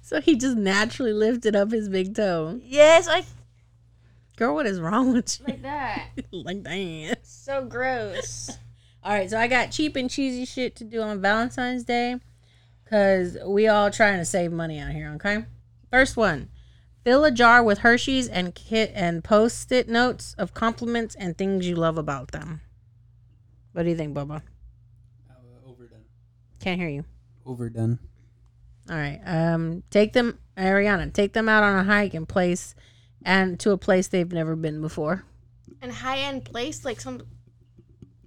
so 0.00 0.20
he 0.20 0.36
just 0.36 0.56
naturally 0.56 1.12
lifted 1.12 1.54
up 1.54 1.70
his 1.70 1.88
big 1.88 2.14
toe. 2.14 2.60
Yes, 2.64 3.06
like 3.06 3.26
Girl, 4.36 4.54
what 4.54 4.66
is 4.66 4.80
wrong 4.80 5.12
with 5.12 5.38
you? 5.38 5.46
like 5.46 5.62
that. 5.62 6.08
like, 6.32 6.62
that. 6.64 7.18
So 7.26 7.64
gross. 7.66 8.56
All 9.04 9.12
right, 9.12 9.28
so 9.28 9.38
I 9.38 9.46
got 9.46 9.70
cheap 9.70 9.94
and 9.94 10.08
cheesy 10.08 10.46
shit 10.46 10.74
to 10.76 10.84
do 10.84 11.02
on 11.02 11.20
Valentine's 11.20 11.84
Day 11.84 12.16
because 12.92 13.38
we 13.46 13.66
all 13.68 13.90
trying 13.90 14.18
to 14.18 14.24
save 14.24 14.52
money 14.52 14.78
out 14.78 14.92
here. 14.92 15.12
Okay, 15.14 15.46
first 15.90 16.14
one: 16.14 16.50
fill 17.04 17.24
a 17.24 17.30
jar 17.30 17.62
with 17.64 17.78
Hershey's 17.78 18.28
and 18.28 18.54
kit 18.54 18.92
and 18.94 19.24
post-it 19.24 19.88
notes 19.88 20.34
of 20.36 20.52
compliments 20.52 21.14
and 21.14 21.36
things 21.36 21.66
you 21.66 21.74
love 21.74 21.96
about 21.96 22.32
them. 22.32 22.60
What 23.72 23.84
do 23.84 23.88
you 23.88 23.96
think, 23.96 24.14
Bubba? 24.14 24.42
Uh, 25.30 25.66
overdone. 25.66 26.04
Can't 26.60 26.78
hear 26.78 26.90
you. 26.90 27.04
Overdone. 27.46 27.98
All 28.90 28.96
right, 28.96 29.20
um, 29.24 29.82
take 29.88 30.12
them, 30.12 30.38
Ariana. 30.58 31.10
Take 31.10 31.32
them 31.32 31.48
out 31.48 31.62
on 31.62 31.78
a 31.78 31.84
hike 31.84 32.12
and 32.12 32.28
place, 32.28 32.74
and 33.24 33.58
to 33.60 33.70
a 33.70 33.78
place 33.78 34.08
they've 34.08 34.30
never 34.30 34.54
been 34.54 34.82
before. 34.82 35.24
And 35.80 35.90
high 35.90 36.18
end 36.18 36.44
place 36.44 36.84
like 36.84 37.00
some 37.00 37.22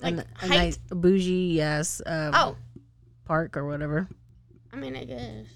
like 0.02 0.18
a, 0.18 0.26
a 0.42 0.48
nice 0.48 0.78
bougie, 0.78 1.54
yes, 1.54 2.02
um, 2.04 2.32
Oh, 2.34 2.56
park 3.26 3.56
or 3.56 3.68
whatever. 3.68 4.10
I 4.76 4.78
mean 4.78 4.96
I 4.98 5.06
guess. 5.06 5.48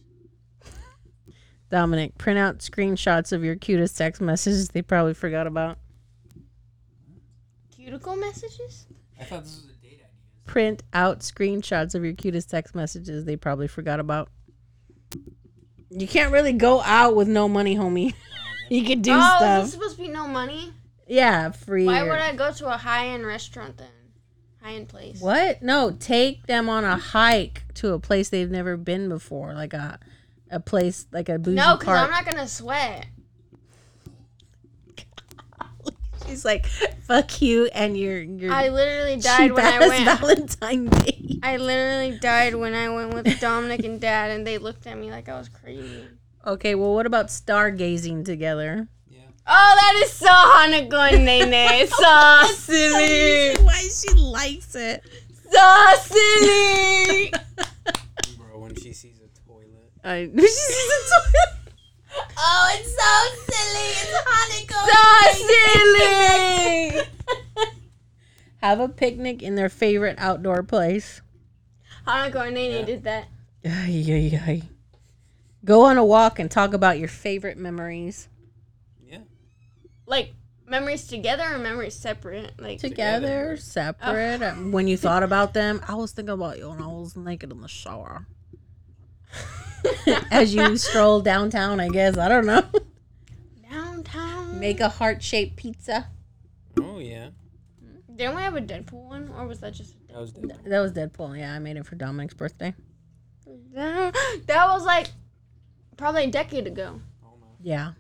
Dominic, 1.70 2.18
print 2.18 2.40
out 2.40 2.60
screenshots 2.60 3.32
of 3.32 3.44
your 3.44 3.56
cutest 3.56 3.98
text 3.98 4.22
messages 4.22 4.70
they 4.70 4.82
probably 4.82 5.14
forgot 5.14 5.46
about. 5.46 5.78
Cuticle 7.70 8.16
messages. 8.16 8.88
I 9.20 9.26
thought 9.26 9.44
this 9.44 9.58
was 9.58 9.66
a 9.66 9.82
date 9.84 9.96
idea. 9.96 10.06
Print 10.46 10.84
out 10.94 11.20
screenshots 11.20 11.94
of 11.94 12.04
your 12.04 12.14
cutest 12.14 12.50
text 12.50 12.74
messages 12.74 13.26
they 13.26 13.36
probably 13.36 13.68
forgot 13.68 14.00
about. 14.00 14.30
You 15.92 16.08
can't 16.08 16.32
really 16.32 16.54
go 16.54 16.82
out 16.82 17.16
with 17.16 17.28
no 17.28 17.48
money, 17.48 17.76
homie. 17.76 18.14
you 18.70 18.86
could 18.86 19.02
do 19.02 19.12
oh, 19.14 19.18
is 19.18 19.26
stuff. 19.26 19.64
this 19.64 19.74
supposed 19.74 19.96
to 19.98 20.02
be 20.02 20.08
no 20.08 20.28
money? 20.28 20.74
Yeah, 21.08 21.52
free. 21.52 21.86
Why 21.86 22.02
or- 22.02 22.10
would 22.10 22.20
I 22.20 22.36
go 22.36 22.52
to 22.52 22.74
a 22.74 22.78
high 22.78 23.08
end 23.08 23.26
restaurant 23.26 23.78
then? 23.78 23.99
High 24.62 24.74
end 24.74 24.90
place. 24.90 25.22
What? 25.22 25.62
No, 25.62 25.96
take 26.00 26.48
them 26.48 26.70
on 26.70 26.84
a 26.84 26.98
hike 26.98 27.64
to 27.76 27.94
a 27.94 28.00
place 28.00 28.30
they've 28.30 28.50
never 28.50 28.76
been 28.78 29.08
before, 29.10 29.54
like 29.54 29.74
a 29.74 30.00
a 30.52 30.60
place 30.60 31.06
like 31.12 31.30
a 31.30 31.38
bougie 31.40 31.56
No, 31.56 31.78
because. 31.78 31.98
I'm 31.98 32.12
not 32.12 32.26
gonna 32.26 32.48
sweat. 32.48 33.08
She's 36.28 36.44
like, 36.44 36.66
"Fuck 36.66 37.42
you," 37.42 37.68
and 37.68 37.98
your 37.98 38.20
your 38.22 38.52
I 38.52 38.70
literally 38.70 39.18
died 39.18 39.52
when 39.54 39.66
I 39.66 39.80
went. 39.88 40.06
Valentine 40.06 40.86
Day. 40.88 41.40
I 41.42 41.58
literally 41.58 42.20
died 42.20 42.56
when 42.56 42.74
I 42.74 42.90
went 42.90 43.14
with 43.14 43.40
Dominic 43.40 43.86
and 43.86 44.02
Dad, 44.02 44.32
and 44.32 44.46
they 44.46 44.58
looked 44.58 44.86
at 44.88 44.98
me 44.98 45.10
like 45.10 45.30
I 45.30 45.38
was 45.38 45.48
crazy. 45.50 46.06
Okay, 46.46 46.76
well, 46.76 46.94
what 46.94 47.06
about 47.06 47.28
stargazing 47.28 48.26
together? 48.26 48.88
Yeah. 49.50 49.56
Oh, 49.56 49.76
that 49.76 49.94
is 50.04 50.12
so 50.12 50.28
Hanako 50.28 51.24
Nene. 51.24 51.88
So 51.90 52.54
silly. 52.54 53.56
Why 53.64 53.90
she 53.90 54.14
likes 54.14 54.76
it? 54.76 55.04
So 55.52 55.94
silly. 56.04 57.32
Bro, 58.38 58.60
when 58.60 58.76
she 58.76 58.94
sees 58.94 59.20
a 59.20 59.28
toilet. 59.48 59.92
I 60.04 60.30
she 60.36 60.48
sees 60.48 60.92
a 60.92 61.02
toilet. 61.10 61.56
Oh, 62.38 62.70
it's 62.74 62.96
so 62.96 63.12
silly. 63.50 63.90
It's 63.98 64.14
Hanako. 64.30 64.80
So 64.92 65.04
silly. 66.98 67.76
Have 68.62 68.80
a 68.80 68.90
picnic 68.90 69.42
in 69.42 69.56
their 69.56 69.70
favorite 69.70 70.18
outdoor 70.20 70.62
place. 70.64 71.22
Hanako 72.06 72.52
Nene 72.54 72.86
did 72.86 73.04
that. 73.04 73.26
Ay, 73.66 74.06
ay, 74.08 74.42
ay. 74.46 74.62
Go 75.66 75.82
on 75.82 75.98
a 75.98 76.06
walk 76.06 76.38
and 76.40 76.50
talk 76.52 76.74
about 76.74 77.00
your 77.00 77.10
favorite 77.10 77.58
memories. 77.58 78.30
Yeah. 80.10 80.16
Like 80.16 80.34
memories 80.66 81.08
together 81.08 81.44
or 81.54 81.58
memories 81.60 81.96
separate? 81.96 82.60
Like 82.60 82.80
Together, 82.80 83.58
separate. 83.58 84.42
uh, 84.42 84.54
When 84.54 84.88
you 84.88 84.98
thought 84.98 85.24
about 85.24 85.54
them, 85.54 85.82
I 85.88 85.96
was 85.96 86.12
thinking 86.12 86.34
about 86.34 86.58
you 86.58 86.70
when 86.70 86.82
I 86.82 86.88
was 86.88 87.16
naked 87.16 87.52
in 87.52 87.62
the 87.62 87.68
shower. 87.68 88.26
As 90.32 90.54
you 90.54 90.76
stroll 90.78 91.22
downtown, 91.22 91.80
I 91.80 91.90
guess. 91.90 92.18
I 92.18 92.28
don't 92.30 92.46
know. 92.46 92.64
downtown. 93.70 94.60
Make 94.60 94.80
a 94.80 94.90
heart 94.90 95.24
shaped 95.24 95.56
pizza. 95.56 96.08
Oh 96.80 97.00
yeah. 97.00 97.30
Didn't 98.16 98.36
we 98.36 98.42
have 98.42 98.56
a 98.56 98.62
Deadpool 98.62 99.06
one, 99.06 99.30
or 99.38 99.48
was 99.48 99.60
that 99.62 99.74
just? 99.74 99.96
That 100.10 100.18
was 100.20 100.32
dope. 100.34 100.52
That 100.66 100.80
was 100.82 100.92
Deadpool. 100.92 101.38
Yeah, 101.40 101.54
I 101.54 101.60
made 101.60 101.78
it 101.78 101.86
for 101.86 101.96
Dominic's 101.96 102.34
birthday. 102.34 102.74
That 103.74 104.14
was 104.48 104.84
like 104.86 105.08
probably 105.98 106.26
a 106.26 106.32
decade 106.32 106.68
ago. 106.68 107.00
Oh 107.24 107.30
no. 107.40 107.48
Yeah. 107.62 107.92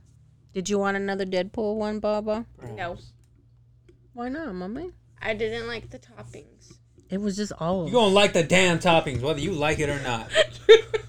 Did 0.54 0.70
you 0.70 0.80
want 0.80 0.98
another 0.98 1.26
Deadpool 1.26 1.76
one, 1.76 2.00
Baba? 2.00 2.46
No, 2.76 2.98
Why 4.14 4.30
not, 4.30 4.54
mommy? 4.56 4.92
I 5.22 5.34
didn't 5.34 5.68
like 5.68 5.90
the 5.90 6.00
toppings. 6.00 6.74
It 7.10 7.20
was 7.22 7.36
just 7.36 7.52
all 7.60 7.82
You 7.82 7.88
of 7.88 7.92
gonna 7.94 8.14
like 8.14 8.34
the 8.34 8.44
damn 8.44 8.80
toppings, 8.80 9.22
whether 9.22 9.40
you 9.40 9.52
like 9.52 9.80
it 9.80 9.90
or 9.90 10.00
not. 10.02 10.32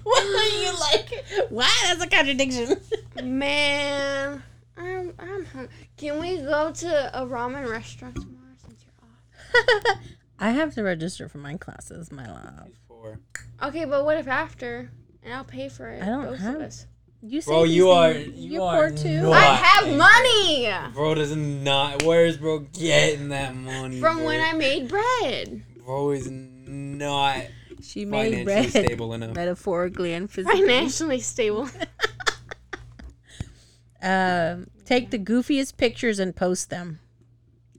What 0.03 0.23
do 0.23 0.55
you 0.57 0.73
like? 0.79 1.25
Why? 1.51 1.69
That's 1.85 2.03
a 2.03 2.07
contradiction. 2.07 2.75
Man, 3.23 4.41
I'm 4.75 5.13
I'm 5.19 5.45
hung- 5.45 5.69
Can 5.95 6.19
we 6.19 6.37
go 6.37 6.71
to 6.71 7.21
a 7.21 7.25
ramen 7.25 7.69
restaurant 7.69 8.15
tomorrow 8.15 8.55
since 8.65 8.83
you're 8.83 9.91
off? 9.93 9.97
I 10.39 10.49
have 10.51 10.73
to 10.75 10.83
register 10.83 11.29
for 11.29 11.37
my 11.37 11.55
classes, 11.55 12.11
my 12.11 12.25
love. 12.25 12.71
For 12.87 13.19
Okay, 13.61 13.85
but 13.85 14.03
what 14.05 14.17
if 14.17 14.27
after? 14.27 14.91
And 15.23 15.33
I'll 15.33 15.43
pay 15.43 15.69
for 15.69 15.87
it. 15.87 16.01
I 16.01 16.05
don't 16.07 16.23
both 16.25 16.39
have- 16.39 16.55
of 16.55 16.61
us. 16.61 16.87
You 17.23 17.39
say 17.41 17.51
Bro, 17.51 17.65
these 17.65 17.75
you 17.75 17.89
are- 17.91 18.11
you 18.13 18.31
you're 18.53 18.61
are 18.63 18.89
poor 18.89 18.97
too. 18.97 19.21
not- 19.21 19.33
I 19.33 19.49
What? 19.51 19.63
have 19.63 19.97
money 19.97 20.93
bro 20.93 21.13
does 21.15 21.35
not. 21.35 22.03
Where's 22.03 22.37
bro 22.37 22.59
getting 22.59 23.29
that 23.29 23.55
money? 23.55 23.99
from 23.99 24.17
bro? 24.17 24.25
when 24.25 24.41
I 24.41 24.53
made 24.53 24.87
bread. 24.87 25.61
Bro 25.85 26.11
is 26.11 26.29
not 26.31 27.43
She 27.83 28.05
made 28.05 28.31
financially 28.31 28.43
bread 28.43 28.69
stable 28.87 29.13
enough. 29.13 29.35
metaphorically 29.35 30.13
and 30.13 30.29
physically. 30.31 30.61
Financially 30.61 31.19
stable. 31.19 31.69
Um, 34.03 34.67
take 34.85 35.11
the 35.11 35.19
goofiest 35.19 35.77
pictures 35.77 36.17
and 36.17 36.35
post 36.35 36.71
them. 36.71 36.99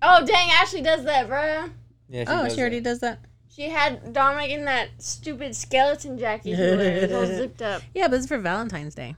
Oh 0.01 0.25
dang, 0.25 0.51
Ashley 0.53 0.81
does 0.81 1.03
that, 1.05 1.27
bro. 1.27 1.69
Yeah, 2.09 2.25
Oh, 2.29 2.45
does 2.45 2.55
she 2.55 2.61
already 2.61 2.79
that. 2.79 2.85
does 2.91 3.01
that. 3.01 3.19
She 3.53 3.69
had 3.69 4.13
Dominic 4.13 4.51
in 4.53 4.65
that 4.67 4.89
stupid 4.99 5.57
skeleton 5.57 6.19
jacket 6.19 6.55
he 6.55 6.63
wears, 6.63 7.11
all 7.13 7.27
zipped 7.39 7.61
up. 7.61 7.83
Yeah, 7.93 8.07
but 8.07 8.19
it's 8.19 8.27
for 8.29 8.39
Valentine's 8.39 8.95
Day. 8.95 9.17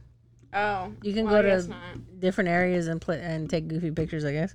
Oh, 0.55 0.93
You 1.03 1.13
can 1.13 1.25
well, 1.27 1.37
I 1.37 1.43
go 1.43 1.49
guess 1.49 1.65
to 1.65 1.71
not. 1.71 2.21
different 2.21 2.49
areas 2.49 2.87
and 2.87 3.01
play 3.01 3.21
and 3.21 3.51
take 3.51 3.67
goofy 3.69 3.91
pictures. 3.91 4.25
I 4.25 4.33
guess. 4.33 4.55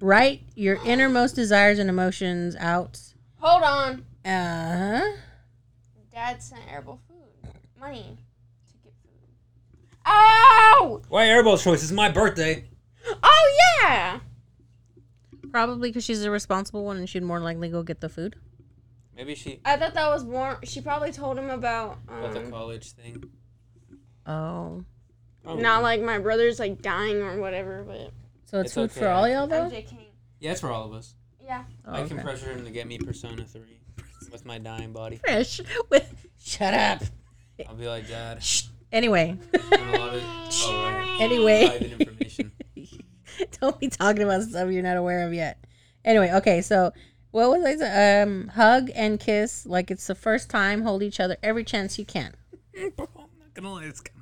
Write 0.00 0.42
your 0.54 0.78
innermost 0.84 1.34
desires 1.36 1.78
and 1.78 1.88
emotions 1.88 2.56
out. 2.56 3.00
Hold 3.40 3.62
on. 3.62 4.04
Uh 4.24 4.98
huh. 4.98 5.16
Dad 6.12 6.42
sent 6.42 6.62
Airball 6.66 6.98
food. 7.08 7.52
Money 7.80 8.16
to 8.68 8.74
get 8.82 8.92
food. 9.02 9.28
Oh! 10.04 11.02
Why 11.08 11.26
airball 11.26 11.62
choice? 11.62 11.82
It's 11.82 11.92
my 11.92 12.10
birthday. 12.10 12.64
Oh 13.22 13.56
yeah! 13.80 14.20
Probably 15.52 15.90
because 15.90 16.04
she's 16.04 16.24
a 16.24 16.30
responsible 16.30 16.84
one 16.84 16.96
and 16.96 17.08
she'd 17.08 17.22
more 17.22 17.40
likely 17.40 17.68
go 17.68 17.82
get 17.82 18.00
the 18.00 18.08
food. 18.08 18.36
Maybe 19.16 19.34
she 19.34 19.60
I 19.64 19.76
thought 19.76 19.94
that 19.94 20.08
was 20.08 20.24
more. 20.24 20.58
She 20.64 20.80
probably 20.80 21.12
told 21.12 21.38
him 21.38 21.50
about. 21.50 21.98
about 22.08 22.32
the 22.32 22.40
Um, 22.44 22.50
college 22.50 22.92
thing. 22.92 23.22
Oh, 24.26 24.84
Probably. 25.48 25.62
not 25.62 25.82
like 25.82 26.02
my 26.02 26.18
brother's 26.18 26.58
like 26.58 26.82
dying 26.82 27.22
or 27.22 27.40
whatever, 27.40 27.82
but 27.82 28.12
so 28.44 28.60
it's, 28.60 28.66
It's 28.66 28.74
food 28.74 28.90
okay, 28.90 29.00
for 29.00 29.08
all 29.08 29.24
I 29.24 29.30
y'all 29.30 29.44
I'm 29.44 29.70
though. 29.70 29.82
Yeah, 30.40 30.52
it's 30.52 30.60
for 30.60 30.70
all 30.70 30.84
of 30.84 30.92
us. 30.92 31.14
Yeah. 31.42 31.64
Oh, 31.86 31.94
I 31.94 32.06
can 32.06 32.18
okay. 32.18 32.22
pressure 32.22 32.52
him 32.52 32.64
to 32.66 32.70
get 32.70 32.86
me 32.86 32.98
Persona 32.98 33.44
3 33.44 33.62
with 34.30 34.44
my 34.44 34.58
dying 34.58 34.92
body. 34.92 35.16
Fresh. 35.16 35.62
With 35.88 36.26
shut 36.38 36.74
up. 36.74 37.02
I'll 37.68 37.74
be 37.74 37.88
like, 37.88 38.06
Dad, 38.08 38.42
Anyway, 38.92 39.36
I'm 39.72 39.94
a 39.94 39.98
lot 39.98 40.14
of 40.14 40.22
oh, 40.64 40.92
right. 40.94 41.16
anyway. 41.20 41.90
information. 41.98 42.52
Don't 43.60 43.78
be 43.78 43.88
talking 43.88 44.22
about 44.22 44.42
stuff 44.42 44.70
you're 44.70 44.82
not 44.82 44.96
aware 44.98 45.26
of 45.26 45.32
yet. 45.32 45.64
Anyway, 46.04 46.30
okay, 46.32 46.60
so 46.60 46.92
what 47.30 47.50
was 47.50 47.64
I 47.64 47.76
saying? 47.76 48.28
Um, 48.28 48.48
hug 48.48 48.90
and 48.94 49.18
kiss 49.18 49.66
like 49.66 49.90
it's 49.90 50.06
the 50.06 50.14
first 50.14 50.48
time. 50.50 50.82
Hold 50.82 51.02
each 51.02 51.20
other 51.20 51.36
every 51.42 51.64
chance 51.64 51.98
you 51.98 52.04
can. 52.04 52.34
I'm 52.78 52.92
not 52.96 53.08
gonna 53.54 53.72
lie, 53.72 53.84
it's 53.84 54.00
kind 54.00 54.17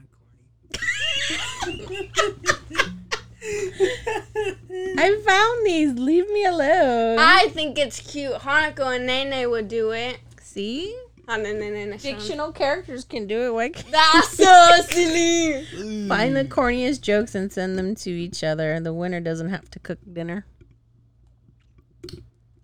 I 4.99 5.21
found 5.25 5.67
these. 5.67 5.93
Leave 5.99 6.29
me 6.31 6.45
alone. 6.45 7.19
I 7.19 7.49
think 7.49 7.79
it's 7.79 8.01
cute. 8.01 8.33
Hanako 8.35 8.97
and 8.97 9.07
Nene 9.07 9.49
would 9.51 9.69
do 9.69 9.91
it. 9.93 10.19
See, 10.41 10.97
Hana 11.29 11.53
Nene 11.53 11.73
Nene. 11.75 11.99
fictional 11.99 12.53
characters 12.53 13.05
can 13.05 13.27
do 13.27 13.43
it. 13.47 13.51
Why 13.55 13.69
can't- 13.71 13.91
That's 13.91 14.31
so 14.37 14.73
silly. 14.89 15.65
Find 16.09 16.37
the 16.37 16.45
corniest 16.45 17.01
jokes 17.03 17.35
and 17.35 17.53
send 17.53 17.79
them 17.79 17.95
to 17.97 18.11
each 18.11 18.43
other. 18.45 18.81
The 18.81 18.93
winner 18.95 19.21
doesn't 19.21 19.51
have 19.51 19.71
to 19.73 19.79
cook 19.79 19.99
dinner. 20.11 20.47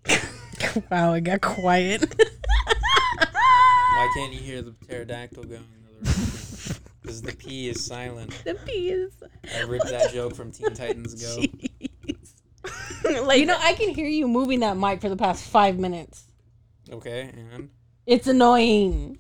wow, 0.91 1.13
it 1.15 1.23
got 1.23 1.41
quiet. 1.41 2.15
Why 3.95 4.11
can't 4.15 4.33
you 4.33 4.41
hear 4.41 4.63
the 4.63 4.73
pterodactyl 4.89 5.45
going 5.45 5.65
the 6.03 6.11
other 6.11 6.81
Because 7.03 7.21
the 7.23 7.33
P 7.35 7.69
is 7.69 7.85
silent. 7.85 8.31
the 8.45 8.55
P 8.55 8.91
is. 8.91 9.13
I 9.55 9.63
ripped 9.63 9.89
that 9.89 10.13
joke 10.13 10.35
from 10.35 10.51
Teen 10.53 10.73
Titans 10.75 11.15
Go. 11.23 11.43
Like 13.25 13.41
You 13.41 13.47
know, 13.47 13.57
I 13.59 13.73
can 13.75 13.89
hear 13.93 14.07
you 14.07 14.29
moving 14.29 14.61
that 14.61 14.77
mic 14.77 15.01
for 15.01 15.09
the 15.09 15.17
past 15.17 15.45
five 15.45 15.79
minutes. 15.79 16.25
Okay, 16.91 17.33
and 17.53 17.69
It's 18.07 18.29
annoying. 18.29 19.19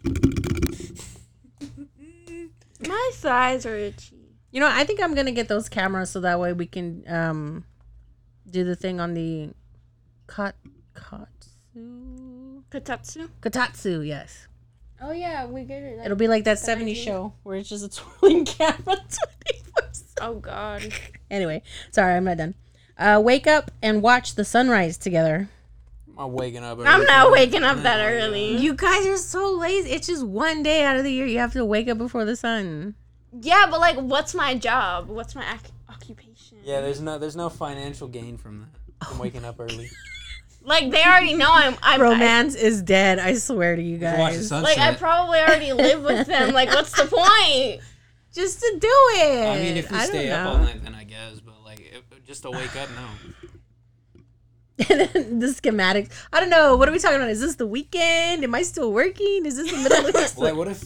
my 2.86 3.10
thighs 3.14 3.66
are 3.66 3.74
itchy. 3.76 4.16
You 4.52 4.60
know, 4.60 4.68
I 4.70 4.84
think 4.84 5.02
I'm 5.02 5.14
gonna 5.14 5.32
get 5.32 5.48
those 5.48 5.68
cameras 5.68 6.10
so 6.10 6.20
that 6.20 6.38
way 6.38 6.52
we 6.52 6.66
can 6.66 7.02
um 7.08 7.64
do 8.48 8.62
the 8.64 8.76
thing 8.76 9.00
on 9.00 9.14
the 9.14 9.50
kat 10.28 10.54
katsu 10.94 12.62
Katatsu. 12.70 13.28
katatsu. 13.40 14.06
Yes, 14.06 14.46
Oh 15.02 15.10
yeah, 15.12 15.46
we 15.46 15.64
get 15.64 15.82
it. 15.82 16.00
it'll 16.04 16.16
be 16.16 16.28
like 16.28 16.44
that 16.44 16.58
'70s 16.58 16.82
idea. 16.82 16.94
show 16.94 17.32
where 17.42 17.56
it's 17.56 17.68
just 17.68 17.84
a 17.84 17.88
twirling 18.20 18.44
camera. 18.44 18.76
24/7. 19.76 20.02
Oh 20.20 20.34
god. 20.34 20.82
anyway, 21.30 21.62
sorry, 21.90 22.14
I'm 22.14 22.24
not 22.24 22.36
done. 22.36 22.54
Uh, 22.98 23.20
wake 23.22 23.46
up 23.46 23.70
and 23.82 24.02
watch 24.02 24.34
the 24.36 24.44
sunrise 24.44 24.96
together. 24.96 25.48
I'm 26.16 26.32
waking 26.34 26.62
up. 26.62 26.78
I'm 26.84 27.04
not 27.04 27.32
waking 27.32 27.64
up 27.64 27.78
that 27.82 27.98
Oh, 27.98 28.04
early. 28.04 28.56
You 28.58 28.74
guys 28.74 29.06
are 29.06 29.16
so 29.16 29.50
lazy. 29.52 29.90
It's 29.90 30.06
just 30.06 30.24
one 30.24 30.62
day 30.62 30.84
out 30.84 30.96
of 30.98 31.04
the 31.04 31.10
year 31.12 31.26
you 31.26 31.38
have 31.38 31.54
to 31.54 31.64
wake 31.64 31.88
up 31.88 31.96
before 31.98 32.24
the 32.26 32.36
sun. 32.36 32.94
Yeah, 33.40 33.66
but 33.70 33.80
like, 33.80 33.96
what's 33.96 34.34
my 34.34 34.54
job? 34.54 35.08
What's 35.08 35.34
my 35.34 35.54
ac- 35.54 35.72
occupation? 35.88 36.58
Yeah, 36.62 36.82
there's 36.82 37.00
no 37.00 37.18
there's 37.18 37.34
no 37.34 37.48
financial 37.48 38.06
gain 38.08 38.36
from 38.36 38.60
that. 39.00 39.08
From 39.08 39.18
waking 39.18 39.44
up 39.44 39.56
early. 39.58 39.90
Like 40.64 40.90
they 40.90 41.02
already 41.02 41.34
know 41.34 41.50
I'm. 41.50 41.74
I'm 41.82 42.00
I- 42.00 42.02
Romance 42.02 42.54
is 42.54 42.82
dead. 42.82 43.18
I 43.18 43.34
swear 43.34 43.74
to 43.76 43.82
you 43.82 43.94
You 43.94 43.98
can 44.00 44.18
watch 44.18 44.34
the 44.34 44.48
guys. 44.48 44.62
like 44.62 44.78
I 44.78 44.94
probably 44.94 45.38
already 45.40 45.72
live 45.72 46.02
with 46.02 46.26
them. 46.26 46.52
Like, 46.52 46.68
what's 46.70 46.92
the 46.92 47.04
point? 47.06 47.80
Just 48.32 48.60
to 48.60 48.78
do 48.80 48.88
it. 49.16 49.46
I 49.46 49.56
mean, 49.58 49.76
if 49.76 49.90
we 49.90 49.96
I 49.98 50.04
stay 50.06 50.30
up 50.30 50.46
all 50.48 50.58
night, 50.58 50.82
then 50.82 50.94
I 50.94 51.04
guess. 51.04 51.40
But 51.40 51.62
like, 51.64 51.80
if, 51.80 52.24
just 52.24 52.42
to 52.44 52.50
wake 52.50 52.74
up, 52.76 52.88
no. 52.90 53.08
the 54.78 55.54
schematics. 55.60 56.10
I 56.32 56.40
don't 56.40 56.48
know. 56.50 56.76
What 56.76 56.88
are 56.88 56.92
we 56.92 56.98
talking 56.98 57.16
about? 57.16 57.28
Is 57.30 57.40
this 57.40 57.56
the 57.56 57.66
weekend? 57.66 58.42
Am 58.42 58.54
I 58.54 58.62
still 58.62 58.92
working? 58.92 59.44
Is 59.44 59.56
this 59.56 59.70
the 59.70 59.76
middle 59.78 60.06
of 60.06 60.12
the 60.12 60.34
Like, 60.40 60.54
what 60.56 60.68
if? 60.68 60.82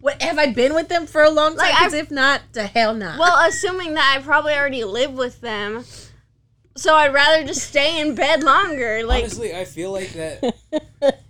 What 0.00 0.20
have 0.22 0.38
I 0.38 0.52
been 0.52 0.74
with 0.74 0.88
them 0.88 1.06
for 1.06 1.22
a 1.22 1.30
long 1.30 1.50
time? 1.56 1.58
Like, 1.58 1.74
'Cause 1.74 1.94
I- 1.94 1.98
if 1.98 2.10
not, 2.10 2.40
to 2.54 2.62
hell 2.62 2.94
not. 2.94 3.18
Well, 3.18 3.48
assuming 3.48 3.94
that 3.94 4.16
I 4.18 4.22
probably 4.22 4.54
already 4.54 4.84
live 4.84 5.12
with 5.12 5.40
them, 5.40 5.84
so 6.80 6.94
I'd 6.94 7.12
rather 7.12 7.46
just 7.46 7.68
stay 7.68 8.00
in 8.00 8.14
bed 8.14 8.42
longer. 8.42 9.02
Like, 9.04 9.24
Honestly, 9.24 9.54
I 9.54 9.66
feel 9.66 9.92
like 9.92 10.10
that. 10.14 10.54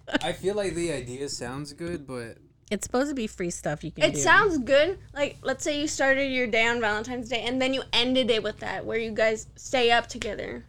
I 0.22 0.32
feel 0.32 0.54
like 0.54 0.74
the 0.74 0.92
idea 0.92 1.28
sounds 1.28 1.72
good, 1.72 2.06
but 2.06 2.38
it's 2.70 2.84
supposed 2.86 3.08
to 3.08 3.14
be 3.16 3.26
free 3.26 3.50
stuff 3.50 3.82
you 3.82 3.90
can 3.90 4.04
it 4.04 4.14
do. 4.14 4.20
sounds 4.20 4.58
good. 4.58 4.98
Like, 5.12 5.38
let's 5.42 5.64
say 5.64 5.80
you 5.80 5.88
started 5.88 6.26
your 6.30 6.46
day 6.46 6.66
on 6.66 6.80
Valentine's 6.80 7.28
Day, 7.28 7.42
and 7.42 7.60
then 7.60 7.74
you 7.74 7.82
ended 7.92 8.30
it 8.30 8.44
with 8.44 8.60
that, 8.60 8.86
where 8.86 8.96
you 8.98 9.10
guys 9.10 9.48
stay 9.56 9.90
up 9.90 10.06
together. 10.06 10.64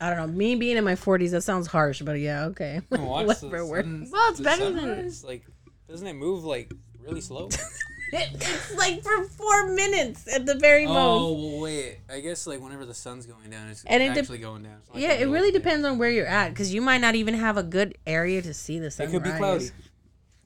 I 0.00 0.08
don't 0.08 0.18
know. 0.18 0.26
Me 0.26 0.54
being 0.54 0.78
in 0.78 0.84
my 0.84 0.96
forties, 0.96 1.32
that 1.32 1.42
sounds 1.42 1.66
harsh, 1.66 2.00
but 2.00 2.18
yeah, 2.18 2.46
okay. 2.46 2.80
watch 2.90 3.26
Whatever 3.42 3.58
the 3.58 3.66
works. 3.66 4.10
Well, 4.10 4.30
it's 4.30 4.38
the 4.38 4.44
better 4.44 4.70
than- 4.70 4.80
sunrise, 4.80 5.22
like. 5.24 5.44
Doesn't 5.86 6.06
it 6.06 6.14
move 6.14 6.44
like 6.44 6.72
really 6.98 7.20
slow? 7.20 7.50
It- 8.12 8.28
it's 8.34 8.74
like 8.76 9.02
for 9.02 9.24
four 9.24 9.68
minutes 9.68 10.28
at 10.32 10.44
the 10.44 10.54
very 10.54 10.84
most. 10.86 10.96
oh 10.98 11.32
well, 11.32 11.60
wait. 11.62 11.98
I 12.10 12.20
guess 12.20 12.46
like 12.46 12.60
whenever 12.60 12.84
the 12.84 12.94
sun's 12.94 13.24
going 13.26 13.48
down, 13.50 13.68
it's 13.68 13.84
And 13.84 14.02
it 14.02 14.16
actually 14.16 14.38
going 14.38 14.62
down. 14.64 14.76
Like 14.92 15.02
Yeah, 15.02 15.12
it 15.12 15.24
really 15.26 15.50
day. 15.50 15.58
depends 15.58 15.86
on 15.86 15.96
where 15.98 16.10
you're 16.10 16.26
at, 16.26 16.50
because 16.50 16.72
you 16.74 16.82
might 16.82 17.00
not 17.00 17.14
even 17.14 17.34
have 17.34 17.56
a 17.56 17.62
good 17.62 17.96
area 18.06 18.42
to 18.42 18.52
see 18.52 18.78
the 18.78 18.86
It 18.86 18.90
sunrise. 18.92 19.12
could 19.12 19.22
be 19.24 19.30
cloudy. 19.30 19.70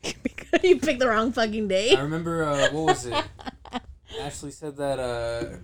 you 0.63 0.79
picked 0.79 1.01
the 1.01 1.09
wrong 1.09 1.33
fucking 1.33 1.67
day. 1.69 1.97
I 1.97 2.01
remember 2.03 2.45
uh, 2.45 2.71
what 2.71 2.85
was 2.87 3.07
it? 3.07 3.25
Ashley 4.21 4.53
said 4.53 4.77
that 4.77 4.99
uh, 5.01 5.57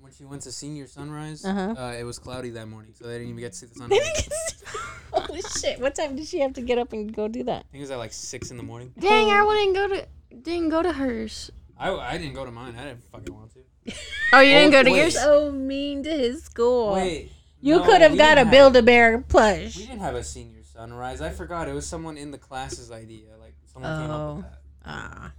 when 0.00 0.12
she 0.12 0.24
went 0.24 0.42
to 0.42 0.52
senior 0.52 0.86
sunrise, 0.86 1.44
Uh-huh. 1.44 1.74
uh, 1.78 1.92
it 1.92 2.04
was 2.04 2.18
cloudy 2.18 2.50
that 2.50 2.66
morning, 2.68 2.92
so 2.94 3.04
they 3.06 3.14
didn't 3.18 3.28
even 3.28 3.40
get 3.40 3.52
to 3.52 3.58
see 3.58 3.66
the 3.66 3.74
sunrise. 3.74 4.28
Holy 5.12 5.42
shit! 5.42 5.78
What 5.80 5.94
time 5.94 6.16
did 6.16 6.26
she 6.26 6.40
have 6.40 6.54
to 6.54 6.60
get 6.62 6.76
up 6.78 6.92
and 6.92 7.14
go 7.14 7.28
do 7.28 7.44
that? 7.44 7.58
I 7.60 7.70
think 7.70 7.74
it 7.74 7.80
was 7.80 7.90
at 7.92 7.98
like 7.98 8.12
six 8.12 8.50
in 8.50 8.56
the 8.56 8.62
morning. 8.64 8.92
Dang, 8.98 9.30
I 9.30 9.42
wouldn't 9.44 9.74
go 9.76 9.88
to 9.88 10.06
didn't 10.44 10.68
go 10.68 10.82
to 10.82 10.92
hers. 10.92 11.50
I, 11.76 11.90
I 11.92 12.18
didn't 12.18 12.34
go 12.34 12.44
to 12.44 12.50
mine. 12.52 12.76
I 12.78 12.84
didn't 12.84 13.02
fucking 13.10 13.34
want 13.34 13.52
to. 13.54 13.92
Oh, 14.32 14.40
you 14.40 14.52
didn't 14.54 14.68
Oh, 14.74 14.78
go 14.78 14.82
to 14.84 14.90
wait. 14.92 14.98
yours. 15.00 15.14
So 15.18 15.50
mean 15.52 16.02
to 16.04 16.10
his 16.10 16.44
school. 16.44 16.92
Wait, 16.94 17.32
you 17.60 17.76
no, 17.78 17.84
could 17.84 18.00
have 18.00 18.16
got 18.16 18.38
a 18.38 18.44
Build 18.44 18.76
a 18.76 18.82
Bear 18.82 19.18
plush. 19.18 19.76
We 19.76 19.86
didn't 19.86 20.00
have 20.00 20.14
a 20.14 20.24
senior 20.24 20.62
sunrise. 20.62 21.20
I 21.20 21.30
forgot. 21.30 21.68
It 21.68 21.72
was 21.74 21.86
someone 21.86 22.16
in 22.16 22.30
the 22.30 22.38
class's 22.38 22.90
idea. 22.90 23.26
Like 23.40 23.54
someone 23.72 24.00
came 24.02 24.10
up 24.10 24.20
Oh. 24.20 24.34
with 24.36 24.44
that. 24.44 24.58
Ah, 24.86 25.32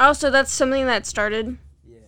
Oh, 0.00 0.12
so 0.12 0.30
that's 0.30 0.50
something 0.52 0.86
that 0.86 1.06
started. 1.06 1.58
Yeah. 1.86 1.98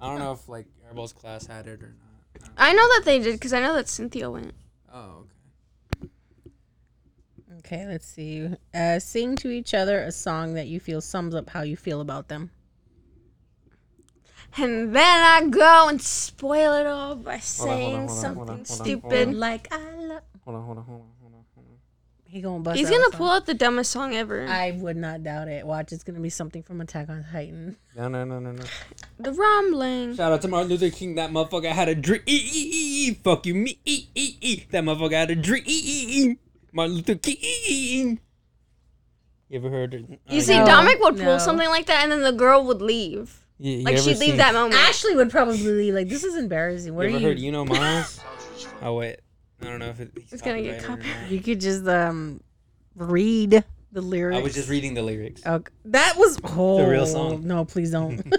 I 0.00 0.06
don't 0.08 0.18
know 0.18 0.32
if 0.32 0.48
like 0.48 0.66
Airball's 0.90 1.12
class 1.12 1.46
had 1.46 1.66
it 1.66 1.82
or 1.82 1.94
not. 1.98 2.50
I 2.56 2.72
know 2.72 2.82
that 2.94 3.02
they 3.04 3.18
did 3.18 3.32
because 3.34 3.52
I 3.52 3.60
know 3.60 3.74
that 3.74 3.88
Cynthia 3.88 4.30
went. 4.30 4.52
Oh, 4.92 4.98
okay. 5.20 5.28
Okay. 7.60 7.86
Let's 7.86 8.06
see. 8.06 8.48
Uh, 8.74 8.98
sing 8.98 9.36
to 9.36 9.50
each 9.50 9.72
other 9.74 10.00
a 10.00 10.12
song 10.12 10.54
that 10.54 10.66
you 10.66 10.80
feel 10.80 11.00
sums 11.00 11.34
up 11.34 11.50
how 11.50 11.62
you 11.62 11.76
feel 11.76 12.00
about 12.00 12.28
them. 12.28 12.50
And 14.56 14.94
then 14.94 15.04
I 15.04 15.46
go 15.48 15.88
and 15.88 16.02
spoil 16.02 16.72
it 16.74 16.86
all 16.86 17.14
by 17.14 17.32
Hold 17.32 17.34
on, 17.34 17.40
saying 17.40 17.96
hold 17.96 18.10
on, 18.10 18.16
something 18.16 18.46
hold 18.46 18.50
on, 18.50 18.64
stupid. 18.64 19.34
Like 19.34 19.72
I 19.72 19.78
love. 19.94 20.22
Hold 20.44 20.56
on, 20.56 20.64
hold 20.64 20.78
on, 20.78 20.84
hold 20.84 21.00
on, 21.02 21.06
hold 21.20 21.34
on, 21.34 21.44
hold 21.54 21.66
on. 21.68 21.78
He 22.24 22.40
gonna 22.40 22.58
bust. 22.58 22.76
He's 22.76 22.88
out 22.88 22.94
a 22.94 22.96
gonna 22.96 23.10
song. 23.12 23.18
pull 23.18 23.30
out 23.30 23.46
the 23.46 23.54
dumbest 23.54 23.92
song 23.92 24.14
ever. 24.16 24.46
I 24.48 24.72
would 24.72 24.96
not 24.96 25.22
doubt 25.22 25.46
it. 25.46 25.64
Watch, 25.64 25.92
it's 25.92 26.02
gonna 26.02 26.18
be 26.18 26.30
something 26.30 26.64
from 26.64 26.80
Attack 26.80 27.08
on 27.08 27.24
Titan. 27.30 27.76
No, 27.96 28.08
no, 28.08 28.24
no, 28.24 28.40
no, 28.40 28.50
no. 28.50 28.64
the 29.20 29.32
rumbling. 29.32 30.16
Shout 30.16 30.32
out 30.32 30.42
to 30.42 30.48
Martin 30.48 30.70
Luther 30.70 30.90
King. 30.90 31.14
That 31.14 31.30
motherfucker 31.30 31.70
had 31.70 31.88
a 31.88 31.94
dream. 31.94 33.14
Fuck 33.22 33.46
you, 33.46 33.54
me. 33.54 33.78
That 34.72 34.82
motherfucker 34.82 35.12
had 35.12 35.30
a 35.30 35.36
dream. 35.36 36.38
Martin 36.72 36.96
Luther 36.96 37.14
King. 37.16 38.20
You 39.48 39.58
ever 39.58 39.70
heard 39.70 39.94
it? 39.94 40.20
You 40.28 40.40
see, 40.40 40.56
No, 40.58 40.64
Dominic 40.64 41.00
would 41.00 41.16
pull 41.16 41.24
no. 41.24 41.38
something 41.38 41.68
like 41.68 41.86
that, 41.86 42.04
and 42.04 42.12
then 42.12 42.22
the 42.22 42.32
girl 42.32 42.64
would 42.66 42.80
leave. 42.80 43.44
you, 43.58 43.78
you 43.78 43.84
Like 43.84 43.98
she'd 43.98 44.18
leave 44.18 44.36
that 44.36 44.54
moment. 44.54 44.74
Ashley 44.74 45.16
would 45.16 45.30
probably 45.30 45.58
be 45.58 45.92
like, 45.92 46.08
"This 46.08 46.22
is 46.22 46.36
embarrassing. 46.36 46.94
What 46.94 47.02
You 47.02 47.08
are 47.08 47.10
ever 47.16 47.18
you?" 47.20 47.28
heard 47.28 47.38
You 47.40 47.52
Know 47.52 47.64
Miles? 47.64 48.20
oh, 48.82 48.94
wait. 48.94 49.16
I 49.60 49.64
don't 49.64 49.78
know 49.80 49.88
if 49.88 50.00
it, 50.00 50.12
It's 50.30 50.40
gonna 50.40 50.62
get 50.62 50.82
copyrighted. 50.82 51.30
You 51.30 51.40
could 51.40 51.60
just 51.60 51.86
um 51.86 52.40
read 52.94 53.64
the 53.92 54.00
lyrics. 54.00 54.38
I 54.38 54.42
was 54.42 54.54
just 54.54 54.68
reading 54.68 54.94
the 54.94 55.02
lyrics. 55.02 55.44
Okay. 55.44 55.72
That 55.86 56.14
was 56.16 56.38
oh, 56.44 56.78
the 56.78 56.88
real 56.88 57.06
song. 57.06 57.46
No, 57.46 57.64
please 57.64 57.90
don't. 57.90 58.22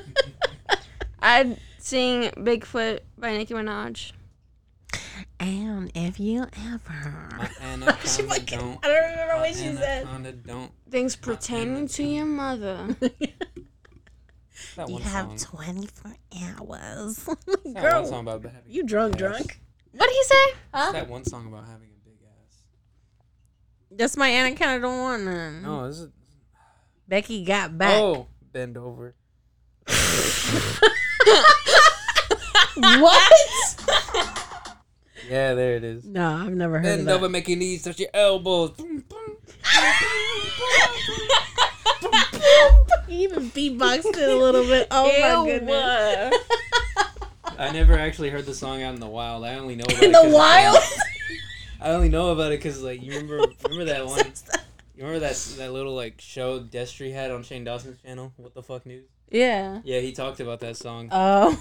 I'd 1.21 1.57
sing 1.77 2.31
Bigfoot 2.31 3.01
by 3.17 3.37
Nicki 3.37 3.53
Minaj. 3.53 4.13
And 5.41 5.91
if 5.95 6.19
you 6.19 6.41
ever, 6.43 7.27
My 7.37 7.49
anaconda 7.61 7.95
fucking- 8.07 8.59
don't. 8.59 8.85
I 8.85 8.87
don't 8.87 9.09
remember 9.11 9.35
what 9.37 9.49
she 9.49 9.73
said. 9.75 10.45
don't. 10.45 10.71
Things 10.89 11.15
pertaining 11.15 11.87
to 11.89 12.03
your 12.03 12.25
mother. 12.25 12.95
That 14.75 14.87
You 14.87 14.93
one 14.95 15.01
have 15.03 15.39
song. 15.39 15.57
24 15.65 16.11
hours. 16.43 17.23
That 17.25 17.37
one 17.63 17.73
Girl, 17.73 18.05
song 18.05 18.19
about 18.21 18.43
having. 18.43 18.61
you 18.71 18.83
drunk, 18.83 19.17
drunk? 19.17 19.59
What 19.91 20.05
did 20.07 20.15
he 20.15 20.23
say? 20.23 20.45
Huh? 20.73 20.91
That 20.93 21.09
one 21.09 21.25
song 21.25 21.47
about 21.47 21.65
having 21.65 21.89
a 21.89 22.07
big 22.07 22.17
ass. 22.23 22.57
That's 23.91 24.15
my 24.15 24.29
Anaconda 24.29 24.79
don't 24.79 24.97
want 24.99 25.23
none. 25.23 25.63
No, 25.63 25.87
this 25.87 25.97
is. 25.99 26.09
Becky 27.07 27.43
got 27.43 27.75
back. 27.77 27.95
Oh, 27.95 28.27
bend 28.53 28.77
over. 28.77 29.15
What? 32.77 33.33
Yeah, 35.31 35.53
there 35.53 35.75
it 35.77 35.83
is. 35.85 36.03
no, 36.03 36.27
I've 36.29 36.51
never 36.53 36.75
heard 36.79 36.83
Bend 36.83 36.99
of 37.01 37.05
that. 37.05 37.15
over, 37.15 37.29
make 37.29 37.47
your 37.47 37.57
knees 37.57 37.83
touch 37.83 37.99
your 37.99 38.09
elbows. 38.13 38.73
You 38.79 39.01
even 43.07 43.49
beatboxed 43.51 44.17
it 44.17 44.29
a 44.29 44.35
little 44.35 44.63
bit. 44.63 44.87
Oh 44.91 45.03
my 45.05 45.39
Ew. 45.39 45.45
goodness. 45.59 46.35
I 47.57 47.71
never 47.71 47.97
actually 47.97 48.29
heard 48.29 48.45
the 48.45 48.53
song 48.55 48.81
out 48.83 48.93
in 48.93 48.99
the 48.99 49.07
wild. 49.07 49.45
I 49.45 49.55
only 49.55 49.75
know 49.75 49.83
about 49.85 50.03
In 50.03 50.09
it 50.09 50.13
the 50.13 50.19
'cause 50.19 50.33
wild? 50.33 50.77
I 51.81 51.89
only 51.91 52.09
know 52.09 52.31
about 52.31 52.51
it 52.51 52.59
because 52.59 52.81
like 52.83 53.01
you 53.01 53.11
remember 53.13 53.39
remember 53.65 53.85
that 53.85 54.05
one 54.05 54.19
you 54.95 55.03
remember 55.05 55.19
that 55.19 55.35
that 55.57 55.71
little 55.71 55.95
like 55.95 56.19
show 56.19 56.59
Destry 56.59 57.13
had 57.13 57.31
on 57.31 57.43
Shane 57.43 57.63
Dawson's 57.63 58.01
channel 58.01 58.33
What 58.37 58.53
the 58.53 58.61
fuck 58.63 58.85
news 58.85 59.05
yeah. 59.29 59.79
yeah 59.83 59.99
he 59.99 60.11
talked 60.11 60.39
about 60.41 60.59
that 60.59 60.75
song 60.77 61.07
Oh. 61.11 61.57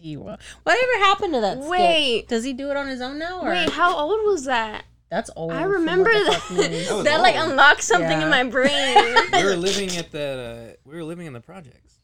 Gee, 0.00 0.16
well, 0.16 0.38
Whatever 0.62 0.98
happened 1.00 1.34
to 1.34 1.40
that? 1.40 1.58
skit? 1.58 1.70
Wait. 1.70 2.28
Does 2.28 2.44
he 2.44 2.52
do 2.52 2.70
it 2.70 2.76
on 2.76 2.86
his 2.86 3.00
own 3.00 3.18
now? 3.18 3.40
Or? 3.42 3.48
Wait, 3.50 3.70
how 3.70 3.96
old 3.96 4.20
was 4.30 4.44
that? 4.44 4.84
That's 5.10 5.30
old. 5.36 5.52
I 5.52 5.62
remember 5.62 6.10
What 6.10 6.42
that. 6.48 6.56
That 6.56 7.04
That 7.04 7.20
like 7.22 7.34
unlocked 7.36 7.82
something 7.82 8.10
Yeah. 8.10 8.24
in 8.24 8.30
my 8.30 8.44
brain. 8.44 9.16
we 9.32 9.44
were 9.44 9.56
living 9.56 9.96
at 9.96 10.10
that 10.12 10.38
uh, 10.38 10.76
we 10.84 10.94
were 10.96 11.04
living 11.04 11.26
in 11.26 11.32
the 11.32 11.40
projects 11.40 11.94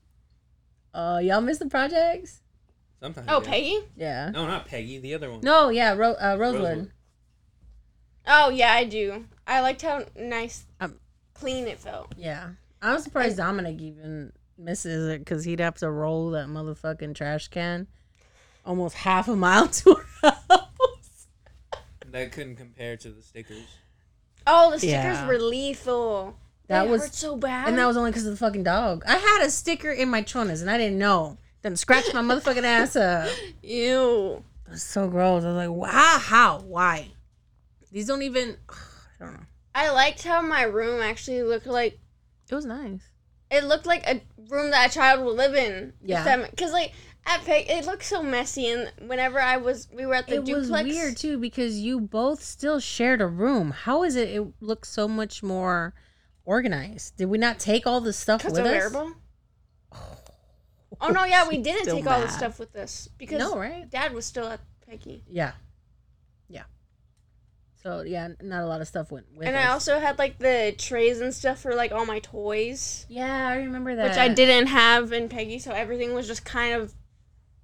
Uh, 0.95 1.21
y'all 1.23 1.41
miss 1.43 1.59
the 1.59 1.67
projects? 1.67 2.41
sometimes 3.01 3.27
oh, 3.31 3.43
yeah. 3.43 3.49
Peggy. 3.51 3.79
Yeah. 3.97 4.31
no 4.31 4.47
not 4.47 4.65
Peggy 4.67 4.99
the 4.99 5.13
other 5.15 5.31
one 5.31 5.41
No, 5.43 5.69
yeah, 5.69 5.93
Ro- 5.95 6.15
uh, 6.21 6.37
Rosewood. 6.39 6.63
Rosewood. 6.63 6.91
Oh 8.27 8.49
yeah, 8.49 8.73
I 8.73 8.85
do. 8.85 9.27
I 9.47 9.61
liked 9.61 9.83
how 9.83 10.07
nice, 10.17 10.65
Um, 10.81 10.99
clean 11.35 11.67
it 11.67 11.79
felt. 11.79 12.15
Yeah. 12.17 12.51
I'm 12.81 12.99
surprised 13.01 13.37
Dominic 13.37 13.81
even 13.81 14.33
misses 14.59 15.09
it 15.09 15.19
because 15.21 15.45
he'd 15.45 15.61
have 15.61 15.75
to 15.77 15.91
roll 15.91 16.31
that 16.31 16.47
motherfucking 16.49 17.15
trash 17.15 17.49
can 17.49 17.87
almost 18.65 18.97
half 18.97 19.29
a 19.29 19.37
mile 19.37 19.69
to 19.83 19.95
her 20.23 20.31
house. 20.51 21.27
that 22.11 22.33
couldn't 22.33 22.57
compare 22.57 22.97
to 22.97 23.11
the 23.11 23.23
stickers 23.23 23.65
Oh, 24.47 24.71
the 24.73 24.79
stickers 24.79 24.93
Yeah. 24.93 25.27
were 25.27 25.39
lethal. 25.39 26.37
That 26.69 26.85
They 26.85 26.91
was- 26.91 27.01
hurt 27.03 27.15
so 27.15 27.37
bad. 27.37 27.69
And 27.69 27.79
that 27.79 27.87
was 27.87 27.97
only 27.97 28.11
because 28.11 28.27
of 28.27 28.33
the 28.33 28.37
fucking 28.37 28.63
dog. 28.63 29.03
I 29.07 29.17
had 29.17 29.43
a 29.43 29.51
sticker 29.51 29.91
in 29.91 30.09
my 30.11 30.23
chonas 30.23 30.61
and 30.61 30.71
I 30.71 30.77
didn't 30.79 30.99
know. 30.99 31.39
Then 31.63 31.77
scratched 31.77 32.13
my 32.13 32.21
motherfucking 32.21 32.63
ass 32.63 32.95
up. 32.95 33.31
ew. 33.63 34.45
That's 34.69 34.83
so 34.83 35.09
gross. 35.09 35.45
I 35.45 35.49
was 35.49 35.57
like, 35.57 35.71
wow, 35.71 36.19
how? 36.21 36.61
Why? 36.61 37.09
These 37.91 38.07
don't 38.07 38.21
even. 38.23 38.57
I 38.69 39.25
don't 39.25 39.33
know. 39.35 39.47
I 39.75 39.91
liked 39.91 40.23
how 40.25 40.43
my 40.43 40.63
room 40.65 41.01
actually 41.01 41.43
looked 41.43 41.67
like 41.67 41.99
It 42.51 42.55
was 42.55 42.67
nice. 42.67 43.01
It 43.55 43.65
looked 43.65 43.87
like 43.87 44.07
a 44.07 44.21
room 44.49 44.71
that 44.71 44.91
a 44.91 44.95
child 44.95 45.25
would 45.25 45.37
live 45.37 45.55
in. 45.55 45.93
Yeah. 46.05 46.47
Because 46.51 46.73
like 46.73 46.93
at 47.27 47.45
Peg, 47.45 47.71
it 47.71 47.87
looked 47.87 48.05
so 48.05 48.23
messy, 48.23 48.69
and 48.69 48.93
whenever 49.09 49.41
I 49.41 49.57
was, 49.57 49.89
we 49.93 50.05
were 50.05 50.15
at 50.15 50.27
the 50.27 50.35
it 50.35 50.41
was 50.45 50.67
duplex. 50.67 50.89
weird 50.89 51.17
too 51.17 51.39
because 51.39 51.79
you 51.79 51.99
both 52.01 52.43
still 52.43 52.81
shared 52.81 53.21
a 53.23 53.27
room. 53.27 53.71
How 53.71 54.03
is 54.03 54.15
it? 54.17 54.29
It 54.29 54.45
looks 54.61 54.91
so 54.91 55.09
much 55.09 55.43
more 55.43 55.95
organized. 56.45 57.17
Did 57.17 57.27
we 57.31 57.39
not 57.39 57.59
take 57.59 57.87
all 57.87 58.01
the 58.03 58.13
stuff 58.13 58.43
Because 58.43 58.53
with 58.59 58.67
of 58.67 58.67
us? 58.67 58.73
variable. 58.93 59.13
Oh 61.01 61.09
no, 61.09 61.25
yeah, 61.25 61.49
we 61.49 61.59
didn't 61.59 61.83
Still 61.83 61.97
take 61.97 62.07
all 62.07 62.21
the 62.21 62.29
stuff 62.29 62.61
with 62.61 62.77
us 62.77 63.09
because 63.19 63.41
No, 63.41 63.59
right? 63.59 63.91
Dad 63.91 64.15
was 64.15 64.25
still 64.25 64.47
at 64.47 64.61
Peggy, 64.89 65.25
Yeah, 65.29 65.47
yeah. 65.47 65.53
So 67.85 68.01
yeah, 68.01 68.29
not 68.41 68.63
a 68.63 68.67
lot 68.67 68.81
of 68.81 68.89
stuff 68.89 69.13
went 69.13 69.27
with 69.37 69.47
and 69.47 69.55
us. 69.55 69.65
I 69.65 69.69
also 69.69 69.99
had 69.99 70.19
like 70.19 70.39
the 70.39 70.75
trays 70.79 71.21
and 71.21 71.35
stuff 71.35 71.61
for 71.61 71.75
like 71.75 71.93
all 71.93 72.07
my 72.07 72.19
toys, 72.21 73.05
yeah, 73.11 73.49
I 73.49 73.57
remember 73.57 73.95
that. 73.95 74.09
which 74.09 74.19
I 74.19 74.29
didn't 74.29 74.69
have 74.69 75.13
in 75.13 75.29
Peggy, 75.29 75.59
so 75.59 75.71
everything 75.71 76.15
was 76.15 76.27
just 76.27 76.47
kind 76.47 76.75
of 76.75 76.95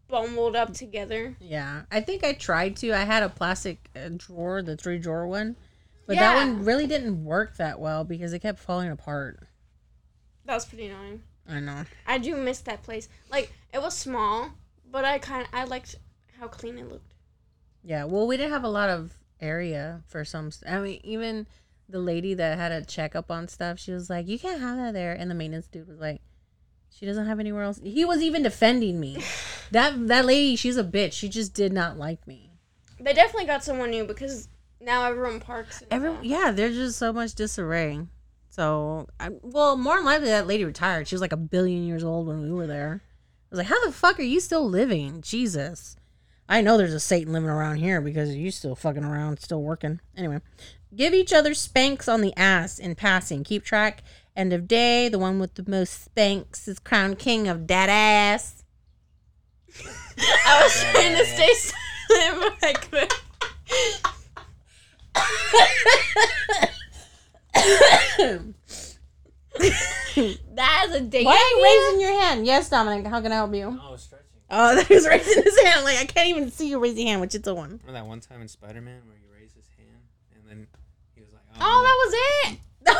bumbled 0.08 0.56
up 0.56 0.74
together. 0.74 1.36
Yeah, 1.40 1.82
I 1.90 2.02
think 2.02 2.22
I 2.22 2.34
tried 2.34 2.76
to. 2.76 2.92
I 2.92 3.04
had 3.04 3.22
a 3.22 3.30
plastic 3.30 3.88
uh, 3.96 4.10
drawer, 4.14 4.60
the 4.60 4.76
three 4.76 4.98
drawer 4.98 5.26
one, 5.26 5.56
but 6.06 6.16
that 6.16 6.34
one 6.34 6.66
really 6.66 6.86
didn't 6.86 7.24
work 7.24 7.56
that 7.56 7.80
well 7.80 8.04
because 8.04 8.34
it 8.34 8.40
kept 8.40 8.58
falling 8.58 8.90
apart. 8.90 9.48
That 10.44 10.54
was 10.54 10.66
pretty 10.66 10.88
annoying. 10.88 11.22
I 11.48 11.60
know. 11.60 11.84
I 12.06 12.18
do 12.18 12.36
miss 12.36 12.60
that 12.62 12.82
place. 12.82 13.08
Like 13.30 13.54
it 13.72 13.80
was 13.80 13.96
small, 13.96 14.50
but 14.90 15.06
I 15.06 15.18
kind 15.18 15.42
of 15.42 15.48
I 15.54 15.64
liked 15.64 15.94
how 16.38 16.48
clean 16.48 16.76
it 16.76 16.90
looked. 16.90 17.14
Yeah, 17.82 18.04
well, 18.04 18.26
we 18.26 18.36
didn't 18.36 18.52
have 18.52 18.64
a 18.64 18.68
lot 18.68 18.90
of 18.90 19.14
area 19.40 20.02
for 20.06 20.24
some. 20.24 20.50
St- 20.50 20.72
I 20.72 20.80
mean, 20.80 21.00
even 21.04 21.46
the 21.88 21.98
lady 21.98 22.34
that 22.34 22.58
had 22.58 22.72
a 22.72 22.84
checkup 22.84 23.30
on 23.30 23.48
stuff, 23.48 23.78
she 23.78 23.92
was 23.92 24.10
like, 24.10 24.28
"You 24.28 24.38
can't 24.38 24.60
have 24.60 24.76
that 24.76 24.94
there," 24.94 25.12
and 25.12 25.30
the 25.30 25.34
maintenance 25.34 25.66
dude 25.66 25.88
was 25.88 26.00
like, 26.00 26.20
"She 26.90 27.06
doesn't 27.06 27.26
have 27.26 27.40
anywhere 27.40 27.62
else." 27.62 27.80
He 27.82 28.04
was 28.04 28.22
even 28.22 28.42
defending 28.42 29.00
me. 29.00 29.22
that 29.70 30.06
that 30.08 30.24
lady, 30.24 30.56
she's 30.56 30.76
a 30.76 30.84
bitch. 30.84 31.12
She 31.12 31.28
just 31.28 31.54
did 31.54 31.72
not 31.72 31.98
like 31.98 32.26
me. 32.26 32.52
They 33.00 33.12
definitely 33.14 33.46
got 33.46 33.64
someone 33.64 33.90
new 33.90 34.04
because 34.04 34.48
now 34.80 35.04
everyone 35.04 35.40
parks. 35.40 35.82
Every 35.90 36.14
yeah, 36.22 36.50
there's 36.50 36.76
just 36.76 36.98
so 36.98 37.12
much 37.12 37.34
disarray. 37.34 38.06
So, 38.50 39.06
I, 39.20 39.30
well, 39.42 39.76
more 39.76 39.96
than 39.96 40.04
likely 40.04 40.26
that 40.26 40.48
lady 40.48 40.64
retired. 40.64 41.06
She 41.06 41.14
was 41.14 41.20
like 41.20 41.32
a 41.32 41.36
billion 41.36 41.86
years 41.86 42.02
old 42.02 42.26
when 42.26 42.42
we 42.42 42.50
were 42.50 42.66
there. 42.66 43.00
I 43.04 43.46
was 43.50 43.58
like, 43.58 43.68
how 43.68 43.84
the 43.86 43.92
fuck 43.92 44.18
are 44.18 44.22
you 44.22 44.40
still 44.40 44.68
living? 44.68 45.22
Jesus. 45.22 45.96
I 46.50 46.62
know 46.62 46.76
there's 46.76 46.92
a 46.92 46.98
Satan 46.98 47.32
living 47.32 47.48
around 47.48 47.76
here 47.76 48.00
because 48.00 48.34
you're 48.34 48.50
still 48.50 48.74
fucking 48.74 49.04
around, 49.04 49.38
still 49.38 49.62
working. 49.62 50.00
Anyway, 50.16 50.40
give 50.94 51.14
each 51.14 51.32
other 51.32 51.54
spanks 51.54 52.08
on 52.08 52.22
the 52.22 52.36
ass 52.36 52.80
in 52.80 52.96
passing. 52.96 53.44
Keep 53.44 53.64
track. 53.64 54.02
End 54.34 54.52
of 54.52 54.66
day, 54.66 55.08
the 55.08 55.18
one 55.20 55.38
with 55.38 55.54
the 55.54 55.64
most 55.70 56.04
spanks 56.04 56.66
is 56.66 56.80
crowned 56.80 57.20
king 57.20 57.46
of 57.46 57.68
that 57.68 57.88
ass. 57.88 58.64
I 60.18 60.62
was 60.62 60.84
trying 60.90 61.16
to 61.16 61.24
stay 61.24 61.54
silent, 61.54 62.56
but 62.60 62.68
I 62.68 62.72
couldn't. 62.72 63.14
That 70.56 70.86
is 70.88 70.94
a 70.96 71.00
date. 71.00 71.24
Why 71.26 71.32
are 71.32 71.58
you 71.58 71.64
raising 71.64 72.00
your 72.00 72.20
hand? 72.20 72.44
Yes, 72.44 72.68
Dominic. 72.68 73.06
How 73.06 73.20
can 73.20 73.30
I 73.30 73.36
help 73.36 73.54
you? 73.54 73.78
I 73.80 73.90
was 73.90 74.02
stretching 74.02 74.26
Oh, 74.50 74.74
that 74.76 74.88
was 74.88 75.06
raising 75.06 75.42
his 75.42 75.58
hand. 75.60 75.84
Like 75.84 75.98
I 75.98 76.04
can't 76.06 76.28
even 76.28 76.50
see 76.50 76.68
you 76.68 76.78
raise 76.78 76.96
your 76.98 77.06
hand, 77.08 77.20
which 77.20 77.34
it's 77.34 77.46
a 77.48 77.54
one. 77.54 77.70
remember 77.70 77.92
that 77.92 78.06
one 78.06 78.20
time 78.20 78.40
in 78.42 78.48
Spider-Man 78.48 79.02
where 79.06 79.16
he 79.16 79.40
raised 79.42 79.54
his 79.56 79.66
hand 79.78 80.02
and 80.34 80.42
then 80.48 80.66
he 81.14 81.20
was 81.20 81.32
like 81.32 81.42
Oh, 81.54 81.58
oh 81.60 81.82
that 81.82 82.50
was 82.50 82.52
it. 82.52 82.58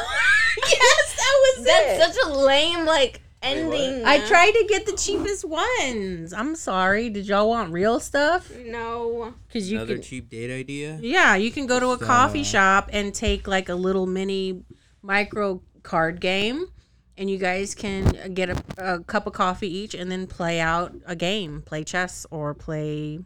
yes, 0.69 1.17
that 1.17 1.35
was 1.41 1.59
it. 1.67 1.99
That's 1.99 2.15
such 2.17 2.27
a 2.27 2.37
lame 2.37 2.85
like 2.85 3.21
Wait, 3.43 3.49
ending. 3.57 4.05
I 4.05 4.19
tried 4.27 4.51
to 4.53 4.67
get 4.69 4.85
the 4.87 4.93
cheapest 4.93 5.45
ones. 5.47 6.33
I'm 6.35 6.55
sorry. 6.55 7.09
Did 7.09 7.27
y'all 7.27 7.49
want 7.49 7.73
real 7.73 7.99
stuff? 7.99 8.51
No. 8.67 9.33
Because 9.49 9.71
you 9.73 9.79
another 9.79 9.95
can. 9.95 10.03
cheap 10.03 10.29
date 10.31 10.51
idea 10.55 10.99
Yeah, 11.01 11.37
you 11.37 11.51
can 11.51 11.67
go 11.67 11.81
to 11.81 11.91
a 11.93 11.97
Stop. 11.97 12.07
coffee 12.07 12.45
shop 12.45 12.91
and 12.93 13.15
take 13.15 13.49
like 13.49 13.69
a 13.71 13.75
little 13.75 14.07
mini 14.07 14.63
micro 15.03 15.63
card 15.83 16.21
game, 16.21 16.67
and 17.21 17.31
you 17.31 17.37
guys 17.37 17.75
can 17.75 18.33
get 18.33 18.49
a, 18.49 18.57
a 18.79 19.01
cup 19.01 19.27
of 19.27 19.35
coffee 19.35 19.69
each 19.69 19.95
and 19.95 20.11
then 20.11 20.27
play 20.27 20.59
out 20.59 20.95
a 21.05 21.15
game, 21.15 21.61
play 21.61 21.85
chess 21.85 22.27
or 22.31 22.55
play 22.55 23.21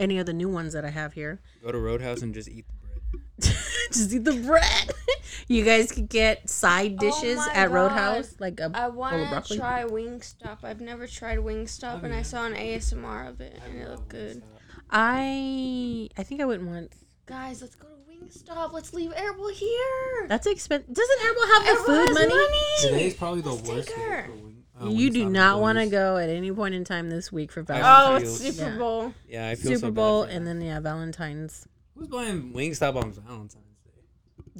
any 0.00 0.18
of 0.18 0.24
the 0.24 0.32
new 0.32 0.48
ones 0.48 0.72
that 0.72 0.86
I 0.86 0.90
have 0.90 1.12
here. 1.12 1.40
go 1.62 1.70
to 1.70 1.78
Roadhouse 1.78 2.22
and 2.22 2.32
just 2.32 2.48
eat 2.48 2.64
the 2.66 2.74
bread 2.80 3.56
Just 3.92 4.12
eat 4.12 4.24
the 4.24 4.32
bread. 4.32 4.90
you 5.48 5.64
guys 5.64 5.92
could 5.92 6.08
get 6.08 6.48
side 6.48 6.94
oh 6.94 7.00
dishes 7.00 7.38
Oh 7.38 7.50
at 7.52 7.68
God. 7.68 7.74
Roadhouse, 7.74 8.36
like 8.40 8.58
a 8.58 8.70
I 8.72 8.88
want 8.88 9.44
to 9.44 9.56
try 9.56 9.84
Wingstop. 9.84 10.64
I've 10.64 10.80
never 10.80 11.06
tried 11.06 11.38
Wingstop, 11.38 12.04
and 12.04 12.14
I 12.14 12.22
saw 12.22 12.46
an 12.46 12.54
ASMR 12.54 13.28
of 13.28 13.42
it, 13.42 13.60
and 13.66 13.82
it 13.82 13.88
looked 13.90 14.08
good. 14.08 14.42
I 14.90 16.08
I 16.16 16.22
think 16.22 16.40
I 16.40 16.46
went 16.46 16.64
once. 16.64 16.96
Guys, 17.26 17.60
let's 17.60 17.74
go 17.74 17.88
to 18.30 18.38
Wingstop. 18.38 18.72
Let's 18.72 18.92
leave 18.94 19.12
Arable 19.14 19.48
here. 19.48 20.26
That's 20.28 20.46
expensive. 20.46 20.92
Doesn't 20.92 21.20
Herbal 21.20 21.42
have 21.54 21.62
the 21.64 21.68
Arable 21.70 21.84
food 21.84 22.08
has 22.08 22.14
money? 22.14 22.28
money. 22.34 22.80
today's 22.80 23.14
probably 23.14 23.40
the 23.42 23.50
Let's 23.52 23.68
worst 23.68 23.88
take 23.88 23.96
day 23.96 24.02
her. 24.02 24.24
for 24.26 24.32
wing, 24.32 24.62
uh, 24.82 24.88
You 24.88 25.10
do 25.10 25.26
Wingstop 25.26 25.30
not 25.30 25.60
want 25.60 25.76
to 25.78 25.82
employees. 25.82 25.90
go 26.02 26.16
at 26.18 26.28
any 26.30 26.52
point 26.52 26.74
in 26.74 26.84
time 26.84 27.10
this 27.10 27.30
week 27.32 27.52
for 27.52 27.62
Valentine's. 27.62 28.22
Oh, 28.22 28.24
feels- 28.26 28.40
it's 28.44 28.56
Super 28.58 28.70
Yeah. 28.70 28.78
Bowl. 28.78 29.14
yeah 29.28 29.48
I 29.48 29.54
feel 29.54 29.64
Super 29.72 29.78
so 29.78 29.86
bad 29.88 29.94
Bowl 29.94 30.24
for 30.24 30.30
and 30.30 30.46
them. 30.46 30.58
then 30.60 30.66
yeah, 30.68 30.80
Valentine's. 30.80 31.66
who's 31.96 32.08
buying 32.08 32.52
Wingstop 32.52 32.96
on 32.96 33.12
Valentine's 33.12 33.54
Day 33.84 33.90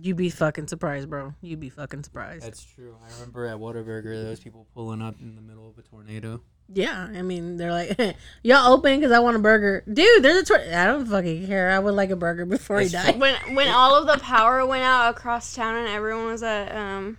You'd 0.00 0.16
be 0.16 0.30
fucking 0.30 0.68
surprised, 0.68 1.08
bro. 1.08 1.34
You'd 1.40 1.60
be 1.60 1.68
fucking 1.70 2.02
surprised. 2.04 2.44
That's 2.44 2.64
true. 2.64 2.96
I 3.04 3.12
remember 3.14 3.46
at 3.46 3.56
Whataburger, 3.58 4.20
there 4.22 4.30
was 4.30 4.40
people 4.40 4.66
pulling 4.74 5.00
up 5.02 5.14
in 5.20 5.34
the 5.36 5.40
middle 5.42 5.68
of 5.68 5.78
a 5.78 5.82
tornado. 5.82 6.40
Yeah, 6.72 7.08
I 7.14 7.22
mean, 7.22 7.56
they're 7.58 7.70
like, 7.72 8.16
y'all 8.42 8.72
open 8.72 8.98
because 8.98 9.12
I 9.12 9.18
want 9.18 9.36
a 9.36 9.40
burger, 9.40 9.84
dude. 9.92 10.22
There's 10.22 10.38
a. 10.38 10.44
Tor- 10.44 10.74
I 10.74 10.86
don't 10.86 11.06
fucking 11.06 11.46
care. 11.46 11.70
I 11.70 11.78
would 11.78 11.94
like 11.94 12.10
a 12.10 12.16
burger 12.16 12.46
before 12.46 12.80
he 12.80 12.88
died. 12.88 13.20
when 13.20 13.34
when 13.54 13.68
all 13.68 13.94
of 13.94 14.06
the 14.06 14.18
power 14.22 14.64
went 14.66 14.82
out 14.82 15.10
across 15.14 15.54
town 15.54 15.76
and 15.76 15.88
everyone 15.88 16.26
was 16.26 16.42
at 16.42 16.74
um, 16.74 17.18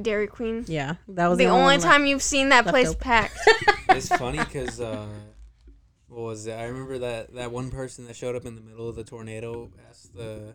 Dairy 0.00 0.28
Queen. 0.28 0.64
Yeah, 0.68 0.94
that 1.08 1.26
was 1.26 1.38
The 1.38 1.46
only 1.46 1.74
only 1.74 1.78
time 1.78 2.06
you've 2.06 2.22
seen 2.22 2.50
that 2.50 2.66
place 2.66 2.88
open. 2.90 3.00
packed. 3.00 3.38
It's 3.90 4.08
funny 4.08 4.38
because 4.38 4.80
uh, 4.80 5.06
what 6.08 6.20
was 6.22 6.46
it? 6.46 6.52
I 6.52 6.64
remember 6.66 6.98
that 6.98 7.34
that 7.34 7.50
one 7.50 7.70
person 7.70 8.06
that 8.06 8.14
showed 8.14 8.36
up 8.36 8.44
in 8.46 8.54
the 8.54 8.60
middle 8.60 8.88
of 8.88 8.94
the 8.96 9.02
tornado 9.02 9.70
asked 9.90 10.14
the 10.14 10.54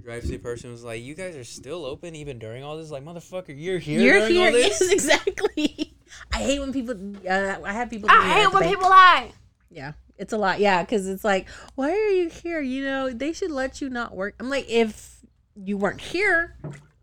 drive-through 0.00 0.38
person 0.38 0.70
was 0.70 0.84
like, 0.84 1.02
"You 1.02 1.14
guys 1.14 1.34
are 1.34 1.44
still 1.44 1.84
open 1.86 2.14
even 2.14 2.38
during 2.38 2.62
all 2.62 2.76
this? 2.76 2.90
Like, 2.90 3.02
motherfucker, 3.04 3.54
you're 3.56 3.78
here 3.78 4.00
You're 4.00 4.26
here. 4.28 4.46
all 4.46 4.52
this." 4.52 4.80
Yes, 4.80 4.92
exactly. 4.92 5.93
I 6.34 6.38
hate 6.38 6.60
when 6.60 6.72
people. 6.72 6.94
Uh, 7.28 7.56
I 7.64 7.72
have 7.72 7.90
people. 7.90 8.10
I 8.10 8.40
hate 8.40 8.52
when 8.52 8.62
bank. 8.62 8.74
people 8.74 8.90
lie. 8.90 9.32
Yeah, 9.70 9.92
it's 10.18 10.32
a 10.32 10.36
lot. 10.38 10.60
Yeah, 10.60 10.82
because 10.82 11.08
it's 11.08 11.24
like, 11.24 11.48
why 11.74 11.90
are 11.90 12.10
you 12.10 12.28
here? 12.28 12.60
You 12.60 12.84
know, 12.84 13.10
they 13.10 13.32
should 13.32 13.50
let 13.50 13.80
you 13.80 13.88
not 13.88 14.14
work. 14.14 14.34
I'm 14.40 14.50
like, 14.50 14.68
if 14.68 15.16
you 15.54 15.76
weren't 15.76 16.00
here, 16.00 16.56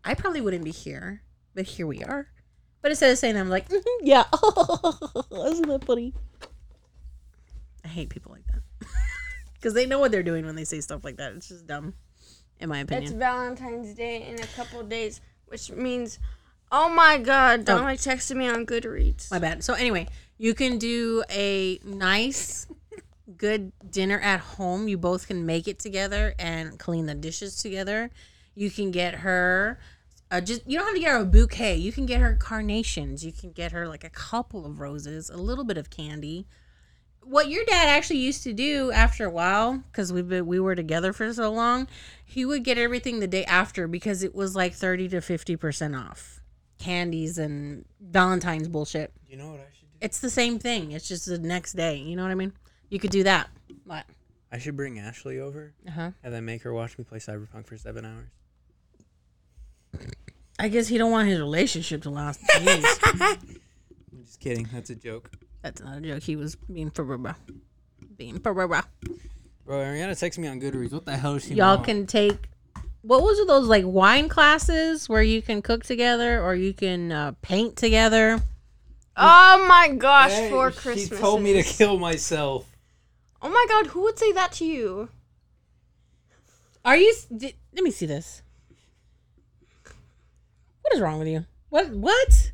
I 0.04 0.14
probably 0.14 0.40
wouldn't 0.40 0.64
be 0.64 0.70
here. 0.70 1.22
But 1.54 1.66
here 1.66 1.86
we 1.86 2.02
are. 2.02 2.28
But 2.80 2.90
instead 2.90 3.10
of 3.12 3.18
saying 3.18 3.34
that, 3.34 3.40
I'm 3.40 3.48
like, 3.48 3.68
"Mhm, 3.68 3.82
yeah, 4.02 4.24
isn't 4.32 5.68
that 5.68 5.84
funny? 5.86 6.14
I 7.84 7.88
hate 7.88 8.10
people 8.10 8.32
like 8.32 8.46
that 8.48 8.62
because 9.54 9.74
they 9.74 9.86
know 9.86 9.98
what 9.98 10.10
they're 10.10 10.22
doing 10.22 10.44
when 10.46 10.56
they 10.56 10.64
say 10.64 10.80
stuff 10.80 11.04
like 11.04 11.16
that. 11.18 11.32
It's 11.34 11.48
just 11.48 11.66
dumb, 11.66 11.94
in 12.58 12.68
my 12.68 12.80
opinion. 12.80 13.04
It's. 13.04 13.12
Valentine's 13.12 13.94
Day 13.94 14.26
in 14.28 14.40
a 14.42 14.46
couple 14.48 14.82
days, 14.82 15.20
which 15.46 15.70
means, 15.70 16.18
oh 16.72 16.88
my 16.88 17.18
God, 17.18 17.64
Don't 17.64 17.76
Oh. 17.76 17.78
Dominic 17.80 18.00
texted 18.00 18.36
me 18.36 18.48
on 18.48 18.66
Goodreads. 18.66 19.30
My 19.30 19.38
bad. 19.38 19.62
So 19.62 19.74
anyway, 19.74 20.08
you 20.38 20.54
can 20.54 20.78
do 20.78 21.22
a 21.30 21.78
nice, 21.84 22.66
good 23.36 23.72
dinner 23.88 24.18
at 24.18 24.40
home. 24.40 24.88
You 24.88 24.98
both 24.98 25.28
can 25.28 25.46
make 25.46 25.68
it 25.68 25.78
together 25.78 26.34
and 26.38 26.78
clean 26.78 27.06
the 27.06 27.14
dishes 27.14 27.56
together. 27.56 28.10
You 28.54 28.70
can 28.70 28.90
get 28.90 29.16
her. 29.16 29.78
Uh, 30.30 30.40
just 30.40 30.66
you 30.66 30.78
don't 30.78 30.86
have 30.86 30.94
to 30.94 31.00
get 31.00 31.10
her 31.12 31.18
a 31.18 31.24
bouquet. 31.26 31.76
You 31.76 31.92
can 31.92 32.06
get 32.06 32.20
her 32.20 32.34
carnations. 32.34 33.24
You 33.24 33.32
can 33.32 33.52
get 33.52 33.72
her 33.72 33.86
like 33.86 34.02
a 34.02 34.10
couple 34.10 34.64
of 34.64 34.80
roses, 34.80 35.28
a 35.28 35.36
little 35.36 35.64
bit 35.64 35.76
of 35.76 35.90
candy. 35.90 36.46
What 37.24 37.48
your 37.48 37.64
dad 37.64 37.88
actually 37.88 38.18
used 38.18 38.42
to 38.44 38.52
do 38.52 38.90
after 38.90 39.26
a 39.26 39.30
while, 39.30 39.84
because 39.92 40.12
we've 40.12 40.28
been 40.28 40.46
we 40.46 40.58
were 40.58 40.74
together 40.74 41.12
for 41.12 41.32
so 41.32 41.52
long, 41.52 41.86
he 42.24 42.44
would 42.44 42.64
get 42.64 42.78
everything 42.78 43.20
the 43.20 43.28
day 43.28 43.44
after 43.44 43.86
because 43.86 44.22
it 44.24 44.34
was 44.34 44.56
like 44.56 44.72
thirty 44.72 45.06
to 45.10 45.20
fifty 45.20 45.54
percent 45.54 45.94
off 45.94 46.41
candies 46.82 47.38
and 47.38 47.84
Valentine's 48.00 48.68
bullshit. 48.68 49.12
You 49.28 49.36
know 49.36 49.48
what 49.50 49.60
I 49.60 49.66
should 49.72 49.88
do? 49.92 49.98
It's 50.00 50.18
the 50.20 50.30
same 50.30 50.58
thing. 50.58 50.92
It's 50.92 51.06
just 51.08 51.26
the 51.26 51.38
next 51.38 51.72
day. 51.74 51.96
You 51.96 52.16
know 52.16 52.22
what 52.22 52.32
I 52.32 52.34
mean? 52.34 52.52
You 52.90 52.98
could 52.98 53.10
do 53.10 53.22
that. 53.22 53.48
What? 53.84 54.04
I 54.50 54.58
should 54.58 54.76
bring 54.76 54.98
Ashley 54.98 55.38
over 55.38 55.72
Uh 55.86 55.90
huh. 55.92 56.10
and 56.22 56.34
then 56.34 56.44
make 56.44 56.62
her 56.62 56.72
watch 56.74 56.98
me 56.98 57.04
play 57.04 57.18
Cyberpunk 57.18 57.66
for 57.66 57.76
seven 57.78 58.04
hours. 58.04 58.28
I 60.58 60.68
guess 60.68 60.88
he 60.88 60.98
don't 60.98 61.10
want 61.10 61.28
his 61.28 61.38
relationship 61.38 62.02
to 62.02 62.10
last. 62.10 62.40
Jeez. 62.50 62.84
I'm 64.12 64.24
just 64.24 64.40
kidding. 64.40 64.68
That's 64.72 64.90
a 64.90 64.94
joke. 64.94 65.30
That's 65.62 65.80
not 65.82 65.98
a 65.98 66.00
joke. 66.00 66.22
He 66.22 66.36
was 66.36 66.56
being 66.56 66.90
for 66.90 67.04
bro. 67.04 67.32
Being 68.16 68.38
for 68.40 68.52
bro. 68.52 68.66
Bro, 68.68 68.82
Ariana 69.78 70.10
texted 70.10 70.38
me 70.38 70.48
on 70.48 70.60
Goodreads. 70.60 70.92
What 70.92 71.04
the 71.06 71.16
hell 71.16 71.34
is 71.36 71.44
she? 71.44 71.54
Y'all 71.54 71.78
can 71.82 72.06
take. 72.06 72.48
What 73.02 73.22
was 73.22 73.38
it? 73.38 73.46
Those 73.48 73.66
like 73.66 73.84
wine 73.86 74.28
classes 74.28 75.08
where 75.08 75.22
you 75.22 75.42
can 75.42 75.60
cook 75.60 75.84
together 75.84 76.40
or 76.42 76.54
you 76.54 76.72
can 76.72 77.10
uh, 77.12 77.32
paint 77.42 77.76
together. 77.76 78.40
Oh 79.16 79.66
my 79.68 79.88
gosh, 79.88 80.30
Hey, 80.30 80.48
for 80.50 80.70
She 80.72 80.78
Christmas. 80.78 81.20
told 81.20 81.42
me 81.42 81.52
to 81.54 81.62
kill 81.62 81.98
myself. 81.98 82.66
Oh 83.42 83.50
my 83.50 83.66
God, 83.68 83.88
who 83.88 84.02
would 84.02 84.18
say 84.18 84.32
that 84.32 84.52
to 84.52 84.64
you? 84.64 85.08
Are 86.84 86.96
you? 86.96 87.14
Did, 87.36 87.54
let 87.74 87.82
me 87.84 87.90
see 87.90 88.06
this. 88.06 88.42
What 90.82 90.94
is 90.94 91.00
wrong 91.00 91.18
with 91.18 91.28
you? 91.28 91.44
What? 91.68 91.90
What? 91.90 92.52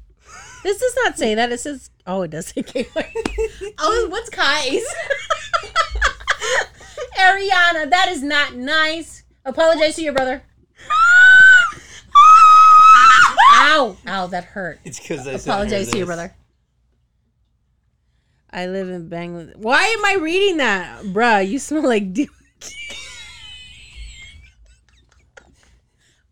This 0.62 0.80
does 0.80 0.94
not 1.04 1.18
say 1.18 1.34
that. 1.34 1.52
It 1.52 1.60
says. 1.60 1.90
Oh, 2.06 2.22
it 2.22 2.30
does 2.30 2.46
say 2.48 2.62
gateway. 2.62 3.12
oh, 3.78 4.06
what's 4.10 4.30
Kai's? 4.30 4.84
Ariana, 7.18 7.90
that 7.90 8.08
is 8.10 8.22
not 8.22 8.54
nice. 8.54 9.24
Apologize 9.48 9.96
to 9.96 10.02
your 10.02 10.12
brother. 10.12 10.42
Ow! 13.54 13.96
Ow, 14.06 14.26
that 14.28 14.44
hurt. 14.44 14.78
It's 14.84 15.00
because 15.00 15.20
I 15.26 15.36
sent 15.36 15.44
her 15.46 15.52
Apologize 15.52 15.90
to 15.90 15.96
your 15.96 16.06
brother. 16.06 16.34
I 18.50 18.66
live 18.66 18.88
in 18.88 19.08
Bangladesh. 19.08 19.56
Why 19.56 19.82
am 19.84 20.04
I 20.04 20.16
reading 20.22 20.58
that? 20.58 21.02
Bruh, 21.04 21.46
you 21.48 21.58
smell 21.58 21.82
like 21.82 22.12
dookie. 22.14 22.28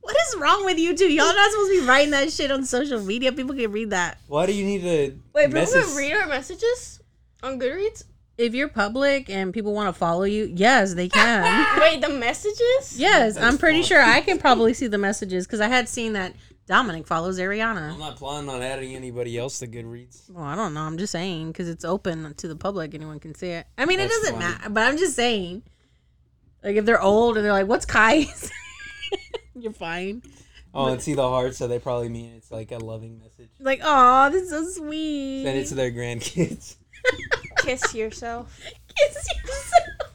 what 0.01 0.17
is 0.29 0.37
wrong 0.39 0.65
with 0.65 0.79
you 0.79 0.95
two? 0.97 1.13
Y'all 1.13 1.27
not 1.35 1.51
supposed 1.51 1.73
to 1.73 1.81
be 1.81 1.87
writing 1.87 2.11
that 2.13 2.31
shit 2.31 2.51
on 2.51 2.65
social 2.65 3.03
media. 3.03 3.33
People 3.33 3.55
can 3.55 3.73
read 3.73 3.91
that. 3.91 4.19
Why 4.29 4.47
do 4.47 4.53
you 4.53 4.65
need 4.65 4.83
to 4.83 5.19
Wait, 5.35 5.47
people 5.47 5.61
message? 5.61 5.85
can 5.85 5.97
read 5.97 6.13
our 6.13 6.27
messages 6.27 7.01
on 7.43 7.59
Goodreads? 7.59 8.05
If 8.39 8.55
you're 8.55 8.69
public 8.69 9.31
and 9.31 9.53
people 9.55 9.73
want 9.73 9.89
to 9.89 9.99
follow 9.99 10.25
you, 10.25 10.53
yes, 10.55 10.93
they 10.95 11.09
can. 11.09 11.79
Wait, 11.81 12.03
the 12.03 12.11
messages? 12.11 12.95
yes, 12.99 13.35
That's 13.35 13.39
I'm 13.39 13.57
pretty 13.59 13.79
fine. 13.81 13.89
sure 13.89 14.03
I 14.03 14.21
can 14.21 14.39
probably 14.39 14.75
see 14.75 14.87
the 14.89 14.99
messages 14.99 15.47
because 15.47 15.61
I 15.61 15.69
had 15.69 15.89
seen 15.89 16.13
that 16.13 16.35
Dominic 16.67 17.07
follows 17.07 17.39
Ariana. 17.39 17.93
I'm 17.93 17.99
not 17.99 18.17
planning 18.17 18.51
on 18.51 18.61
adding 18.61 18.95
anybody 18.95 19.39
else 19.39 19.59
to 19.61 19.67
Goodreads. 19.67 20.29
Well, 20.31 20.45
I 20.45 20.55
don't 20.55 20.75
know. 20.75 20.83
I'm 20.83 20.99
just 20.99 21.13
saying 21.13 21.49
because 21.53 21.69
it's 21.69 21.85
open 21.85 22.35
to 22.35 22.49
the 22.49 22.57
public. 22.57 22.95
Anyone 22.95 23.21
can 23.21 23.35
see 23.35 23.49
it. 23.51 23.67
I 23.79 23.87
mean, 23.87 24.01
it 24.01 24.09
doesn't 24.09 24.35
funny. 24.35 24.45
matter, 24.45 24.69
but 24.71 24.83
I'm 24.87 24.99
just 24.99 25.15
saying. 25.17 25.63
Like 26.65 26.77
if 26.77 26.85
they're 26.85 27.01
old 27.01 27.37
and 27.37 27.45
they're 27.47 27.53
like, 27.53 27.69
"What's 27.69 27.87
Kai's?" 27.87 28.51
You're 29.55 29.73
fine. 29.73 30.23
Oh, 30.75 30.87
and 30.87 31.01
see 31.01 31.15
the 31.15 31.27
heart, 31.27 31.55
so 31.55 31.69
they 31.69 31.79
probably 31.79 32.09
mean 32.09 32.33
it's 32.37 32.51
like 32.51 32.73
a 32.73 32.79
loving 32.79 33.19
message. 33.21 33.49
Like, 33.61 33.81
oh, 33.85 34.29
this 34.31 34.43
is 34.43 34.51
so 34.51 34.83
sweet. 34.83 35.45
Send 35.45 35.59
it 35.59 35.67
to 35.69 35.75
their 35.77 35.91
grandkids. 35.93 36.75
Kiss 37.59 37.95
yourself. 37.95 38.61
Kiss 38.97 39.29
yourself. 39.45 40.13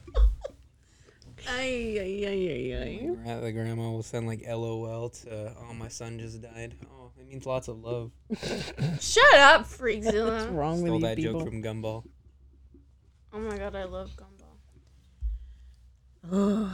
ay, 1.49 1.97
ay, 1.99 2.25
ay, 2.27 2.49
ay, 2.49 2.73
ay. 2.83 2.99
Oh 3.09 3.15
Gra- 3.15 3.41
The 3.41 3.51
grandma 3.51 3.91
will 3.91 4.03
send 4.03 4.27
like 4.27 4.43
LOL 4.47 5.09
to 5.09 5.53
"Oh, 5.59 5.73
my 5.73 5.87
son 5.87 6.19
just 6.19 6.41
died." 6.41 6.75
Oh, 6.91 7.11
it 7.19 7.27
means 7.27 7.45
lots 7.45 7.67
of 7.67 7.79
love. 7.83 8.11
Shut 8.99 9.35
up, 9.35 9.63
Freakzilla. 9.65 10.39
What's 10.39 10.45
wrong 10.51 10.77
Stole 10.79 10.93
with 10.93 11.01
you 11.01 11.07
that 11.07 11.17
people? 11.17 11.39
joke 11.41 11.49
from 11.49 11.61
Gumball. 11.63 12.03
oh 13.33 13.39
my 13.39 13.57
god, 13.57 13.75
I 13.75 13.83
love 13.85 14.11
Gumball. 14.15 14.37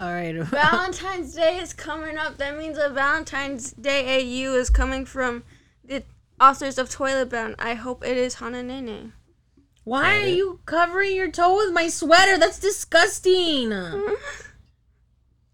All 0.00 0.12
right. 0.12 0.32
Valentine's 0.42 1.34
Day 1.34 1.58
is 1.58 1.72
coming 1.72 2.16
up. 2.18 2.36
That 2.38 2.56
means 2.56 2.78
a 2.78 2.88
Valentine's 2.90 3.72
Day 3.72 4.20
AU 4.20 4.54
is 4.54 4.70
coming 4.70 5.04
from 5.04 5.42
the 5.84 6.04
authors 6.40 6.78
of 6.78 6.88
Toilet 6.90 7.30
Bound. 7.30 7.56
I 7.58 7.74
hope 7.74 8.04
it 8.06 8.16
is 8.16 8.36
Hananene. 8.36 9.12
Why 9.88 10.18
are 10.18 10.26
it. 10.26 10.36
you 10.36 10.60
covering 10.66 11.16
your 11.16 11.30
toe 11.30 11.56
with 11.56 11.72
my 11.72 11.88
sweater? 11.88 12.36
That's 12.36 12.58
disgusting. 12.58 13.70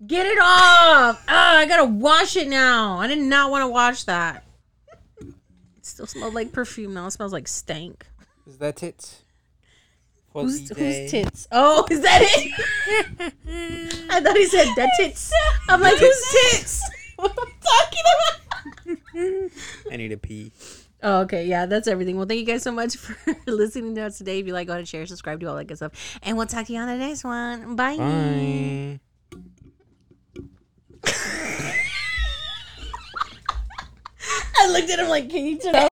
Get 0.05 0.27
it 0.27 0.39
off. 0.39 1.25
Ah, 1.29 1.59
I 1.59 1.67
gotta 1.67 1.85
wash 1.85 2.37
it 2.37 2.49
now. 2.49 2.99
I 2.99 3.07
did 3.07 3.19
not 3.19 3.53
want 3.53 3.63
to 3.63 3.69
wash 3.69 4.03
that. 4.05 4.45
It 5.21 5.87
still 5.87 6.07
smelled 6.07 6.35
like 6.35 6.51
perfume 6.51 6.95
now. 6.95 7.07
It 7.07 7.13
smells 7.13 7.33
like 7.33 7.47
stank. 7.47 8.07
Is 8.47 8.59
that 8.59 8.83
it? 8.83 9.21
Who's, 10.33 10.69
whose 10.69 11.11
tits? 11.13 11.47
Oh, 11.53 11.87
is 11.89 12.01
that 12.01 12.21
it? 12.23 13.33
I 14.11 14.21
thought 14.21 14.37
he 14.37 14.47
said 14.47 14.67
that 14.75 14.91
tits. 14.97 15.33
I'm 15.69 15.81
like, 15.81 15.97
who's 15.97 16.25
tits? 16.33 16.83
What 17.17 17.31
am 17.31 17.47
I 17.47 17.53
talking 17.85 19.47
about? 19.47 19.93
I 19.93 19.97
need 19.97 20.11
a 20.11 20.17
pee. 20.17 20.51
Oh, 21.07 21.21
okay. 21.21 21.47
Yeah, 21.47 21.67
that's 21.67 21.87
everything. 21.87 22.17
Well, 22.17 22.25
thank 22.27 22.41
you 22.41 22.47
guys 22.47 22.63
so 22.63 22.73
much 22.73 22.97
for 22.97 23.37
listening 23.47 23.95
to 23.97 24.01
us 24.05 24.17
today. 24.17 24.39
If 24.41 24.47
you 24.47 24.55
like, 24.55 24.67
go 24.67 24.73
ahead 24.73 24.81
and 24.81 24.89
share, 24.89 25.05
subscribe, 25.05 25.39
do 25.39 25.49
all 25.49 25.57
that 25.57 25.67
good 25.67 25.77
stuff. 25.77 25.93
And 26.23 26.39
we'll 26.39 26.47
talk 26.47 26.67
to 26.67 26.73
you 26.73 26.81
on 26.81 26.89
the 26.89 26.97
next 26.97 27.25
one. 27.25 27.77
Bye. 27.77 27.99
Bye. 27.99 29.01
I 34.57 34.69
looked 34.71 34.89
at 34.89 34.99
him 34.99 35.09
like, 35.09 35.29
can 35.29 35.45
you 35.45 35.59
turn 35.59 35.77
off? 35.77 35.89